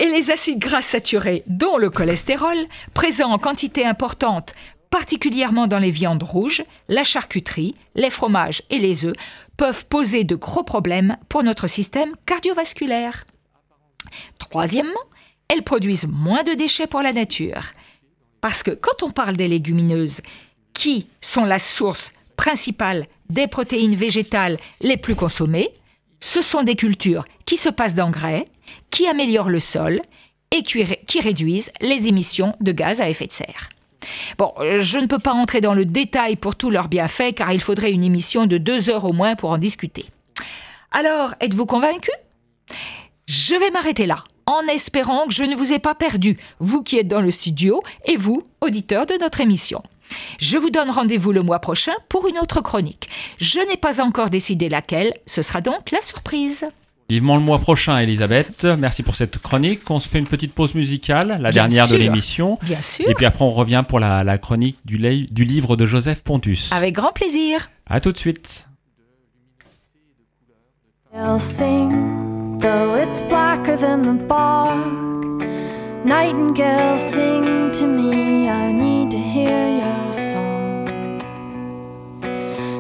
Et 0.00 0.06
les 0.06 0.30
acides 0.30 0.58
gras 0.58 0.82
saturés, 0.82 1.44
dont 1.46 1.78
le 1.78 1.90
cholestérol, 1.90 2.56
présents 2.94 3.30
en 3.30 3.38
quantité 3.38 3.86
importante 3.86 4.54
particulièrement 4.94 5.66
dans 5.66 5.80
les 5.80 5.90
viandes 5.90 6.22
rouges, 6.22 6.62
la 6.88 7.02
charcuterie, 7.02 7.74
les 7.96 8.10
fromages 8.10 8.62
et 8.70 8.78
les 8.78 9.04
œufs, 9.04 9.16
peuvent 9.56 9.86
poser 9.86 10.22
de 10.22 10.36
gros 10.36 10.62
problèmes 10.62 11.16
pour 11.28 11.42
notre 11.42 11.66
système 11.66 12.12
cardiovasculaire. 12.26 13.24
Troisièmement, 14.38 14.92
elles 15.48 15.64
produisent 15.64 16.06
moins 16.06 16.44
de 16.44 16.54
déchets 16.54 16.86
pour 16.86 17.02
la 17.02 17.12
nature. 17.12 17.72
Parce 18.44 18.62
que 18.62 18.72
quand 18.72 19.02
on 19.02 19.08
parle 19.08 19.38
des 19.38 19.48
légumineuses, 19.48 20.20
qui 20.74 21.06
sont 21.22 21.46
la 21.46 21.58
source 21.58 22.12
principale 22.36 23.06
des 23.30 23.46
protéines 23.46 23.94
végétales 23.94 24.58
les 24.82 24.98
plus 24.98 25.14
consommées, 25.14 25.70
ce 26.20 26.42
sont 26.42 26.62
des 26.62 26.76
cultures 26.76 27.24
qui 27.46 27.56
se 27.56 27.70
passent 27.70 27.94
d'engrais, 27.94 28.46
qui 28.90 29.06
améliorent 29.06 29.48
le 29.48 29.60
sol 29.60 30.02
et 30.50 30.62
qui 30.62 31.20
réduisent 31.20 31.72
les 31.80 32.06
émissions 32.06 32.54
de 32.60 32.72
gaz 32.72 33.00
à 33.00 33.08
effet 33.08 33.28
de 33.28 33.32
serre. 33.32 33.70
Bon, 34.36 34.52
euh, 34.58 34.76
je 34.76 34.98
ne 34.98 35.06
peux 35.06 35.18
pas 35.18 35.32
entrer 35.32 35.62
dans 35.62 35.72
le 35.72 35.86
détail 35.86 36.36
pour 36.36 36.54
tous 36.54 36.68
leurs 36.68 36.88
bienfaits 36.88 37.34
car 37.34 37.50
il 37.50 37.62
faudrait 37.62 37.92
une 37.92 38.04
émission 38.04 38.44
de 38.44 38.58
deux 38.58 38.90
heures 38.90 39.06
au 39.06 39.14
moins 39.14 39.36
pour 39.36 39.52
en 39.52 39.58
discuter. 39.58 40.04
Alors, 40.90 41.34
êtes-vous 41.40 41.64
convaincu? 41.64 42.10
Je 43.26 43.54
vais 43.54 43.70
m'arrêter 43.70 44.04
là, 44.04 44.22
en 44.46 44.66
espérant 44.68 45.26
que 45.26 45.34
je 45.34 45.44
ne 45.44 45.56
vous 45.56 45.72
ai 45.72 45.78
pas 45.78 45.94
perdu, 45.94 46.38
vous 46.58 46.82
qui 46.82 46.98
êtes 46.98 47.08
dans 47.08 47.20
le 47.20 47.30
studio 47.30 47.82
et 48.04 48.16
vous, 48.16 48.46
auditeurs 48.60 49.06
de 49.06 49.14
notre 49.20 49.40
émission. 49.40 49.82
Je 50.38 50.58
vous 50.58 50.70
donne 50.70 50.90
rendez-vous 50.90 51.32
le 51.32 51.42
mois 51.42 51.58
prochain 51.58 51.92
pour 52.08 52.28
une 52.28 52.38
autre 52.38 52.60
chronique. 52.60 53.08
Je 53.38 53.60
n'ai 53.60 53.76
pas 53.76 54.02
encore 54.02 54.30
décidé 54.30 54.68
laquelle, 54.68 55.14
ce 55.26 55.42
sera 55.42 55.60
donc 55.60 55.90
la 55.90 56.00
surprise. 56.02 56.66
Vivement 57.10 57.36
le 57.36 57.42
mois 57.42 57.58
prochain, 57.58 57.96
Elisabeth. 57.98 58.64
Merci 58.64 59.02
pour 59.02 59.14
cette 59.14 59.38
chronique. 59.38 59.88
On 59.90 60.00
se 60.00 60.08
fait 60.08 60.18
une 60.18 60.26
petite 60.26 60.54
pause 60.54 60.74
musicale, 60.74 61.38
la 61.40 61.50
dernière 61.50 61.86
de 61.86 61.96
l'émission. 61.96 62.58
Bien 62.62 62.80
sûr. 62.80 63.08
Et 63.08 63.14
puis 63.14 63.26
après, 63.26 63.44
on 63.44 63.52
revient 63.52 63.84
pour 63.86 64.00
la, 64.00 64.38
chronique 64.38 64.78
du, 64.86 64.96
du, 64.98 65.44
livre 65.44 65.76
de 65.76 65.86
Joseph 65.86 66.22
Pontus. 66.22 66.72
Avec 66.72 66.94
grand 66.94 67.12
plaisir. 67.12 67.70
À 67.86 68.00
tout 68.00 68.12
de 68.12 68.18
suite. 68.18 68.66
Though 72.64 72.94
it's 72.94 73.20
blacker 73.22 73.76
than 73.76 74.00
the 74.08 74.24
bark 74.24 75.04
Nightingale, 76.04 76.98
sing 76.98 77.70
to 77.72 77.86
me, 77.86 78.46
I 78.46 78.72
need 78.72 79.10
to 79.10 79.18
hear 79.18 79.68
your 79.80 80.12
song. 80.12 80.84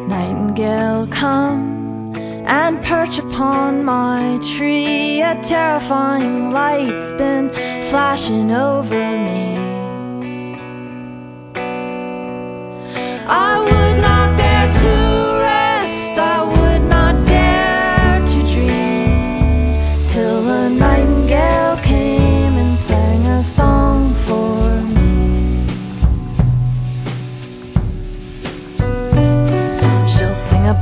Nightingale, 0.08 1.06
come. 1.06 2.14
and 2.46 2.82
perch 2.84 3.18
upon 3.18 3.82
my 3.82 4.38
tree. 4.42 5.22
A 5.22 5.34
terrifying 5.42 6.52
light's 6.52 7.12
been 7.12 7.48
flashing 7.90 8.50
over 8.52 9.02
me. 9.28 9.56
I 13.26 13.73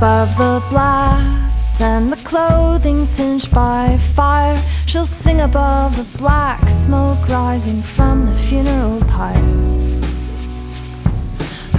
above 0.03 0.35
the 0.37 0.61
blast 0.69 1.79
and 1.79 2.11
the 2.11 2.21
clothing 2.25 3.05
singed 3.05 3.49
by 3.53 3.95
fire. 3.95 4.61
She'll 4.85 5.05
sing 5.05 5.39
above 5.39 5.95
the 5.95 6.17
black 6.17 6.67
smoke 6.67 7.25
rising 7.29 7.81
from 7.81 8.25
the 8.25 8.33
funeral 8.33 8.99
pyre. 9.05 9.41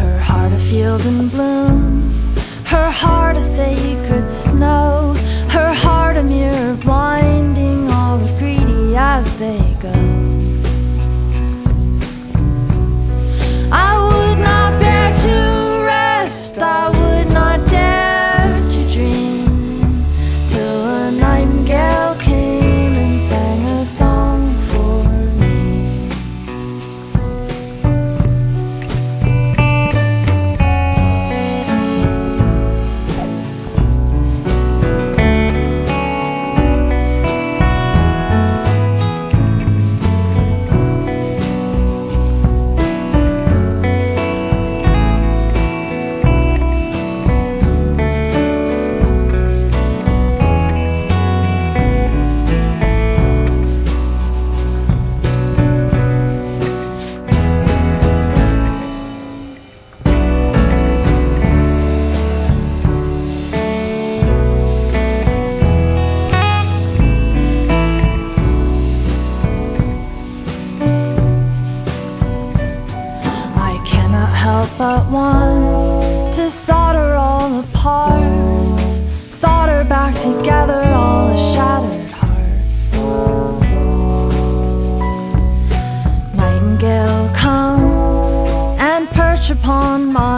Her 0.01 0.18
heart 0.18 0.53
a 0.53 0.59
field 0.59 1.05
in 1.05 1.29
bloom, 1.29 2.11
her 2.64 2.91
heart 2.91 3.37
a 3.37 3.43
sacred 3.43 4.31
snow, 4.31 5.14
her 5.51 5.75
heart 5.75 6.16
a 6.16 6.22
mirror 6.22 6.77
blinding 6.77 7.91
all 7.91 8.16
the 8.16 8.33
greedy 8.39 8.97
as 8.97 9.37
they 9.37 9.61
go. 9.83 9.97
I 13.70 13.91
would 14.07 14.39
not 14.39 14.81
bear 14.81 15.14
to 15.14 15.85
rest. 15.85 16.57
I 16.59 16.89
would 16.89 17.14
to 76.36 76.50
solder 76.50 77.14
all 77.14 77.48
the 77.61 77.66
parts, 77.72 78.86
solder 79.34 79.84
back 79.84 80.14
together 80.28 80.82
all 81.00 81.28
the 81.28 81.36
shattered 81.52 82.11
hearts. 82.20 82.84
Nightingale, 86.36 87.30
come 87.34 87.80
and 88.90 89.09
perch 89.11 89.50
upon 89.50 90.12
my 90.12 90.34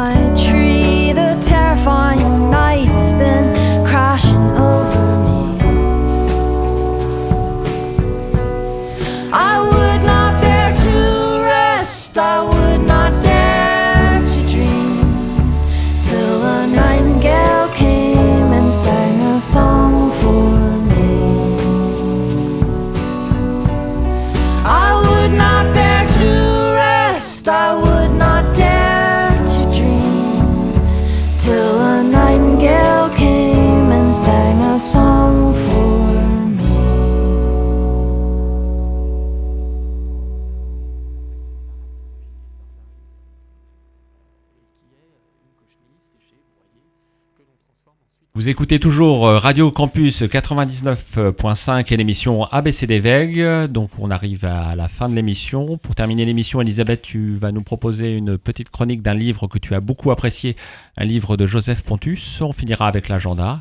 écoutez 48.56 48.80
toujours 48.80 49.26
euh, 49.26 49.36
Radio 49.36 49.70
Campus 49.70 50.22
99.5 50.22 51.92
et 51.92 51.96
l'émission 51.98 52.44
ABC 52.44 52.86
des 52.86 53.00
Vegues. 53.00 53.66
Donc 53.70 53.90
on 53.98 54.10
arrive 54.10 54.46
à 54.46 54.74
la 54.74 54.88
fin 54.88 55.10
de 55.10 55.14
l'émission. 55.14 55.76
Pour 55.76 55.94
terminer 55.94 56.24
l'émission, 56.24 56.62
Elisabeth, 56.62 57.02
tu 57.02 57.36
vas 57.36 57.52
nous 57.52 57.60
proposer 57.60 58.16
une 58.16 58.38
petite 58.38 58.70
chronique 58.70 59.02
d'un 59.02 59.12
livre 59.12 59.46
que 59.46 59.58
tu 59.58 59.74
as 59.74 59.80
beaucoup 59.80 60.10
apprécié, 60.10 60.56
un 60.96 61.04
livre 61.04 61.36
de 61.36 61.46
Joseph 61.46 61.82
Pontus. 61.82 62.40
On 62.40 62.52
finira 62.52 62.88
avec 62.88 63.10
l'agenda. 63.10 63.60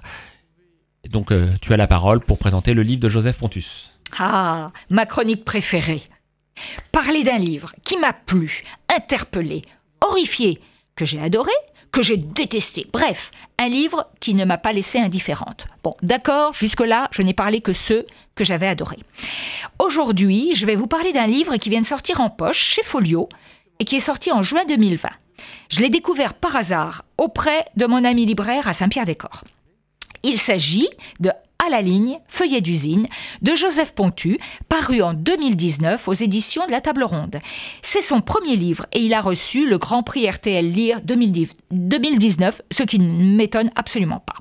Donc 1.09 1.33
euh, 1.33 1.51
tu 1.61 1.73
as 1.73 1.77
la 1.77 1.87
parole 1.87 2.21
pour 2.21 2.37
présenter 2.37 2.73
le 2.73 2.81
livre 2.81 3.01
de 3.01 3.09
Joseph 3.09 3.37
Pontus. 3.37 3.91
Ah, 4.17 4.71
ma 4.89 5.05
chronique 5.05 5.43
préférée. 5.43 6.03
Parler 6.93 7.25
d'un 7.25 7.37
livre 7.37 7.73
qui 7.83 7.97
m'a 7.97 8.13
plu, 8.13 8.63
interpellé, 8.87 9.61
horrifié, 9.99 10.61
que 10.95 11.03
j'ai 11.03 11.19
adoré, 11.19 11.51
que 11.95 12.03
j'ai 12.03 12.17
détesté. 12.17 12.87
Bref, 12.91 13.31
un 13.57 13.69
livre 13.69 14.09
qui 14.19 14.33
ne 14.33 14.43
m'a 14.43 14.57
pas 14.57 14.73
laissé 14.73 14.99
indifférente. 14.99 15.67
Bon, 15.81 15.95
d'accord, 16.01 16.51
jusque-là, 16.51 17.07
je 17.11 17.21
n'ai 17.21 17.33
parlé 17.33 17.61
que 17.61 17.71
ceux 17.71 18.05
que 18.35 18.43
j'avais 18.43 18.67
adorés. 18.67 18.99
Aujourd'hui, 19.79 20.53
je 20.53 20.65
vais 20.65 20.75
vous 20.75 20.87
parler 20.87 21.13
d'un 21.13 21.25
livre 21.25 21.55
qui 21.55 21.69
vient 21.69 21.79
de 21.79 21.85
sortir 21.85 22.19
en 22.19 22.29
poche 22.29 22.59
chez 22.59 22.83
Folio 22.83 23.29
et 23.79 23.85
qui 23.85 23.95
est 23.95 24.01
sorti 24.01 24.29
en 24.29 24.43
juin 24.43 24.65
2020. 24.67 25.07
Je 25.69 25.79
l'ai 25.79 25.89
découvert 25.89 26.33
par 26.33 26.57
hasard 26.57 27.05
auprès 27.17 27.65
de 27.77 27.85
mon 27.85 28.03
ami 28.03 28.25
libraire 28.25 28.67
à 28.67 28.73
Saint-Pierre-des-Corps. 28.73 29.45
Il 30.23 30.37
s'agit 30.37 30.89
de 31.21 31.31
À 31.63 31.69
la 31.69 31.81
ligne, 31.81 32.19
feuillet 32.27 32.61
d'usine, 32.61 33.07
de 33.41 33.55
Joseph 33.55 33.93
Pontu, 33.93 34.37
paru 34.67 35.01
en 35.01 35.13
2019 35.13 36.07
aux 36.07 36.13
éditions 36.13 36.65
de 36.65 36.71
la 36.71 36.81
Table 36.81 37.03
Ronde. 37.03 37.39
C'est 37.81 38.01
son 38.01 38.21
premier 38.21 38.55
livre 38.55 38.85
et 38.91 38.99
il 38.99 39.13
a 39.13 39.21
reçu 39.21 39.65
le 39.65 39.77
Grand 39.77 40.03
Prix 40.03 40.29
RTL 40.29 40.69
Lire 40.69 41.01
2019, 41.01 42.61
ce 42.71 42.83
qui 42.83 42.99
ne 42.99 43.35
m'étonne 43.35 43.71
absolument 43.75 44.19
pas. 44.19 44.35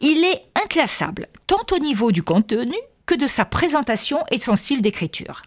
Il 0.00 0.24
est 0.24 0.42
inclassable, 0.64 1.28
tant 1.46 1.64
au 1.72 1.78
niveau 1.78 2.10
du 2.10 2.22
contenu 2.22 2.74
que 3.06 3.14
de 3.14 3.26
sa 3.26 3.44
présentation 3.44 4.20
et 4.30 4.36
de 4.36 4.42
son 4.42 4.56
style 4.56 4.82
d'écriture. 4.82 5.42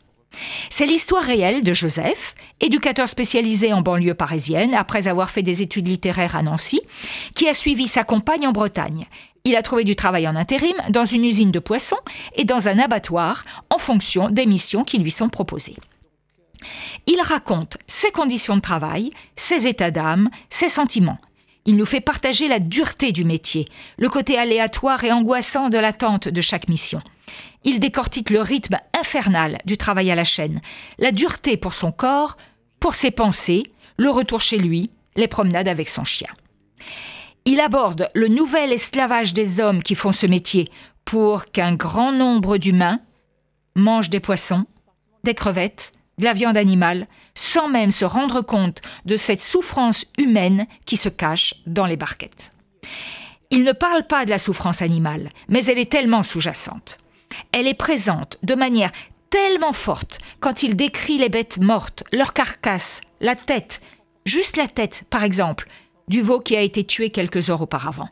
C'est 0.69 0.85
l'histoire 0.85 1.23
réelle 1.23 1.63
de 1.63 1.73
Joseph, 1.73 2.35
éducateur 2.59 3.07
spécialisé 3.07 3.73
en 3.73 3.81
banlieue 3.81 4.15
parisienne 4.15 4.73
après 4.73 5.07
avoir 5.07 5.29
fait 5.29 5.43
des 5.43 5.61
études 5.61 5.87
littéraires 5.87 6.35
à 6.35 6.41
Nancy, 6.41 6.81
qui 7.35 7.47
a 7.47 7.53
suivi 7.53 7.87
sa 7.87 8.03
compagne 8.03 8.47
en 8.47 8.51
Bretagne. 8.51 9.05
Il 9.45 9.57
a 9.57 9.61
trouvé 9.61 9.83
du 9.83 9.97
travail 9.97 10.25
en 10.25 10.37
intérim 10.37 10.75
dans 10.89 11.03
une 11.03 11.25
usine 11.25 11.51
de 11.51 11.59
poissons 11.59 11.99
et 12.33 12.45
dans 12.45 12.69
un 12.69 12.79
abattoir 12.79 13.43
en 13.69 13.77
fonction 13.77 14.29
des 14.29 14.45
missions 14.45 14.85
qui 14.85 14.97
lui 14.97 15.11
sont 15.11 15.27
proposées. 15.27 15.75
Il 17.07 17.19
raconte 17.19 17.77
ses 17.85 18.11
conditions 18.11 18.55
de 18.55 18.61
travail, 18.61 19.11
ses 19.35 19.67
états 19.67 19.91
d'âme, 19.91 20.29
ses 20.49 20.69
sentiments. 20.69 21.19
Il 21.65 21.75
nous 21.75 21.85
fait 21.85 21.99
partager 21.99 22.47
la 22.47 22.59
dureté 22.59 23.11
du 23.11 23.25
métier, 23.25 23.67
le 23.97 24.07
côté 24.07 24.37
aléatoire 24.37 25.03
et 25.03 25.11
angoissant 25.11 25.67
de 25.67 25.77
l'attente 25.77 26.29
de 26.29 26.41
chaque 26.41 26.69
mission. 26.69 27.01
Il 27.65 27.81
décortique 27.81 28.29
le 28.29 28.39
rythme 28.39 28.79
infernal 28.97 29.57
du 29.65 29.75
travail 29.75 30.09
à 30.09 30.15
la 30.15 30.23
chaîne, 30.23 30.61
la 30.99 31.11
dureté 31.11 31.57
pour 31.57 31.73
son 31.73 31.91
corps, 31.91 32.37
pour 32.79 32.95
ses 32.95 33.11
pensées, 33.11 33.63
le 33.97 34.09
retour 34.09 34.39
chez 34.39 34.57
lui, 34.57 34.89
les 35.17 35.27
promenades 35.27 35.67
avec 35.67 35.89
son 35.89 36.05
chien. 36.05 36.29
Il 37.45 37.59
aborde 37.59 38.09
le 38.15 38.29
nouvel 38.29 38.71
esclavage 38.71 39.33
des 39.33 39.59
hommes 39.59 39.83
qui 39.83 39.95
font 39.95 40.13
ce 40.13 40.25
métier 40.25 40.69
pour 41.03 41.45
qu'un 41.45 41.73
grand 41.73 42.13
nombre 42.13 42.57
d'humains 42.57 43.01
mangent 43.75 44.09
des 44.09 44.21
poissons, 44.21 44.65
des 45.23 45.33
crevettes, 45.33 45.91
de 46.19 46.25
la 46.25 46.33
viande 46.33 46.57
animale, 46.57 47.07
sans 47.33 47.67
même 47.67 47.91
se 47.91 48.05
rendre 48.05 48.41
compte 48.41 48.81
de 49.05 49.17
cette 49.17 49.41
souffrance 49.41 50.05
humaine 50.17 50.67
qui 50.85 50.95
se 50.95 51.09
cache 51.09 51.55
dans 51.65 51.85
les 51.85 51.97
barquettes. 51.97 52.51
Il 53.49 53.63
ne 53.63 53.71
parle 53.71 54.07
pas 54.07 54.25
de 54.25 54.29
la 54.29 54.37
souffrance 54.37 54.81
animale, 54.81 55.29
mais 55.49 55.65
elle 55.65 55.79
est 55.79 55.91
tellement 55.91 56.23
sous-jacente. 56.23 56.99
Elle 57.51 57.67
est 57.67 57.73
présente 57.73 58.37
de 58.43 58.55
manière 58.55 58.91
tellement 59.29 59.73
forte 59.73 60.19
quand 60.39 60.63
il 60.63 60.75
décrit 60.75 61.17
les 61.17 61.29
bêtes 61.29 61.59
mortes, 61.59 62.03
leurs 62.13 62.33
carcasses, 62.33 63.01
la 63.19 63.35
tête, 63.35 63.81
juste 64.25 64.55
la 64.55 64.67
tête 64.67 65.03
par 65.09 65.23
exemple, 65.23 65.67
du 66.07 66.21
veau 66.21 66.39
qui 66.39 66.55
a 66.55 66.61
été 66.61 66.83
tué 66.83 67.09
quelques 67.09 67.49
heures 67.49 67.61
auparavant. 67.61 68.09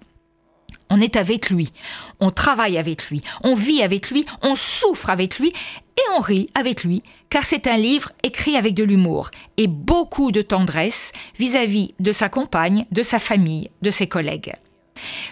On 0.89 0.99
est 0.99 1.15
avec 1.15 1.49
lui, 1.49 1.71
on 2.19 2.31
travaille 2.31 2.77
avec 2.77 3.09
lui, 3.09 3.21
on 3.43 3.55
vit 3.55 3.81
avec 3.81 4.11
lui, 4.11 4.25
on 4.41 4.55
souffre 4.55 5.09
avec 5.09 5.39
lui 5.39 5.49
et 5.49 6.01
on 6.17 6.19
rit 6.19 6.49
avec 6.53 6.83
lui, 6.83 7.01
car 7.29 7.45
c'est 7.45 7.65
un 7.67 7.77
livre 7.77 8.11
écrit 8.23 8.57
avec 8.57 8.73
de 8.73 8.83
l'humour 8.83 9.31
et 9.55 9.67
beaucoup 9.67 10.33
de 10.33 10.41
tendresse 10.41 11.13
vis-à-vis 11.39 11.93
de 11.99 12.11
sa 12.11 12.27
compagne, 12.27 12.85
de 12.91 13.03
sa 13.03 13.19
famille, 13.19 13.69
de 13.81 13.89
ses 13.89 14.07
collègues. 14.07 14.53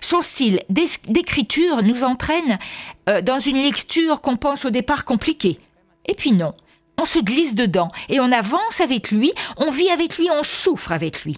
Son 0.01 0.21
style 0.21 0.61
d'écriture 0.69 1.83
nous 1.83 2.03
entraîne 2.05 2.57
euh, 3.09 3.21
dans 3.21 3.39
une 3.39 3.61
lecture 3.61 4.21
qu'on 4.21 4.37
pense 4.37 4.63
au 4.63 4.69
départ 4.69 5.03
compliquée. 5.03 5.59
Et 6.05 6.13
puis 6.13 6.31
non, 6.31 6.53
on 6.97 7.05
se 7.05 7.19
glisse 7.19 7.55
dedans 7.55 7.91
et 8.07 8.19
on 8.19 8.31
avance 8.31 8.81
avec 8.81 9.11
lui, 9.11 9.33
on 9.57 9.71
vit 9.71 9.89
avec 9.89 10.17
lui, 10.17 10.29
on 10.31 10.43
souffre 10.43 10.91
avec 10.91 11.23
lui. 11.23 11.37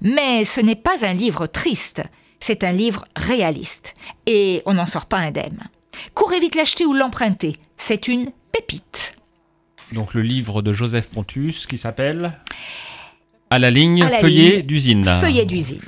Mais 0.00 0.44
ce 0.44 0.60
n'est 0.60 0.74
pas 0.74 1.04
un 1.04 1.12
livre 1.12 1.46
triste, 1.46 2.02
c'est 2.40 2.64
un 2.64 2.72
livre 2.72 3.04
réaliste. 3.16 3.94
Et 4.26 4.62
on 4.66 4.74
n'en 4.74 4.86
sort 4.86 5.06
pas 5.06 5.18
indemne. 5.18 5.68
Courez 6.14 6.40
vite 6.40 6.54
l'acheter 6.54 6.84
ou 6.86 6.92
l'emprunter, 6.92 7.54
c'est 7.76 8.08
une 8.08 8.30
pépite. 8.52 9.14
Donc 9.92 10.14
le 10.14 10.22
livre 10.22 10.62
de 10.62 10.72
Joseph 10.72 11.10
Pontus 11.10 11.66
qui 11.66 11.78
s'appelle 11.78 12.38
À 13.50 13.58
la 13.58 13.70
ligne, 13.70 14.06
feuillet 14.20 14.62
d'usine. 14.62 15.04
Feuillet 15.20 15.46
d'usine. 15.46 15.80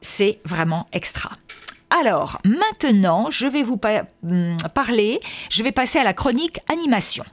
C'est 0.00 0.40
vraiment 0.44 0.86
extra. 0.92 1.38
Alors, 1.90 2.38
maintenant, 2.44 3.30
je 3.30 3.46
vais 3.46 3.62
vous 3.62 3.78
hum, 4.24 4.56
parler, 4.74 5.20
je 5.50 5.62
vais 5.62 5.72
passer 5.72 5.98
à 5.98 6.04
la 6.04 6.14
chronique 6.14 6.58
animation. 6.70 7.24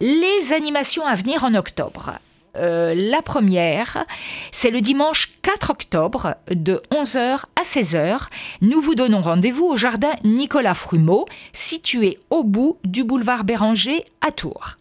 Les 0.00 0.52
animations 0.54 1.06
à 1.06 1.14
venir 1.14 1.44
en 1.44 1.54
octobre. 1.54 2.12
Euh, 2.56 2.94
la 2.94 3.22
première, 3.22 4.04
c'est 4.50 4.70
le 4.70 4.80
dimanche 4.80 5.32
4 5.42 5.70
octobre 5.70 6.36
de 6.50 6.80
11h 6.90 7.44
à 7.56 7.62
16h. 7.62 8.28
Nous 8.62 8.80
vous 8.80 8.94
donnons 8.94 9.20
rendez-vous 9.20 9.66
au 9.66 9.76
jardin 9.76 10.12
Nicolas 10.24 10.74
Frumeau, 10.74 11.26
situé 11.52 12.18
au 12.30 12.44
bout 12.44 12.78
du 12.84 13.04
boulevard 13.04 13.44
Béranger 13.44 14.04
à 14.26 14.32
Tours. 14.32 14.76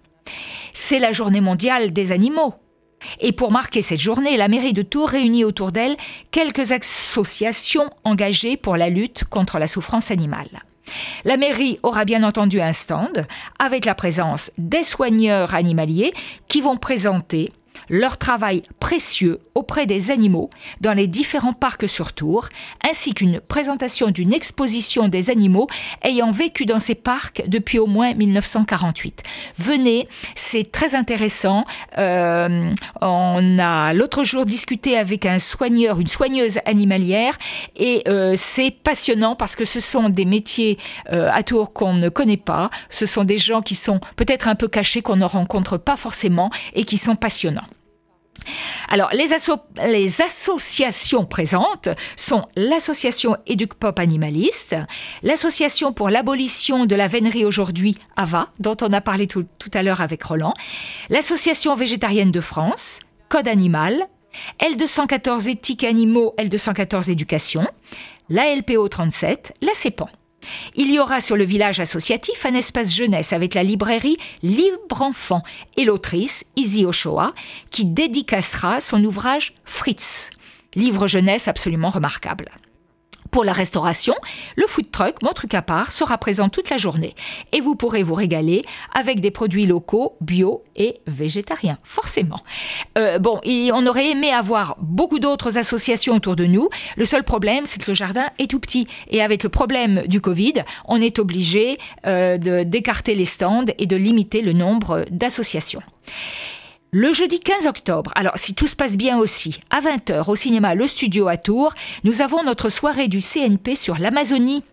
C'est 0.74 1.00
la 1.00 1.12
journée 1.12 1.42
mondiale 1.42 1.92
des 1.92 2.12
animaux. 2.12 2.54
Et 3.20 3.32
pour 3.32 3.52
marquer 3.52 3.82
cette 3.82 4.00
journée, 4.00 4.38
la 4.38 4.48
mairie 4.48 4.74
de 4.74 4.82
Tours 4.82 5.10
réunit 5.10 5.44
autour 5.44 5.72
d'elle 5.72 5.96
quelques 6.32 6.72
associations 6.72 7.90
engagées 8.04 8.58
pour 8.58 8.78
la 8.78 8.90
lutte 8.90 9.26
contre 9.26 9.60
la 9.60 9.68
souffrance 9.68 10.12
animale. 10.12 10.64
La 11.24 11.38
mairie 11.38 11.80
aura 11.84 12.06
bien 12.06 12.24
entendu 12.24 12.62
un 12.62 12.74
stand 12.74 13.26
avec 13.60 13.86
la 13.86 13.96
présence 13.96 14.52
des 14.58 14.84
soigneurs 14.84 15.54
animaliers 15.54 16.14
qui 16.48 16.62
vont 16.62 16.78
présenter 16.78 17.50
leur 17.90 18.18
travail 18.18 18.64
précieux 18.80 19.40
auprès 19.54 19.86
des 19.86 20.12
animaux 20.12 20.50
dans 20.82 20.94
les 20.94 21.08
différents 21.08 21.54
parcs 21.54 21.88
sur 21.88 22.14
Tours, 22.14 22.50
ainsi 22.88 23.14
qu'une 23.14 23.40
présentation 23.40 24.10
d'une 24.10 24.34
exposition 24.34 25.08
des 25.08 25.30
animaux 25.30 25.68
ayant 26.04 26.32
vécu 26.32 26.66
dans 26.66 26.80
ces 26.80 26.96
parcs 26.96 27.44
depuis 27.48 27.80
au 27.80 27.88
moins 27.88 28.14
1948. 28.14 29.24
Venez, 29.58 30.08
c'est 30.36 30.72
très 30.72 30.96
intéressant. 30.96 31.66
Euh, 31.98 32.72
on 33.02 33.58
a 33.60 33.94
l'autre 33.94 34.24
jour 34.24 34.46
discuté 34.46 34.98
avec 34.98 35.26
un 35.26 35.40
soigneur, 35.40 36.00
une 36.00 36.08
soigneuse 36.08 36.60
animalière, 36.66 37.38
et 37.76 38.04
euh, 38.08 38.34
c'est 38.38 38.72
passionnant 38.72 39.36
parce 39.36 39.56
que 39.56 39.66
ce 39.66 39.80
sont 39.80 40.10
des 40.10 40.26
métiers 40.26 40.78
euh, 41.12 41.30
à 41.32 41.44
Tours 41.44 41.74
qu'on 41.74 41.94
ne 41.94 42.10
connaît 42.10 42.38
pas. 42.38 42.70
Ce 42.90 43.06
sont 43.06 43.24
des 43.24 43.38
gens 43.38 43.62
qui 43.62 43.76
sont 43.76 44.00
peut-être 44.16 44.48
un 44.48 44.56
peu 44.56 44.68
cachés, 44.68 45.02
qu'on 45.02 45.16
ne 45.16 45.26
rencontre 45.26 45.78
pas 45.78 45.96
forcément 45.96 46.50
et 46.74 46.84
qui 46.84 46.98
sont 46.98 47.16
passionnants. 47.16 47.68
Alors, 48.88 49.10
les, 49.14 50.22
associations 50.22 51.26
présentes 51.26 51.90
sont 52.16 52.46
l'association 52.56 53.38
Éduc-Pop 53.48 54.00
Animaliste, 54.00 54.76
l'association 55.24 55.94
pour 55.94 56.10
l'abolition 56.10 56.86
de 56.86 56.96
la 56.96 57.08
vénerie 57.08 57.46
aujourd'hui, 57.46 57.98
AVA, 58.16 58.50
dont 58.60 58.78
on 58.82 58.94
a 58.94 59.02
parlé 59.02 59.28
tout, 59.28 59.46
tout 59.60 59.72
à 59.74 59.84
l'heure 59.84 60.02
avec 60.02 60.24
Roland, 60.24 60.54
l'association 61.10 61.76
végétarienne 61.76 62.32
de 62.32 62.42
France, 62.42 63.00
Code 63.30 63.48
Animal, 63.48 64.08
L214 64.62 65.50
Éthique 65.50 65.84
Animaux, 65.84 66.34
L214 66.38 67.12
Éducation, 67.12 67.68
la 68.30 68.56
LPO 68.56 68.88
37, 68.88 69.54
la 69.62 69.74
CEPAN. 69.74 70.10
Il 70.76 70.92
y 70.92 71.00
aura 71.00 71.22
sur 71.22 71.38
le 71.38 71.44
village 71.44 71.80
associatif 71.80 72.46
un 72.46 72.54
espace 72.54 72.94
jeunesse 72.94 73.34
avec 73.34 73.54
la 73.54 73.64
librairie 73.64 74.18
Libre 74.44 75.02
Enfant 75.02 75.44
et 75.78 75.86
l'autrice 75.86 76.46
Izzy 76.56 76.86
Ochoa 76.86 77.34
qui 77.72 77.86
dédicacera 77.86 78.80
son 78.80 79.04
ouvrage 79.04 79.54
Fritz, 79.66 80.30
livre 80.76 81.08
jeunesse 81.08 81.48
absolument 81.48 81.90
remarquable. 81.90 82.50
Pour 83.36 83.44
la 83.44 83.52
restauration, 83.52 84.16
le 84.56 84.66
food 84.66 84.92
truck, 84.92 85.22
mon 85.22 85.34
truc 85.34 85.56
à 85.56 85.62
part, 85.62 85.92
sera 85.92 86.18
présent 86.18 86.48
toute 86.48 86.70
la 86.70 86.78
journée. 86.78 87.16
Et 87.52 87.60
vous 87.60 87.76
pourrez 87.76 88.02
vous 88.02 88.14
régaler 88.14 88.62
avec 88.94 89.20
des 89.20 89.30
produits 89.30 89.66
locaux, 89.66 90.16
bio 90.22 90.64
et 90.78 91.02
végétariens, 91.06 91.78
forcément. 91.84 92.40
Euh, 92.98 93.20
bon, 93.20 93.42
on 93.44 93.88
aurait 93.88 94.12
aimé 94.12 94.32
avoir 94.32 94.78
beaucoup 94.80 95.20
d'autres 95.20 95.58
associations 95.58 96.16
autour 96.16 96.38
de 96.38 96.46
nous. 96.46 96.70
Le 96.96 97.04
seul 97.04 97.24
problème, 97.24 97.66
c'est 97.66 97.84
que 97.84 97.92
le 97.92 97.96
jardin 97.96 98.30
est 98.40 98.50
tout 98.50 98.62
petit. 98.62 98.88
Et 99.10 99.22
avec 99.22 99.44
le 99.44 99.50
problème 99.50 100.04
du 100.08 100.22
Covid, 100.22 100.64
on 100.86 101.02
est 101.02 101.20
obligé 101.20 101.78
euh, 102.08 102.38
d'écarter 102.38 103.16
les 103.16 103.26
stands 103.26 103.66
et 103.78 103.86
de 103.86 103.98
limiter 103.98 104.44
le 104.44 104.54
nombre 104.54 105.04
d'associations. 105.12 105.82
Le 106.98 107.12
jeudi 107.12 107.42
15 107.42 107.68
octobre, 107.68 108.14
alors 108.16 108.38
si 108.38 108.56
tout 108.56 108.68
se 108.68 108.76
passe 108.78 108.96
bien 108.96 109.18
aussi, 109.18 109.60
à 109.70 109.82
20h 109.82 110.30
au 110.30 110.36
cinéma 110.38 110.76
Le 110.76 110.88
Studio 110.88 111.28
à 111.28 111.36
Tours, 111.36 111.74
nous 112.06 112.22
avons 112.22 112.42
notre 112.42 112.70
soirée 112.70 113.10
du 113.10 113.20
CNP 113.20 113.76
sur 113.76 113.98
l'Amazonie, 113.98 114.64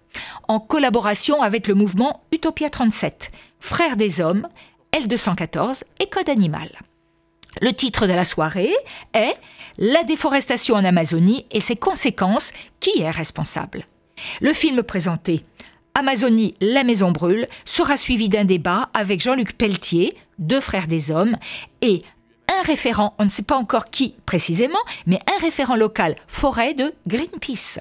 en 0.47 0.61
collaboration 0.61 1.43
avec 1.43 1.67
le 1.67 1.75
mouvement 1.75 2.23
Utopia 2.31 2.71
37, 2.71 3.33
Frères 3.59 3.97
des 3.97 4.21
Hommes, 4.21 4.47
L214 4.93 5.83
et 5.99 6.07
Code 6.07 6.29
Animal. 6.29 6.71
Le 7.61 7.73
titre 7.73 8.07
de 8.07 8.13
la 8.13 8.23
soirée 8.23 8.73
est 9.15 9.35
La 9.77 10.05
déforestation 10.05 10.77
en 10.77 10.85
Amazonie 10.85 11.47
et 11.51 11.61
ses 11.61 11.75
conséquences, 11.75 12.53
qui 12.79 13.01
est 13.01 13.11
responsable? 13.11 13.85
Le 14.41 14.53
film 14.53 14.85
présenté 14.85 15.41
Amazonie, 15.95 16.55
la 16.61 16.85
maison 16.85 17.11
brûle 17.11 17.47
sera 17.65 17.97
suivi 17.97 18.29
d'un 18.29 18.45
débat 18.45 18.89
avec 18.95 19.21
Jean-Luc 19.21 19.53
Pelletier, 19.53 20.15
deux 20.39 20.61
frères 20.61 20.87
des 20.87 21.11
hommes, 21.11 21.37
et 21.83 22.03
un 22.49 22.63
référent, 22.63 23.15
on 23.19 23.25
ne 23.25 23.29
sait 23.29 23.43
pas 23.43 23.57
encore 23.57 23.87
qui 23.87 24.15
précisément, 24.25 24.79
mais 25.07 25.21
un 25.27 25.41
référent 25.41 25.77
local 25.77 26.17
forêt 26.27 26.75
de 26.75 26.95
Greenpeace. 27.07 27.79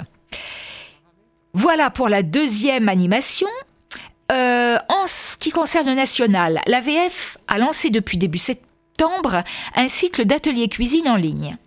Voilà 1.53 1.89
pour 1.89 2.09
la 2.09 2.23
deuxième 2.23 2.89
animation. 2.89 3.47
Euh, 4.31 4.77
en 4.87 5.05
ce 5.07 5.37
qui 5.37 5.51
concerne 5.51 5.87
le 5.87 5.95
national, 5.95 6.61
l'AVF 6.67 7.37
a 7.47 7.57
lancé 7.57 7.89
depuis 7.89 8.17
début 8.17 8.37
septembre 8.37 9.43
un 9.75 9.87
cycle 9.87 10.25
d'ateliers 10.25 10.69
cuisine 10.69 11.09
en 11.09 11.15
ligne. 11.15 11.57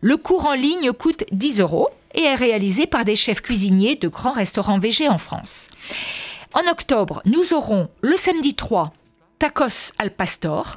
Le 0.00 0.16
cours 0.16 0.46
en 0.46 0.54
ligne 0.54 0.92
coûte 0.92 1.24
10 1.32 1.60
euros 1.60 1.88
et 2.14 2.22
est 2.22 2.34
réalisé 2.34 2.86
par 2.86 3.04
des 3.04 3.16
chefs 3.16 3.40
cuisiniers 3.40 3.96
de 3.96 4.08
grands 4.08 4.32
restaurants 4.32 4.78
VG 4.78 5.08
en 5.08 5.18
France. 5.18 5.68
En 6.54 6.70
octobre, 6.70 7.22
nous 7.24 7.54
aurons 7.54 7.88
le 8.02 8.16
samedi 8.16 8.54
3 8.54 8.92
tacos 9.38 9.92
al 9.98 10.10
pastor, 10.14 10.76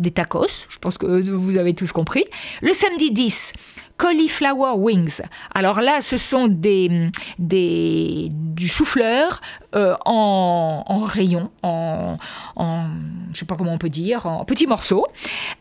des 0.00 0.10
tacos, 0.10 0.66
je 0.68 0.78
pense 0.78 0.98
que 0.98 1.30
vous 1.30 1.56
avez 1.56 1.74
tous 1.74 1.92
compris. 1.92 2.24
Le 2.62 2.72
samedi 2.72 3.10
10, 3.12 3.52
cauliflower 3.96 4.72
wings. 4.76 5.20
Alors 5.54 5.80
là, 5.80 6.00
ce 6.00 6.16
sont 6.16 6.48
des, 6.48 7.10
des, 7.38 8.28
du 8.30 8.66
chou-fleur 8.66 9.40
euh, 9.74 9.94
en, 10.04 10.84
en 10.86 10.98
rayons, 11.00 11.50
en, 11.62 12.16
en, 12.56 12.86
je 13.32 13.40
sais 13.40 13.46
pas 13.46 13.56
comment 13.56 13.72
on 13.72 13.78
peut 13.78 13.88
dire, 13.88 14.26
en 14.26 14.44
petits 14.44 14.66
morceaux, 14.66 15.06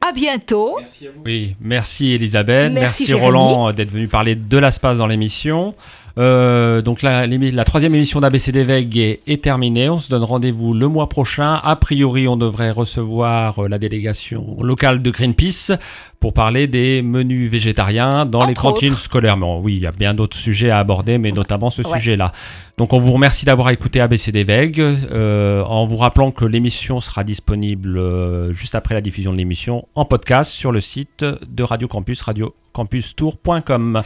À 0.05 0.11
bientôt. 0.11 0.77
Oui, 1.23 1.55
merci 1.61 2.11
Elisabeth, 2.11 2.73
Merci, 2.73 3.03
merci. 3.03 3.13
Roland 3.13 3.71
d'être 3.71 3.91
venu 3.91 4.09
parler 4.09 4.35
de 4.35 4.57
l'espace 4.57 4.97
dans 4.97 5.07
l'émission. 5.07 5.75
Euh, 6.19 6.81
donc 6.83 7.01
la, 7.01 7.27
troisième 7.65 7.95
émission 7.95 8.19
d'ABCD 8.19 8.63
Veg 8.63 8.97
est, 8.97 9.21
est 9.25 9.43
terminée. 9.43 9.89
On 9.89 9.97
se 9.97 10.09
donne 10.09 10.23
rendez-vous 10.23 10.73
le 10.73 10.87
mois 10.87 11.09
prochain. 11.09 11.55
A 11.63 11.75
priori, 11.75 12.27
on 12.27 12.37
devrait 12.37 12.69
recevoir 12.71 13.63
euh, 13.63 13.67
la 13.67 13.79
délégation 13.79 14.57
locale 14.61 15.01
de 15.01 15.09
Greenpeace 15.09 15.71
pour 16.19 16.33
parler 16.33 16.67
des 16.67 17.01
menus 17.01 17.49
végétariens 17.49 18.25
dans 18.25 18.45
les 18.45 18.53
cantines 18.53 18.91
autres. 18.91 18.99
scolaires. 19.01 19.37
Mais 19.37 19.45
oui, 19.61 19.75
il 19.77 19.81
y 19.81 19.87
a 19.87 19.91
bien 19.91 20.13
d'autres 20.13 20.37
sujets 20.37 20.69
à 20.69 20.77
aborder, 20.79 21.17
mais 21.17 21.31
notamment 21.31 21.69
ce 21.71 21.81
Ouais. 21.81 21.97
sujet-là. 21.99 22.31
Donc 22.77 22.93
on 22.93 22.99
vous 22.99 23.11
remercie 23.11 23.45
d'avoir 23.45 23.69
écouté 23.71 23.99
ABCD 23.99 24.43
Veg, 24.43 24.79
euh, 24.79 25.63
en 25.63 25.85
vous 25.85 25.97
rappelant 25.97 26.31
que 26.31 26.45
l'émission 26.45 26.99
sera 26.99 27.23
disponible 27.23 27.97
euh, 27.97 28.53
juste 28.53 28.75
après 28.75 28.93
la 28.95 29.01
diffusion 29.01 29.31
de 29.33 29.37
l'émission 29.37 29.87
en 29.95 30.05
podcast 30.05 30.51
sur 30.51 30.71
le 30.71 30.79
site 30.79 31.23
de 31.25 31.63
Radio 31.63 31.87
Campus, 31.87 32.21
radiocampustour.com. 32.21 34.03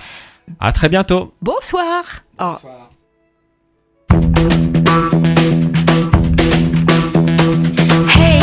À 0.59 0.71
très 0.71 0.89
bientôt. 0.89 1.33
Bonsoir. 1.41 2.03
Oh. 2.39 2.55
Hey, 8.15 8.41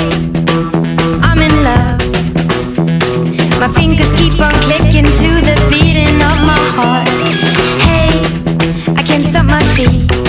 I'm 1.22 1.40
in 1.40 1.64
love. 1.64 2.00
My 3.59 3.68
fingers 3.68 4.12
keep 4.12 4.38
on 4.40 4.52
clicking 4.62 5.05
to 5.05 5.40
the 5.40 5.57
beating 5.70 6.22
of 6.22 6.38
my 6.44 6.59
heart. 6.76 7.09
Hey, 7.80 8.11
I 8.96 9.02
can't 9.02 9.24
stop 9.24 9.44
my 9.46 9.62
feet. 9.74 10.24